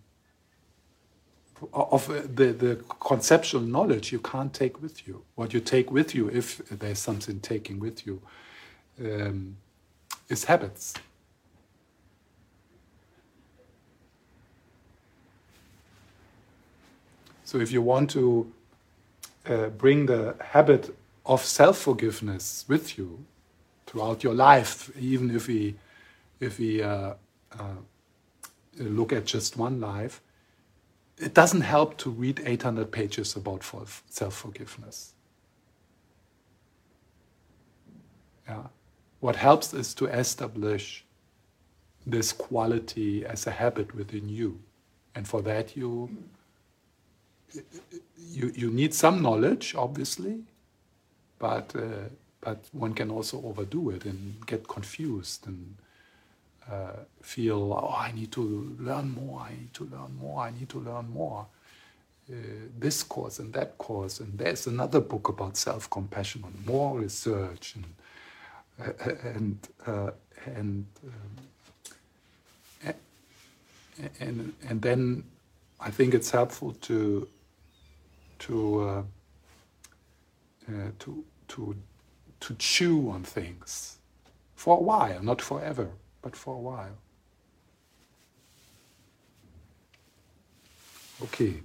of 1.72 2.06
the, 2.36 2.52
the 2.52 2.76
conceptual 3.00 3.60
knowledge 3.60 4.12
you 4.12 4.20
can't 4.20 4.52
take 4.52 4.80
with 4.82 5.06
you. 5.06 5.22
What 5.34 5.52
you 5.52 5.60
take 5.60 5.90
with 5.90 6.14
you, 6.14 6.28
if 6.28 6.58
there's 6.68 6.98
something 6.98 7.40
taking 7.40 7.78
with 7.80 8.06
you, 8.06 8.20
um, 9.00 9.56
is 10.28 10.44
habits. 10.44 10.94
So 17.44 17.58
if 17.58 17.72
you 17.72 17.80
want 17.80 18.10
to 18.10 18.52
uh, 19.46 19.68
bring 19.68 20.06
the 20.06 20.36
habit 20.40 20.94
of 21.24 21.42
self-forgiveness 21.42 22.66
with 22.68 22.98
you 22.98 23.24
throughout 23.86 24.22
your 24.22 24.34
life, 24.34 24.90
even 24.98 25.34
if 25.34 25.48
we 25.48 25.74
if 26.40 26.58
we 26.58 26.82
uh, 26.82 27.14
uh, 27.58 27.62
look 28.78 29.12
at 29.12 29.24
just 29.24 29.56
one 29.56 29.80
life, 29.80 30.20
it 31.20 31.34
doesn't 31.34 31.62
help 31.62 31.96
to 31.98 32.10
read 32.10 32.42
800 32.44 32.90
pages 32.90 33.36
about 33.36 33.64
self 34.08 34.34
forgiveness. 34.34 35.14
Yeah. 38.48 38.64
What 39.20 39.36
helps 39.36 39.74
is 39.74 39.94
to 39.94 40.06
establish 40.06 41.04
this 42.06 42.32
quality 42.32 43.26
as 43.26 43.46
a 43.46 43.50
habit 43.50 43.94
within 43.94 44.28
you. 44.28 44.60
And 45.14 45.26
for 45.26 45.42
that, 45.42 45.76
you, 45.76 46.08
you, 48.16 48.52
you 48.54 48.70
need 48.70 48.94
some 48.94 49.20
knowledge, 49.20 49.74
obviously, 49.74 50.44
but, 51.38 51.74
uh, 51.76 52.08
but 52.40 52.64
one 52.72 52.94
can 52.94 53.10
also 53.10 53.42
overdo 53.42 53.90
it 53.90 54.04
and 54.04 54.46
get 54.46 54.66
confused 54.68 55.46
and 55.46 55.74
uh, 56.70 56.92
feel, 57.22 57.72
oh, 57.72 57.94
I 57.96 58.12
need 58.12 58.30
to 58.32 58.76
learn 58.78 59.10
more, 59.14 59.40
I 59.40 59.50
need 59.50 59.72
to 59.74 59.84
learn 59.84 60.16
more, 60.20 60.42
I 60.42 60.50
need 60.50 60.68
to 60.70 60.78
learn 60.78 61.10
more. 61.10 61.46
Uh, 62.30 62.34
this 62.78 63.02
course 63.02 63.38
and 63.38 63.54
that 63.54 63.78
course, 63.78 64.20
and 64.20 64.36
there's 64.38 64.66
another 64.66 65.00
book 65.00 65.30
about 65.30 65.56
self 65.56 65.88
compassion 65.88 66.44
and 66.44 66.66
more 66.66 66.98
research, 67.00 67.74
and 67.74 67.84
uh, 68.78 68.92
and 69.24 69.68
uh, 69.86 70.10
and, 70.44 70.84
um, 72.84 72.94
and 74.20 74.52
and 74.68 74.82
then 74.82 75.24
I 75.80 75.90
think 75.90 76.12
it's 76.12 76.30
helpful 76.30 76.72
to 76.82 77.26
to 78.40 78.80
uh, 78.80 79.02
uh, 80.68 80.90
to 80.98 81.24
to 81.48 81.76
to 82.40 82.54
chew 82.56 83.08
on 83.08 83.22
things 83.22 83.96
for 84.54 84.76
a 84.76 84.80
while, 84.82 85.22
not 85.22 85.40
forever 85.40 85.88
but 86.22 86.36
for 86.36 86.54
a 86.54 86.58
while. 86.58 86.96
Okay. 91.22 91.62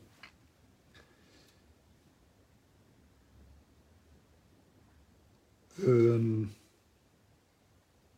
Um, 5.86 6.52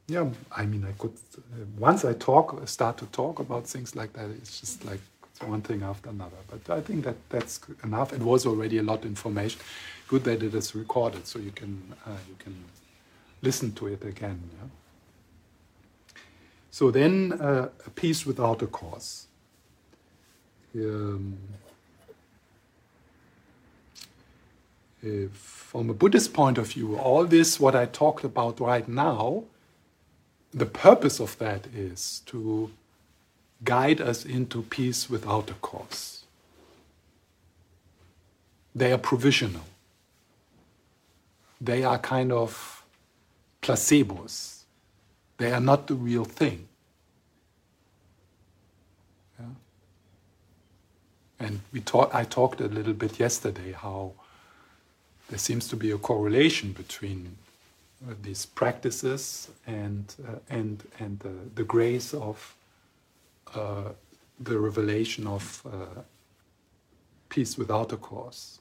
yeah, 0.07 0.29
I 0.55 0.65
mean, 0.65 0.85
I 0.85 0.91
could, 0.93 1.13
uh, 1.37 1.65
once 1.77 2.05
I 2.05 2.13
talk, 2.13 2.67
start 2.67 2.97
to 2.97 3.05
talk 3.07 3.39
about 3.39 3.65
things 3.67 3.95
like 3.95 4.13
that, 4.13 4.29
it's 4.29 4.59
just 4.59 4.85
like 4.85 4.99
one 5.41 5.61
thing 5.61 5.83
after 5.83 6.09
another. 6.09 6.37
But 6.49 6.69
I 6.77 6.81
think 6.81 7.03
that 7.05 7.15
that's 7.29 7.59
enough. 7.83 8.13
It 8.13 8.21
was 8.21 8.45
already 8.45 8.77
a 8.77 8.83
lot 8.83 8.99
of 8.99 9.05
information. 9.05 9.59
Good 10.07 10.23
that 10.25 10.43
it 10.43 10.53
is 10.53 10.75
recorded, 10.75 11.25
so 11.27 11.39
you 11.39 11.51
can 11.51 11.93
uh, 12.05 12.11
you 12.29 12.35
can 12.37 12.55
listen 13.41 13.73
to 13.73 13.87
it 13.87 14.03
again. 14.05 14.39
Yeah? 14.61 14.84
So 16.75 16.91
then 16.91 17.31
uh, 17.39 17.69
a 17.85 17.89
peace 17.91 18.25
without 18.25 18.61
a 18.61 18.67
cause. 18.67 19.27
Um, 20.75 21.37
from 25.31 25.89
a 25.89 25.93
Buddhist 25.93 26.33
point 26.33 26.57
of 26.57 26.67
view, 26.73 26.97
all 26.97 27.23
this, 27.23 27.61
what 27.61 27.77
I 27.77 27.85
talked 27.85 28.25
about 28.25 28.59
right 28.59 28.85
now, 28.89 29.45
the 30.53 30.65
purpose 30.65 31.21
of 31.21 31.37
that 31.37 31.65
is 31.73 32.21
to 32.25 32.71
guide 33.63 34.01
us 34.01 34.25
into 34.25 34.63
peace 34.63 35.09
without 35.09 35.49
a 35.49 35.53
cause. 35.53 36.25
They 38.75 38.91
are 38.91 38.97
provisional. 38.97 39.63
They 41.61 41.85
are 41.85 41.99
kind 41.99 42.33
of 42.33 42.83
placebos. 43.61 44.54
They 45.37 45.51
are 45.51 45.59
not 45.59 45.87
the 45.87 45.95
real 45.95 46.25
thing. 46.25 46.67
Yeah? 49.39 49.45
And 51.39 51.61
we 51.71 51.81
talk, 51.81 52.13
I 52.13 52.23
talked 52.23 52.61
a 52.61 52.67
little 52.67 52.93
bit 52.93 53.19
yesterday 53.19 53.73
how 53.73 54.13
there 55.29 55.39
seems 55.39 55.67
to 55.69 55.75
be 55.75 55.91
a 55.91 55.97
correlation 55.97 56.71
between 56.71 57.37
uh, 58.07 58.13
these 58.21 58.45
practices 58.45 59.49
and 59.65 60.13
uh, 60.27 60.35
and 60.49 60.83
and 60.99 61.21
uh, 61.25 61.29
the 61.55 61.63
grace 61.63 62.13
of 62.13 62.55
uh, 63.55 63.89
the 64.39 64.59
revelation 64.59 65.25
of 65.25 65.65
uh, 65.65 66.01
peace 67.29 67.57
without 67.57 67.91
a 67.91 67.97
cause. 67.97 68.59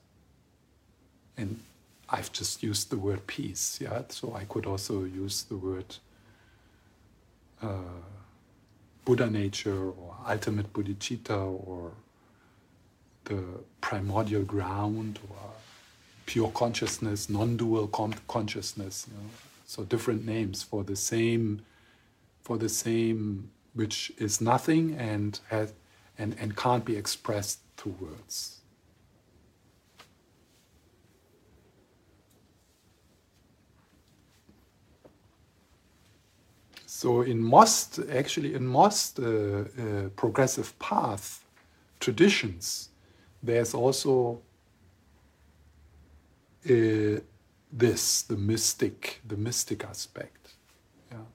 And 1.36 1.60
I've 2.08 2.32
just 2.32 2.62
used 2.62 2.90
the 2.90 2.96
word 2.96 3.26
peace, 3.26 3.78
yeah. 3.80 4.02
So 4.08 4.34
I 4.34 4.44
could 4.44 4.66
also 4.66 5.04
use 5.04 5.42
the 5.42 5.56
word 5.56 5.96
uh, 7.64 8.04
Buddha 9.04 9.28
nature 9.30 9.90
or 9.90 10.16
ultimate 10.26 10.72
bodhicitta 10.72 11.36
or 11.66 11.92
the 13.24 13.42
primordial 13.80 14.42
ground 14.42 15.18
or 15.30 15.50
pure 16.26 16.50
consciousness, 16.50 17.28
non-dual 17.28 17.88
consciousness. 18.28 19.06
You 19.08 19.18
know? 19.18 19.30
So 19.66 19.84
different 19.84 20.24
names 20.24 20.62
for 20.62 20.84
the 20.84 20.96
same, 20.96 21.62
for 22.42 22.56
the 22.58 22.68
same, 22.68 23.50
which 23.74 24.12
is 24.18 24.40
nothing 24.40 24.94
and 24.96 25.38
has, 25.48 25.72
and, 26.18 26.36
and 26.38 26.56
can't 26.56 26.84
be 26.84 26.96
expressed 26.96 27.60
through 27.76 27.96
words. 28.00 28.60
So 36.96 37.22
in 37.22 37.42
most, 37.42 37.98
actually 38.12 38.54
in 38.54 38.64
most 38.64 39.18
uh, 39.18 39.24
uh, 39.24 39.64
progressive 40.14 40.78
path 40.78 41.44
traditions, 41.98 42.90
there's 43.42 43.74
also 43.74 44.40
uh, 46.70 47.18
this, 47.72 48.22
the 48.22 48.36
mystic, 48.36 49.20
the 49.26 49.36
mystic 49.36 49.82
aspect. 49.84 50.54
Yeah. 51.10 51.26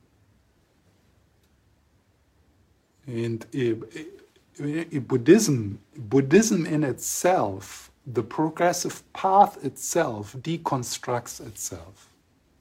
And 3.06 3.45
in 3.53 5.03
Buddhism, 5.06 5.80
Buddhism 5.98 6.65
in 6.68 6.86
itself, 6.86 7.91
the 8.07 8.23
progressive 8.23 9.03
path 9.11 9.61
itself 9.65 10.38
deconstructs 10.40 11.45
itself. 11.45 12.07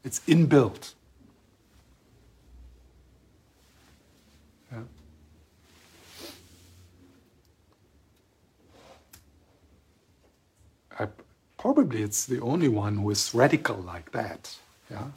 It's 0.03 0.19
inbuilt. 0.27 0.95
Yeah. 4.71 4.83
I, 10.99 11.07
probably 11.59 12.03
it's 12.03 12.27
the 12.27 12.41
only 12.41 12.69
one 12.69 12.99
who 12.99 13.11
is 13.11 13.35
radical 13.35 13.77
like 13.77 14.13
that. 14.13 14.57
Yeah. 14.91 15.09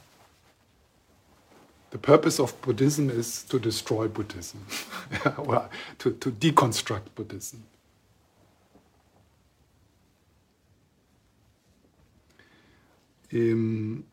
The 1.90 1.98
purpose 1.98 2.40
of 2.40 2.60
Buddhism 2.62 3.10
is 3.10 3.42
to 3.44 3.58
destroy 3.58 4.08
Buddhism, 4.08 4.66
well, 5.38 5.68
to, 5.98 6.12
to 6.12 6.30
deconstruct 6.30 7.14
Buddhism. 7.14 7.64
Um, 13.34 14.04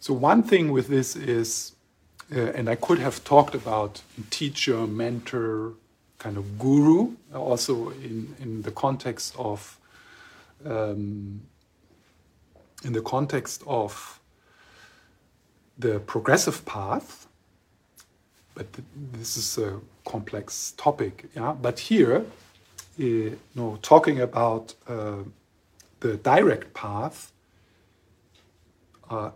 So, 0.00 0.14
one 0.14 0.42
thing 0.42 0.72
with 0.72 0.88
this 0.88 1.14
is, 1.14 1.72
uh, 2.34 2.40
and 2.40 2.68
I 2.70 2.74
could 2.74 2.98
have 2.98 3.22
talked 3.22 3.54
about 3.54 4.02
teacher, 4.30 4.86
mentor, 4.86 5.74
kind 6.18 6.36
of 6.36 6.58
guru, 6.58 7.16
also 7.34 7.90
in, 7.90 8.34
in 8.40 8.62
the 8.62 8.70
context 8.70 9.34
of 9.38 9.78
um, 10.64 11.42
in 12.84 12.92
the 12.92 13.02
context 13.02 13.62
of 13.66 14.20
the 15.78 16.00
progressive 16.00 16.64
path, 16.64 17.26
but 18.54 18.66
this 19.12 19.36
is 19.36 19.58
a 19.58 19.80
complex 20.04 20.72
topic. 20.76 21.26
Yeah, 21.34 21.52
but 21.52 21.78
here, 21.78 22.16
uh, 22.16 22.22
you 22.96 23.38
know, 23.54 23.78
talking 23.82 24.20
about 24.20 24.74
uh, 24.86 25.16
the 26.00 26.16
direct 26.16 26.74
path, 26.74 27.32
uh, 29.10 29.30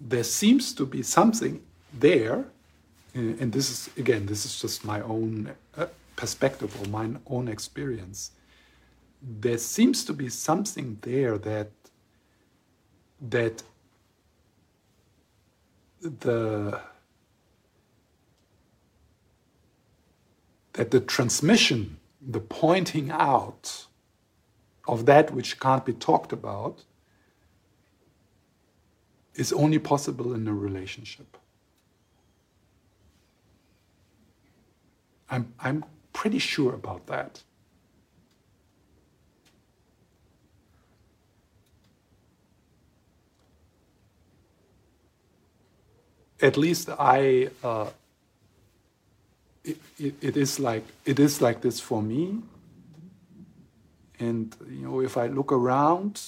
there 0.00 0.24
seems 0.24 0.74
to 0.74 0.86
be 0.86 1.02
something 1.02 1.62
there, 1.92 2.44
and 3.14 3.52
this 3.52 3.70
is 3.70 3.90
again, 3.96 4.26
this 4.26 4.44
is 4.44 4.60
just 4.60 4.84
my 4.84 5.00
own 5.00 5.54
uh, 5.76 5.86
perspective 6.16 6.74
or 6.80 6.88
my 6.88 7.08
own 7.26 7.48
experience. 7.48 8.32
There 9.22 9.58
seems 9.58 10.04
to 10.04 10.12
be 10.12 10.28
something 10.28 10.98
there 11.02 11.38
that 11.38 11.70
that 13.20 13.62
the 16.00 16.80
that 20.74 20.90
the 20.90 21.00
transmission, 21.00 21.96
the 22.20 22.40
pointing 22.40 23.10
out 23.10 23.86
of 24.86 25.06
that 25.06 25.32
which 25.32 25.58
can't 25.58 25.84
be 25.84 25.94
talked 25.94 26.32
about, 26.32 26.84
is 29.36 29.52
only 29.52 29.78
possible 29.78 30.34
in 30.34 30.48
a 30.48 30.54
relationship. 30.54 31.36
I'm, 35.30 35.52
I'm 35.60 35.84
pretty 36.12 36.38
sure 36.38 36.74
about 36.74 37.06
that. 37.06 37.42
At 46.40 46.56
least 46.56 46.90
I, 46.98 47.48
uh, 47.64 47.90
it, 49.64 49.78
it, 49.98 50.14
it 50.20 50.36
is 50.36 50.60
like 50.60 50.84
it 51.04 51.18
is 51.18 51.40
like 51.40 51.60
this 51.60 51.80
for 51.80 52.02
me. 52.02 52.42
And 54.18 54.54
you 54.70 54.86
know, 54.86 55.00
if 55.00 55.16
I 55.16 55.26
look 55.26 55.50
around, 55.50 56.20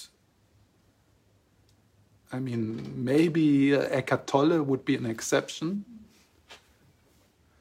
I 2.33 2.39
mean, 2.39 2.93
maybe 2.97 3.75
Eckhart 3.75 4.27
Tolle 4.27 4.63
would 4.63 4.85
be 4.85 4.97
an 4.97 5.07
exception. 5.07 5.85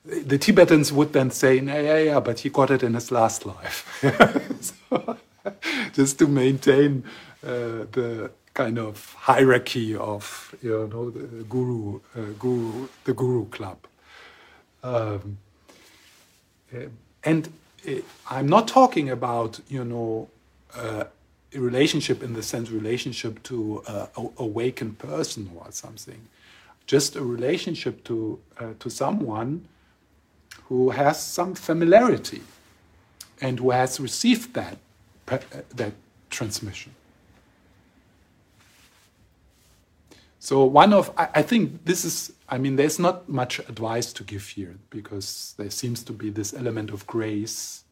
The 0.03 0.37
Tibetans 0.37 0.91
would 0.91 1.13
then 1.13 1.31
say, 1.31 1.59
yeah, 1.59 1.79
yeah, 1.79 1.97
yeah, 1.97 2.19
but 2.19 2.39
he 2.39 2.49
got 2.49 2.71
it 2.71 2.83
in 2.83 2.93
his 2.93 3.11
last 3.11 3.45
life. 3.45 4.01
so, 4.89 5.17
just 5.93 6.19
to 6.19 6.27
maintain 6.27 7.03
uh, 7.43 7.85
the 7.91 8.31
kind 8.53 8.79
of 8.79 9.13
hierarchy 9.13 9.95
of, 9.95 10.55
you 10.61 10.89
know, 10.91 11.09
the 11.11 11.43
guru, 11.43 11.99
uh, 12.15 12.21
guru, 12.39 12.87
the 13.03 13.13
guru 13.13 13.45
club. 13.45 13.77
Um, 14.83 15.37
and 17.23 17.49
uh, 17.87 17.91
I'm 18.29 18.47
not 18.47 18.67
talking 18.67 19.09
about, 19.09 19.59
you 19.67 19.83
know, 19.83 20.29
uh, 20.75 21.05
relationship 21.57 22.23
in 22.23 22.33
the 22.33 22.43
sense 22.43 22.69
relationship 22.69 23.41
to 23.43 23.83
uh, 23.87 24.07
a 24.17 24.27
awakened 24.37 24.99
person 24.99 25.49
or 25.55 25.71
something. 25.71 26.27
Just 26.85 27.15
a 27.15 27.23
relationship 27.23 28.03
to 28.05 28.39
uh, 28.59 28.73
to 28.79 28.89
someone 28.89 29.67
who 30.69 30.91
has 30.91 31.21
some 31.21 31.55
familiarity 31.55 32.41
and 33.41 33.59
who 33.59 33.71
has 33.71 33.99
received 33.99 34.53
that 34.53 34.77
uh, 35.27 35.39
that 35.75 35.93
transmission. 36.29 36.93
So 40.39 40.63
one 40.63 40.93
of 40.93 41.11
I, 41.17 41.27
I 41.35 41.41
think 41.41 41.83
this 41.85 42.05
is 42.05 42.33
i 42.49 42.57
mean 42.57 42.77
there's 42.77 42.99
not 42.99 43.27
much 43.27 43.59
advice 43.59 44.13
to 44.13 44.23
give 44.23 44.47
here 44.47 44.75
because 44.89 45.53
there 45.57 45.69
seems 45.69 46.03
to 46.03 46.13
be 46.13 46.29
this 46.29 46.53
element 46.53 46.91
of 46.91 47.05
grace. 47.05 47.83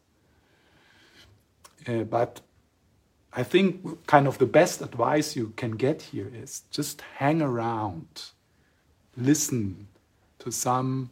Uh, 1.87 2.03
but 2.03 2.41
I 3.37 3.43
think 3.43 4.07
kind 4.07 4.27
of 4.27 4.37
the 4.37 4.45
best 4.45 4.81
advice 4.81 5.35
you 5.35 5.51
can 5.57 5.71
get 5.71 6.01
here 6.01 6.31
is 6.33 6.61
just 6.71 7.01
hang 7.17 7.41
around, 7.41 8.31
listen 9.17 9.87
to 10.39 10.51
some 10.51 11.09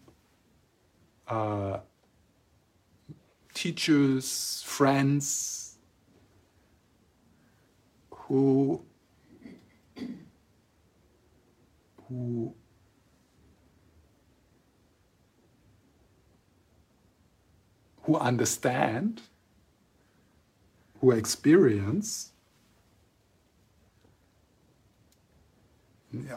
uh, 1.27 1.79
teachers, 3.53 4.63
friends 4.65 5.77
who 8.09 8.81
who 12.07 12.55
who 18.03 18.15
understand, 18.15 19.21
who 21.03 21.11
experience, 21.11 22.31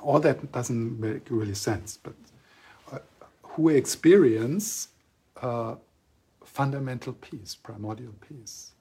all 0.03 0.19
that 0.19 0.51
doesn't 0.51 0.99
make 0.99 1.31
really 1.31 1.55
sense, 1.55 2.01
but 2.03 2.15
uh, 2.91 2.99
who 3.45 3.69
experience 3.69 4.89
uh, 5.41 5.77
fundamental 6.45 7.13
peace, 7.13 7.55
primordial 7.55 8.13
peace. 8.29 8.73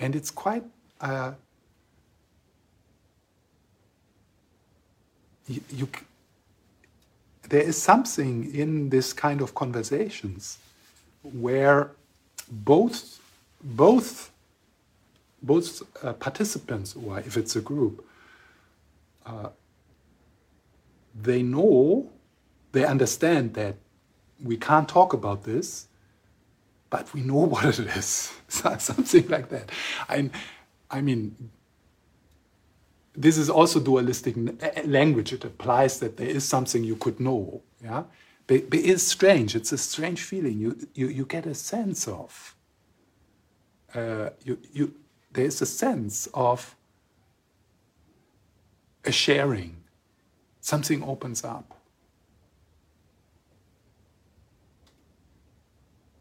And 0.00 0.16
it's 0.16 0.32
quite, 0.32 0.64
uh, 1.00 1.34
you, 5.46 5.60
you, 5.70 5.88
there 7.48 7.62
is 7.62 7.80
something 7.80 8.52
in 8.52 8.88
this 8.88 9.12
kind 9.12 9.40
of 9.40 9.54
conversations 9.54 10.58
where 11.22 11.92
both, 12.50 13.20
both, 13.62 14.30
both 15.42 15.82
uh, 16.04 16.12
participants, 16.14 16.96
or 16.96 17.18
if 17.20 17.36
it's 17.36 17.56
a 17.56 17.60
group, 17.60 18.04
uh, 19.26 19.48
they 21.14 21.42
know, 21.42 22.10
they 22.72 22.84
understand 22.84 23.54
that 23.54 23.76
we 24.42 24.56
can't 24.56 24.88
talk 24.88 25.12
about 25.12 25.44
this, 25.44 25.86
but 26.90 27.12
we 27.14 27.20
know 27.20 27.36
what 27.52 27.64
it 27.64 27.78
is. 27.96 28.32
Something 28.48 29.28
like 29.28 29.48
that. 29.50 29.70
I, 30.08 30.30
I 30.90 31.00
mean, 31.00 31.50
this 33.14 33.36
is 33.36 33.50
also 33.50 33.80
dualistic 33.80 34.36
language. 34.84 35.32
It 35.32 35.44
applies 35.44 36.00
that 36.00 36.16
there 36.16 36.28
is 36.28 36.44
something 36.44 36.82
you 36.82 36.96
could 36.96 37.20
know. 37.20 37.62
Yeah, 37.82 38.04
it's 38.48 39.02
strange. 39.02 39.54
It's 39.54 39.72
a 39.72 39.78
strange 39.78 40.22
feeling. 40.22 40.58
You 40.58 40.76
you, 40.94 41.08
you 41.08 41.24
get 41.24 41.46
a 41.46 41.54
sense 41.54 42.08
of. 42.08 42.56
Uh, 43.94 44.30
you 44.44 44.58
you 44.72 44.94
there 45.32 45.44
is 45.44 45.60
a 45.62 45.66
sense 45.66 46.28
of 46.34 46.76
a 49.04 49.12
sharing. 49.12 49.76
Something 50.60 51.02
opens 51.02 51.44
up. 51.44 51.76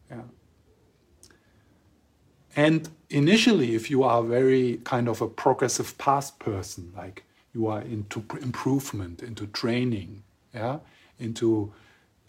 Yeah. 0.10 0.22
And 2.56 2.90
initially, 3.10 3.76
if 3.76 3.90
you 3.90 4.04
are 4.04 4.24
very 4.24 4.80
kind 4.84 5.08
of 5.08 5.22
a 5.22 5.28
progressive 5.28 5.98
past 5.98 6.40
person, 6.40 6.92
like 6.96 7.24
you 7.54 7.68
are 7.68 7.82
into 7.82 8.26
improvement, 8.42 9.22
into 9.22 9.48
training, 9.48 10.24
yeah, 10.54 10.80
into 11.20 11.74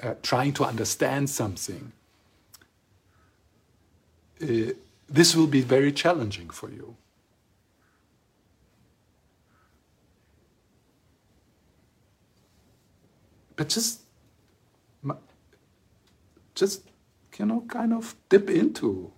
uh, 0.00 0.14
trying 0.22 0.52
to 0.54 0.64
understand 0.64 1.30
something, 1.30 1.92
uh, 4.42 4.72
this 5.08 5.34
will 5.36 5.46
be 5.46 5.60
very 5.60 5.92
challenging 5.92 6.50
for 6.50 6.70
you. 6.70 6.96
But 13.56 13.68
just, 13.68 14.00
just 16.54 16.82
you 17.38 17.46
know, 17.46 17.62
kind 17.68 17.92
of 17.92 18.14
dip 18.28 18.50
into 18.50 19.12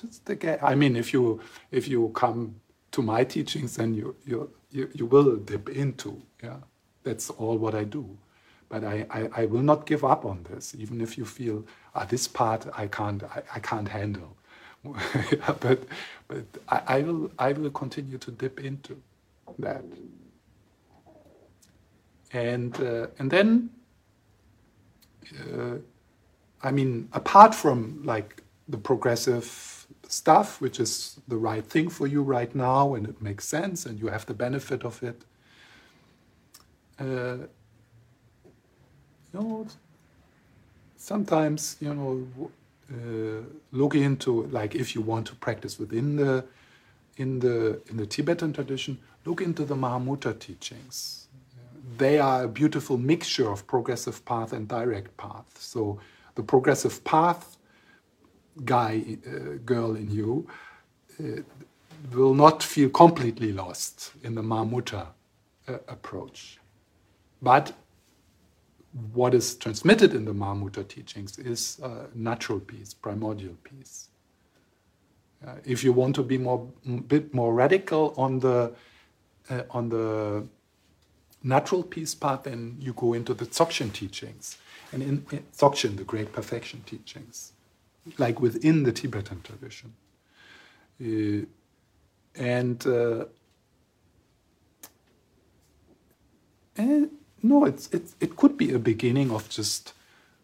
just 0.00 0.28
again. 0.28 0.58
I 0.62 0.74
mean, 0.74 0.96
if 0.96 1.12
you 1.12 1.40
if 1.70 1.88
you 1.88 2.10
come 2.14 2.56
to 2.92 3.02
my 3.02 3.24
teachings, 3.24 3.76
then 3.76 3.94
you 3.94 4.16
you 4.24 4.50
you, 4.70 4.90
you 4.94 5.06
will 5.06 5.36
dip 5.36 5.68
into. 5.68 6.20
Yeah, 6.42 6.58
that's 7.02 7.30
all 7.30 7.58
what 7.58 7.74
I 7.74 7.84
do. 7.84 8.18
But 8.72 8.84
I, 8.84 9.06
I, 9.10 9.42
I 9.42 9.44
will 9.44 9.60
not 9.60 9.84
give 9.84 10.02
up 10.02 10.24
on 10.24 10.46
this, 10.50 10.74
even 10.78 11.02
if 11.02 11.18
you 11.18 11.26
feel 11.26 11.62
ah, 11.94 12.06
this 12.06 12.26
part 12.26 12.66
I 12.72 12.86
can't 12.86 13.22
I, 13.22 13.42
I 13.56 13.60
can't 13.60 13.86
handle. 13.86 14.34
but 15.60 15.80
but 16.26 16.44
I, 16.70 16.82
I 16.86 17.02
will 17.02 17.30
I 17.38 17.52
will 17.52 17.70
continue 17.70 18.16
to 18.16 18.30
dip 18.30 18.60
into 18.60 18.96
that. 19.58 19.84
And 22.32 22.74
uh, 22.80 23.08
and 23.18 23.30
then 23.30 23.68
uh, 25.38 25.76
I 26.62 26.70
mean, 26.70 27.10
apart 27.12 27.54
from 27.54 28.02
like 28.06 28.42
the 28.68 28.78
progressive 28.78 29.86
stuff, 30.08 30.62
which 30.62 30.80
is 30.80 31.20
the 31.28 31.36
right 31.36 31.66
thing 31.66 31.90
for 31.90 32.06
you 32.06 32.22
right 32.22 32.54
now 32.54 32.94
and 32.94 33.06
it 33.06 33.20
makes 33.20 33.46
sense 33.46 33.84
and 33.84 34.00
you 34.00 34.06
have 34.06 34.24
the 34.24 34.34
benefit 34.34 34.82
of 34.82 35.02
it, 35.02 35.26
uh, 36.98 37.46
you 39.32 39.40
know, 39.40 39.66
sometimes, 40.96 41.76
you 41.80 41.94
know, 41.94 42.26
uh, 42.92 43.42
look 43.72 43.94
into 43.94 44.44
like 44.44 44.74
if 44.74 44.94
you 44.94 45.00
want 45.00 45.26
to 45.26 45.34
practice 45.36 45.78
within 45.78 46.16
the 46.16 46.44
in 47.16 47.38
the 47.38 47.80
in 47.88 47.96
the 47.96 48.06
Tibetan 48.06 48.52
tradition, 48.52 48.98
look 49.24 49.40
into 49.40 49.64
the 49.64 49.74
Mahamudra 49.74 50.38
teachings. 50.38 51.28
They 51.98 52.18
are 52.18 52.44
a 52.44 52.48
beautiful 52.48 52.98
mixture 52.98 53.50
of 53.50 53.66
progressive 53.66 54.24
path 54.24 54.52
and 54.52 54.68
direct 54.68 55.16
path. 55.16 55.46
So 55.58 55.98
the 56.34 56.42
progressive 56.42 57.04
path 57.04 57.56
guy, 58.64 59.18
uh, 59.26 59.58
girl 59.64 59.96
in 59.96 60.10
you 60.10 60.46
uh, 61.20 61.42
will 62.12 62.34
not 62.34 62.62
feel 62.62 62.90
completely 62.90 63.52
lost 63.52 64.12
in 64.22 64.34
the 64.34 64.42
Mahamudra 64.42 65.08
uh, 65.68 65.72
approach. 65.88 66.58
But 67.40 67.72
what 69.14 69.34
is 69.34 69.54
transmitted 69.54 70.14
in 70.14 70.24
the 70.24 70.32
Mahamudra 70.32 70.86
teachings 70.86 71.38
is 71.38 71.80
uh, 71.82 72.06
natural 72.14 72.60
peace, 72.60 72.92
primordial 72.92 73.56
peace. 73.64 74.08
Uh, 75.46 75.54
if 75.64 75.82
you 75.82 75.92
want 75.92 76.14
to 76.14 76.22
be 76.22 76.38
more, 76.38 76.68
bit 77.08 77.34
more 77.34 77.54
radical 77.54 78.14
on 78.16 78.38
the 78.38 78.72
uh, 79.50 79.62
on 79.70 79.88
the 79.88 80.46
natural 81.42 81.82
peace 81.82 82.14
path, 82.14 82.44
then 82.44 82.76
you 82.78 82.92
go 82.92 83.14
into 83.14 83.34
the 83.34 83.44
Dzogchen 83.44 83.92
teachings 83.92 84.56
and 84.92 85.02
in, 85.02 85.26
in 85.30 85.44
Dzogchen, 85.56 85.96
the 85.96 86.04
great 86.04 86.32
perfection 86.32 86.82
teachings, 86.86 87.52
like 88.18 88.40
within 88.40 88.84
the 88.84 88.92
Tibetan 88.92 89.40
tradition. 89.42 89.94
Uh, 91.00 91.46
and, 92.34 92.86
uh, 92.86 93.24
and 96.76 97.10
no, 97.42 97.64
it's, 97.64 97.88
it's, 97.92 98.14
it 98.20 98.36
could 98.36 98.56
be 98.56 98.72
a 98.72 98.78
beginning 98.78 99.30
of 99.30 99.48
just 99.48 99.94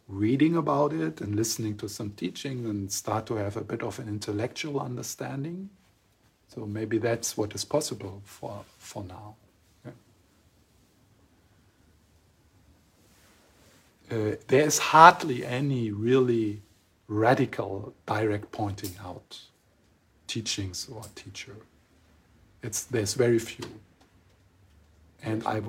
reading 0.09 0.57
about 0.57 0.93
it 0.93 1.21
and 1.21 1.37
listening 1.37 1.77
to 1.77 1.89
some 1.89 2.11
teaching 2.11 2.65
and 2.67 2.91
start 2.91 3.27
to 3.27 3.35
have 3.35 3.57
a 3.57 3.63
bit 3.63 3.83
of 3.83 3.99
an 3.99 4.09
intellectual 4.09 4.81
understanding. 4.81 5.71
So 6.49 6.67
maybe 6.67 6.99
that's 6.99 7.37
what 7.37 7.55
is 7.55 7.65
possible 7.65 8.23
for, 8.25 8.65
for 8.79 9.05
now. 9.05 9.37
uh, 14.11 14.37
there 14.47 14.67
is 14.67 14.79
hardly 14.79 15.45
any 15.45 15.91
really 15.91 16.63
radical 17.09 17.95
direct 18.07 18.51
pointing 18.53 18.93
out 19.05 19.41
teachings 20.27 20.89
or 20.91 21.03
teacher. 21.15 21.57
It's 22.63 22.85
there's 22.85 23.15
very 23.15 23.39
few. 23.39 23.67
And 25.23 25.47
I, 25.47 25.61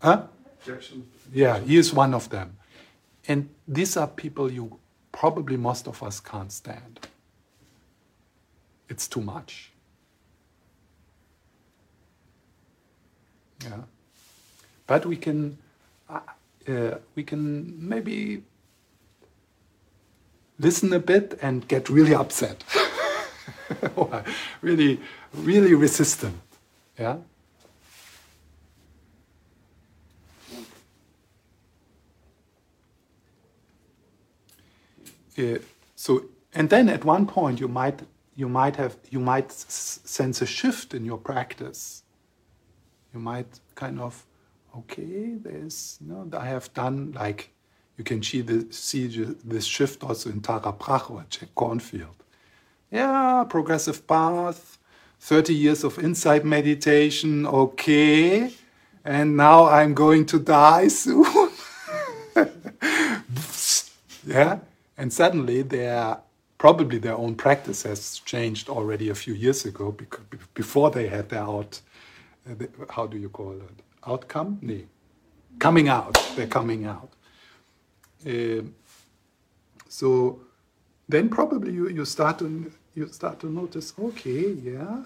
huh? 0.00 0.22
Jackson. 0.64 1.06
Yeah, 1.32 1.58
he 1.60 1.76
is 1.76 1.92
one 1.92 2.14
of 2.14 2.28
them. 2.30 2.56
And 3.26 3.48
these 3.66 3.96
are 3.96 4.06
people 4.06 4.50
you 4.50 4.78
probably 5.12 5.56
most 5.56 5.86
of 5.86 6.02
us 6.02 6.20
can't 6.20 6.52
stand. 6.52 7.06
It's 8.88 9.06
too 9.06 9.20
much. 9.20 9.70
Yeah. 13.62 13.82
But 14.86 15.04
we 15.04 15.16
can 15.16 15.58
uh, 16.08 16.94
we 17.14 17.22
can 17.22 17.88
maybe 17.88 18.42
listen 20.58 20.92
a 20.92 20.98
bit 20.98 21.38
and 21.40 21.66
get 21.68 21.88
really 21.88 22.14
upset, 22.14 22.64
really, 24.62 25.00
really 25.34 25.74
resistant. 25.74 26.36
Yeah. 26.98 27.18
Uh, 35.38 35.58
so, 35.94 36.24
and 36.52 36.70
then 36.70 36.88
at 36.88 37.04
one 37.04 37.26
point 37.26 37.60
you 37.60 37.68
might 37.68 38.00
you 38.34 38.48
might 38.48 38.76
have 38.76 38.96
you 39.10 39.20
might 39.20 39.50
sense 39.52 40.42
a 40.42 40.46
shift 40.46 40.94
in 40.94 41.04
your 41.04 41.18
practice. 41.18 42.02
You 43.12 43.20
might 43.20 43.60
kind 43.74 44.00
of 44.00 44.24
okay, 44.76 45.34
there's 45.42 45.98
you 46.00 46.08
know 46.08 46.28
I 46.36 46.46
have 46.46 46.72
done 46.74 47.12
like 47.12 47.50
you 47.98 48.04
can 48.04 48.22
see 48.22 48.42
the, 48.42 48.66
see 48.70 49.08
this 49.44 49.64
shift 49.64 50.04
also 50.04 50.30
in 50.30 50.40
Tara 50.40 50.72
Brach 50.72 51.10
or 51.10 51.26
Jack 51.28 51.48
Kornfield. 51.56 52.14
Yeah, 52.92 53.44
progressive 53.48 54.06
path, 54.06 54.78
30 55.20 55.52
years 55.52 55.84
of 55.84 55.98
insight 55.98 56.44
meditation, 56.44 57.44
okay. 57.44 58.52
And 59.04 59.36
now 59.36 59.66
I'm 59.66 59.94
going 59.94 60.26
to 60.26 60.38
die 60.38 60.88
soon. 60.88 61.50
yeah, 64.26 64.60
and 64.98 65.12
suddenly 65.12 65.62
their 65.62 66.18
probably 66.58 66.98
their 66.98 67.16
own 67.16 67.36
practice 67.36 67.84
has 67.84 68.18
changed 68.24 68.68
already 68.68 69.08
a 69.08 69.14
few 69.14 69.32
years 69.32 69.64
ago 69.64 69.92
because 69.92 70.24
before 70.54 70.90
they 70.90 71.06
had 71.06 71.28
their 71.28 71.42
out 71.42 71.80
uh, 72.50 72.54
how 72.90 73.06
do 73.06 73.16
you 73.16 73.28
call 73.28 73.52
it 73.52 73.82
outcome? 74.06 74.58
Nee. 74.60 74.86
coming 75.58 75.88
out. 75.88 76.14
They're 76.34 76.46
coming 76.46 76.84
out. 76.84 77.10
Uh, 78.26 78.62
so 79.88 80.40
then 81.08 81.28
probably 81.28 81.72
you, 81.72 81.88
you 81.88 82.04
start 82.04 82.38
to 82.40 82.70
you 82.94 83.06
start 83.08 83.38
to 83.40 83.46
notice 83.46 83.94
okay 83.98 84.52
yeah 84.52 85.04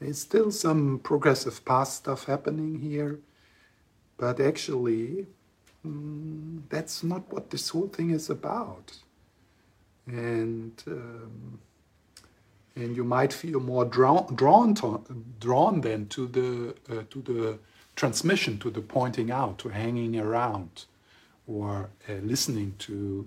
there's 0.00 0.18
still 0.18 0.50
some 0.50 0.98
progressive 0.98 1.64
past 1.64 1.98
stuff 1.98 2.24
happening 2.24 2.80
here. 2.80 3.20
But 4.16 4.40
actually 4.40 5.26
mm, 5.86 6.62
that's 6.68 7.04
not 7.04 7.32
what 7.32 7.50
this 7.50 7.68
whole 7.68 7.88
thing 7.88 8.10
is 8.10 8.28
about 8.28 8.92
and 10.10 10.82
um, 10.86 11.58
and 12.76 12.96
you 12.96 13.04
might 13.04 13.32
feel 13.32 13.60
more 13.60 13.84
drawn 13.84 14.34
drawn 14.34 14.74
to, 14.74 15.04
drawn 15.38 15.80
then 15.80 16.06
to 16.06 16.26
the 16.26 16.74
uh, 16.90 17.02
to 17.10 17.22
the 17.22 17.58
transmission 17.96 18.58
to 18.58 18.70
the 18.70 18.80
pointing 18.80 19.30
out 19.30 19.58
to 19.58 19.68
hanging 19.68 20.18
around 20.18 20.84
or 21.46 21.90
uh, 22.08 22.12
listening 22.22 22.74
to 22.78 23.26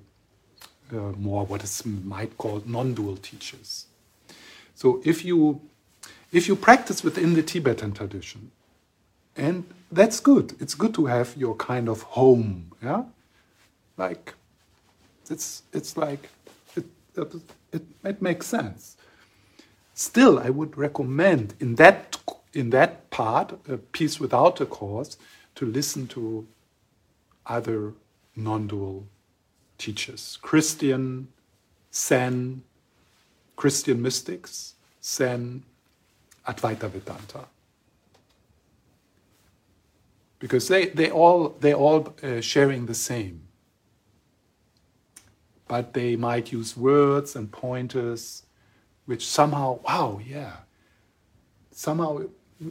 uh, 0.91 0.95
more 1.17 1.45
what 1.45 1.63
is 1.63 1.85
might 1.85 2.37
call 2.37 2.63
non-dual 2.65 3.17
teachers. 3.17 3.87
So 4.75 5.01
if 5.05 5.23
you 5.23 5.61
if 6.31 6.47
you 6.47 6.55
practice 6.55 7.03
within 7.03 7.33
the 7.33 7.43
tibetan 7.43 7.91
tradition 7.93 8.51
and 9.35 9.65
that's 9.91 10.19
good. 10.19 10.55
It's 10.59 10.75
good 10.75 10.93
to 10.95 11.05
have 11.05 11.35
your 11.37 11.55
kind 11.55 11.87
of 11.89 12.01
home 12.01 12.71
yeah? 12.81 13.03
Like 13.97 14.33
it's 15.29 15.63
it's 15.71 15.95
like 15.97 16.29
it, 17.15 17.33
it, 17.71 17.83
it 18.03 18.21
makes 18.21 18.47
sense. 18.47 18.97
Still, 19.93 20.39
I 20.39 20.49
would 20.49 20.77
recommend 20.77 21.53
in 21.59 21.75
that 21.75 22.17
in 22.53 22.69
that 22.69 23.09
part, 23.09 23.59
a 23.67 23.77
peace 23.77 24.19
without 24.19 24.61
a 24.61 24.65
cause, 24.65 25.17
to 25.55 25.65
listen 25.65 26.07
to 26.07 26.47
other 27.45 27.93
non-dual 28.35 29.05
teachers, 29.77 30.37
Christian, 30.41 31.27
Zen, 31.93 32.63
Christian 33.55 34.01
mystics, 34.01 34.75
Zen, 35.03 35.63
Advaita 36.47 36.89
Vedanta. 36.89 37.45
Because 40.39 40.67
they, 40.67 40.87
they 40.87 41.09
all, 41.09 41.49
they 41.59 41.73
all 41.73 42.13
uh, 42.21 42.41
sharing 42.41 42.85
the 42.85 42.93
same 42.93 43.41
but 45.67 45.93
they 45.93 46.15
might 46.15 46.51
use 46.51 46.75
words 46.77 47.35
and 47.35 47.51
pointers 47.51 48.43
which 49.05 49.27
somehow, 49.27 49.79
wow, 49.83 50.19
yeah, 50.25 50.53
somehow, 51.71 52.21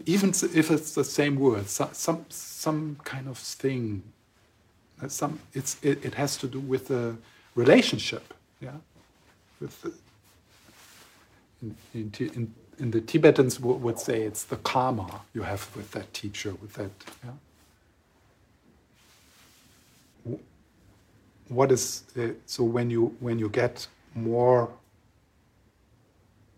even 0.06 0.30
if 0.30 0.70
it's 0.70 0.94
the 0.94 1.04
same 1.04 1.36
word, 1.36 1.68
some, 1.68 1.90
some, 1.92 2.24
some 2.28 2.96
kind 3.04 3.28
of 3.28 3.36
thing, 3.36 4.02
uh, 5.02 5.08
some, 5.08 5.38
it's, 5.52 5.76
it, 5.82 6.04
it 6.04 6.14
has 6.14 6.36
to 6.38 6.46
do 6.46 6.60
with 6.60 6.88
the 6.88 7.16
relationship, 7.54 8.32
yeah, 8.60 8.70
with 9.60 9.82
the, 9.82 9.92
in, 11.62 11.76
in, 11.94 12.12
in, 12.18 12.54
in 12.78 12.90
the 12.90 13.00
Tibetans 13.00 13.60
would 13.60 13.98
say 13.98 14.22
it's 14.22 14.44
the 14.44 14.56
karma 14.56 15.20
you 15.34 15.42
have 15.42 15.68
with 15.76 15.90
that 15.92 16.12
teacher, 16.14 16.54
with 16.54 16.72
that, 16.74 16.90
yeah. 17.22 17.30
What 21.54 21.72
is 21.72 22.04
uh, 22.18 22.28
so 22.46 22.64
when 22.64 22.90
you 22.90 23.14
when 23.20 23.38
you 23.38 23.48
get 23.48 23.86
more 24.14 24.70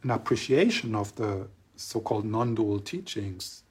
an 0.02 0.10
appreciation 0.10 0.94
of 0.94 1.14
the 1.16 1.46
so-called 1.76 2.24
non-dual 2.24 2.78
teachings 2.80 3.64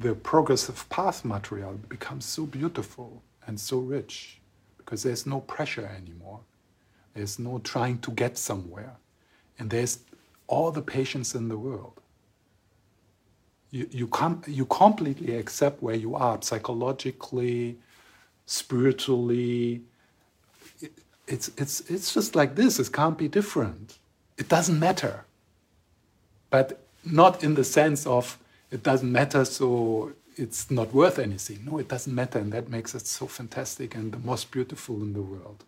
the 0.00 0.14
progressive 0.14 0.88
path 0.88 1.24
material 1.24 1.74
becomes 1.88 2.24
so 2.24 2.46
beautiful 2.46 3.22
and 3.46 3.60
so 3.60 3.78
rich 3.78 4.40
because 4.78 5.02
there's 5.02 5.26
no 5.26 5.40
pressure 5.40 5.86
anymore. 5.86 6.40
There's 7.14 7.38
no 7.38 7.58
trying 7.58 7.98
to 7.98 8.10
get 8.10 8.38
somewhere. 8.38 8.96
And 9.58 9.68
there's 9.68 10.00
all 10.46 10.72
the 10.72 10.80
patience 10.80 11.34
in 11.34 11.48
the 11.48 11.58
world 11.58 12.00
you, 13.70 13.88
you, 13.90 14.10
you 14.46 14.66
completely 14.66 15.36
accept 15.36 15.82
where 15.82 15.94
you 15.94 16.14
are 16.16 16.40
psychologically, 16.42 17.78
spiritually. 18.46 19.82
It, 20.80 20.92
it's, 21.28 21.50
it's, 21.56 21.80
it's 21.88 22.12
just 22.12 22.34
like 22.34 22.56
this, 22.56 22.78
it 22.78 22.92
can't 22.92 23.16
be 23.16 23.28
different. 23.28 23.98
It 24.36 24.48
doesn't 24.48 24.78
matter. 24.78 25.24
But 26.50 26.80
not 27.04 27.44
in 27.44 27.54
the 27.54 27.64
sense 27.64 28.06
of 28.06 28.38
it 28.70 28.82
doesn't 28.82 29.10
matter, 29.10 29.44
so 29.44 30.12
it's 30.36 30.70
not 30.70 30.92
worth 30.92 31.18
anything. 31.18 31.64
No, 31.64 31.78
it 31.78 31.88
doesn't 31.88 32.14
matter, 32.14 32.38
and 32.38 32.52
that 32.52 32.68
makes 32.68 32.94
it 32.94 33.06
so 33.06 33.26
fantastic 33.26 33.94
and 33.94 34.12
the 34.12 34.18
most 34.18 34.50
beautiful 34.50 34.96
in 35.02 35.12
the 35.12 35.22
world. 35.22 35.64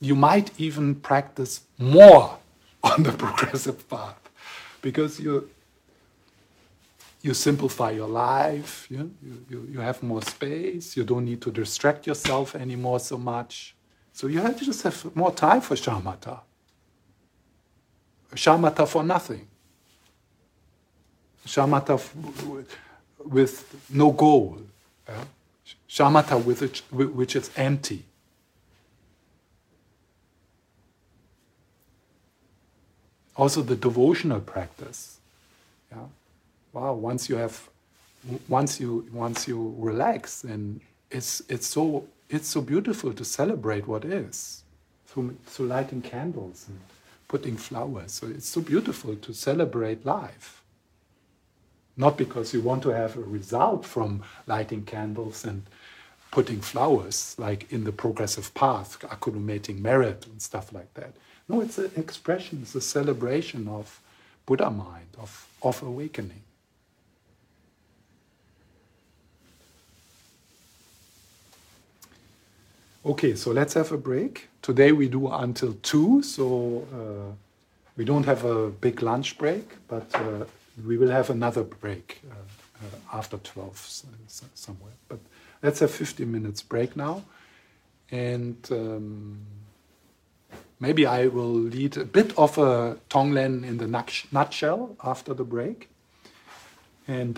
You 0.00 0.14
might 0.14 0.50
even 0.58 0.96
practice 0.96 1.62
more 1.78 2.38
on 2.82 3.02
the 3.02 3.12
progressive 3.12 3.88
path. 3.88 4.18
Because 4.82 5.18
you 5.20 5.50
you 7.22 7.34
simplify 7.34 7.90
your 7.90 8.06
life 8.06 8.86
you, 8.88 9.12
you, 9.50 9.68
you 9.72 9.80
have 9.80 10.00
more 10.00 10.22
space 10.22 10.96
you 10.96 11.02
don't 11.02 11.24
need 11.24 11.40
to 11.40 11.50
distract 11.50 12.06
yourself 12.06 12.54
anymore 12.54 13.00
so 13.00 13.18
much. 13.18 13.74
So 14.12 14.28
you 14.28 14.38
have 14.38 14.56
to 14.58 14.64
just 14.64 14.82
have 14.82 15.16
more 15.16 15.32
time 15.32 15.60
for 15.60 15.74
shamatha. 15.74 16.40
Shamatha 18.34 18.86
for 18.86 19.02
nothing. 19.02 19.48
Shamatha 21.46 21.96
with 23.24 23.86
no 23.90 24.12
goal. 24.12 24.60
Yeah? 25.08 25.24
shamatha 25.88 26.42
with 26.44 26.60
which, 26.60 26.80
which 26.90 27.36
is 27.36 27.50
empty 27.56 28.04
also 33.36 33.62
the 33.62 33.76
devotional 33.76 34.40
practice. 34.40 35.18
Yeah, 35.90 36.06
wow. 36.72 36.94
Once 36.94 37.28
you 37.28 37.36
have, 37.36 37.68
once 38.48 38.80
you 38.80 39.06
once 39.12 39.46
you 39.46 39.74
relax, 39.78 40.44
and 40.44 40.80
it's 41.10 41.42
it's 41.48 41.66
so 41.66 42.06
it's 42.28 42.48
so 42.48 42.60
beautiful 42.60 43.12
to 43.12 43.24
celebrate 43.24 43.86
what 43.86 44.04
is 44.04 44.62
through 45.06 45.36
through 45.46 45.66
lighting 45.66 46.02
candles 46.02 46.66
and 46.68 46.78
putting 47.28 47.56
flowers. 47.56 48.12
So 48.12 48.26
it's 48.28 48.48
so 48.48 48.60
beautiful 48.60 49.16
to 49.16 49.32
celebrate 49.32 50.04
life. 50.06 50.62
Not 51.96 52.18
because 52.18 52.52
you 52.52 52.60
want 52.60 52.82
to 52.82 52.90
have 52.90 53.16
a 53.16 53.20
result 53.20 53.86
from 53.86 54.22
lighting 54.46 54.84
candles 54.84 55.44
and 55.44 55.62
putting 56.30 56.60
flowers, 56.60 57.34
like 57.38 57.72
in 57.72 57.84
the 57.84 57.92
progressive 57.92 58.52
path, 58.52 59.02
accumulating 59.10 59.80
merit 59.80 60.26
and 60.26 60.42
stuff 60.42 60.74
like 60.74 60.92
that 60.94 61.14
no, 61.48 61.60
it's 61.60 61.78
an 61.78 61.90
expression, 61.96 62.60
it's 62.62 62.74
a 62.74 62.80
celebration 62.80 63.68
of 63.68 64.00
Buddha 64.46 64.70
mind, 64.70 65.08
of, 65.18 65.48
of 65.62 65.82
awakening. 65.82 66.42
Okay, 73.04 73.36
so 73.36 73.52
let's 73.52 73.74
have 73.74 73.92
a 73.92 73.96
break. 73.96 74.48
Today 74.62 74.90
we 74.90 75.08
do 75.08 75.28
until 75.28 75.74
2, 75.74 76.22
so 76.22 76.86
uh, 76.92 77.32
we 77.96 78.04
don't 78.04 78.24
have 78.24 78.44
a 78.44 78.68
big 78.68 79.00
lunch 79.00 79.38
break, 79.38 79.76
but 79.86 80.12
uh, 80.14 80.44
we 80.84 80.96
will 80.96 81.10
have 81.10 81.30
another 81.30 81.62
break 81.62 82.20
uh, 82.28 82.34
uh 82.34 83.18
after 83.18 83.38
12 83.38 84.04
somewhere. 84.54 84.92
But 85.08 85.20
let's 85.62 85.78
have 85.78 85.92
15 85.92 86.30
minutes 86.30 86.62
break 86.62 86.96
now. 86.96 87.22
And. 88.10 88.56
Um, 88.72 89.38
maybe 90.78 91.06
I 91.06 91.26
will 91.26 91.52
lead 91.52 91.96
a 91.96 92.04
bit 92.04 92.36
of 92.38 92.58
a 92.58 92.98
Tonglen 93.08 93.64
in 93.64 93.78
the 93.78 93.86
nutshell 94.32 94.96
after 95.02 95.34
the 95.34 95.44
break. 95.44 95.88
And 97.08 97.34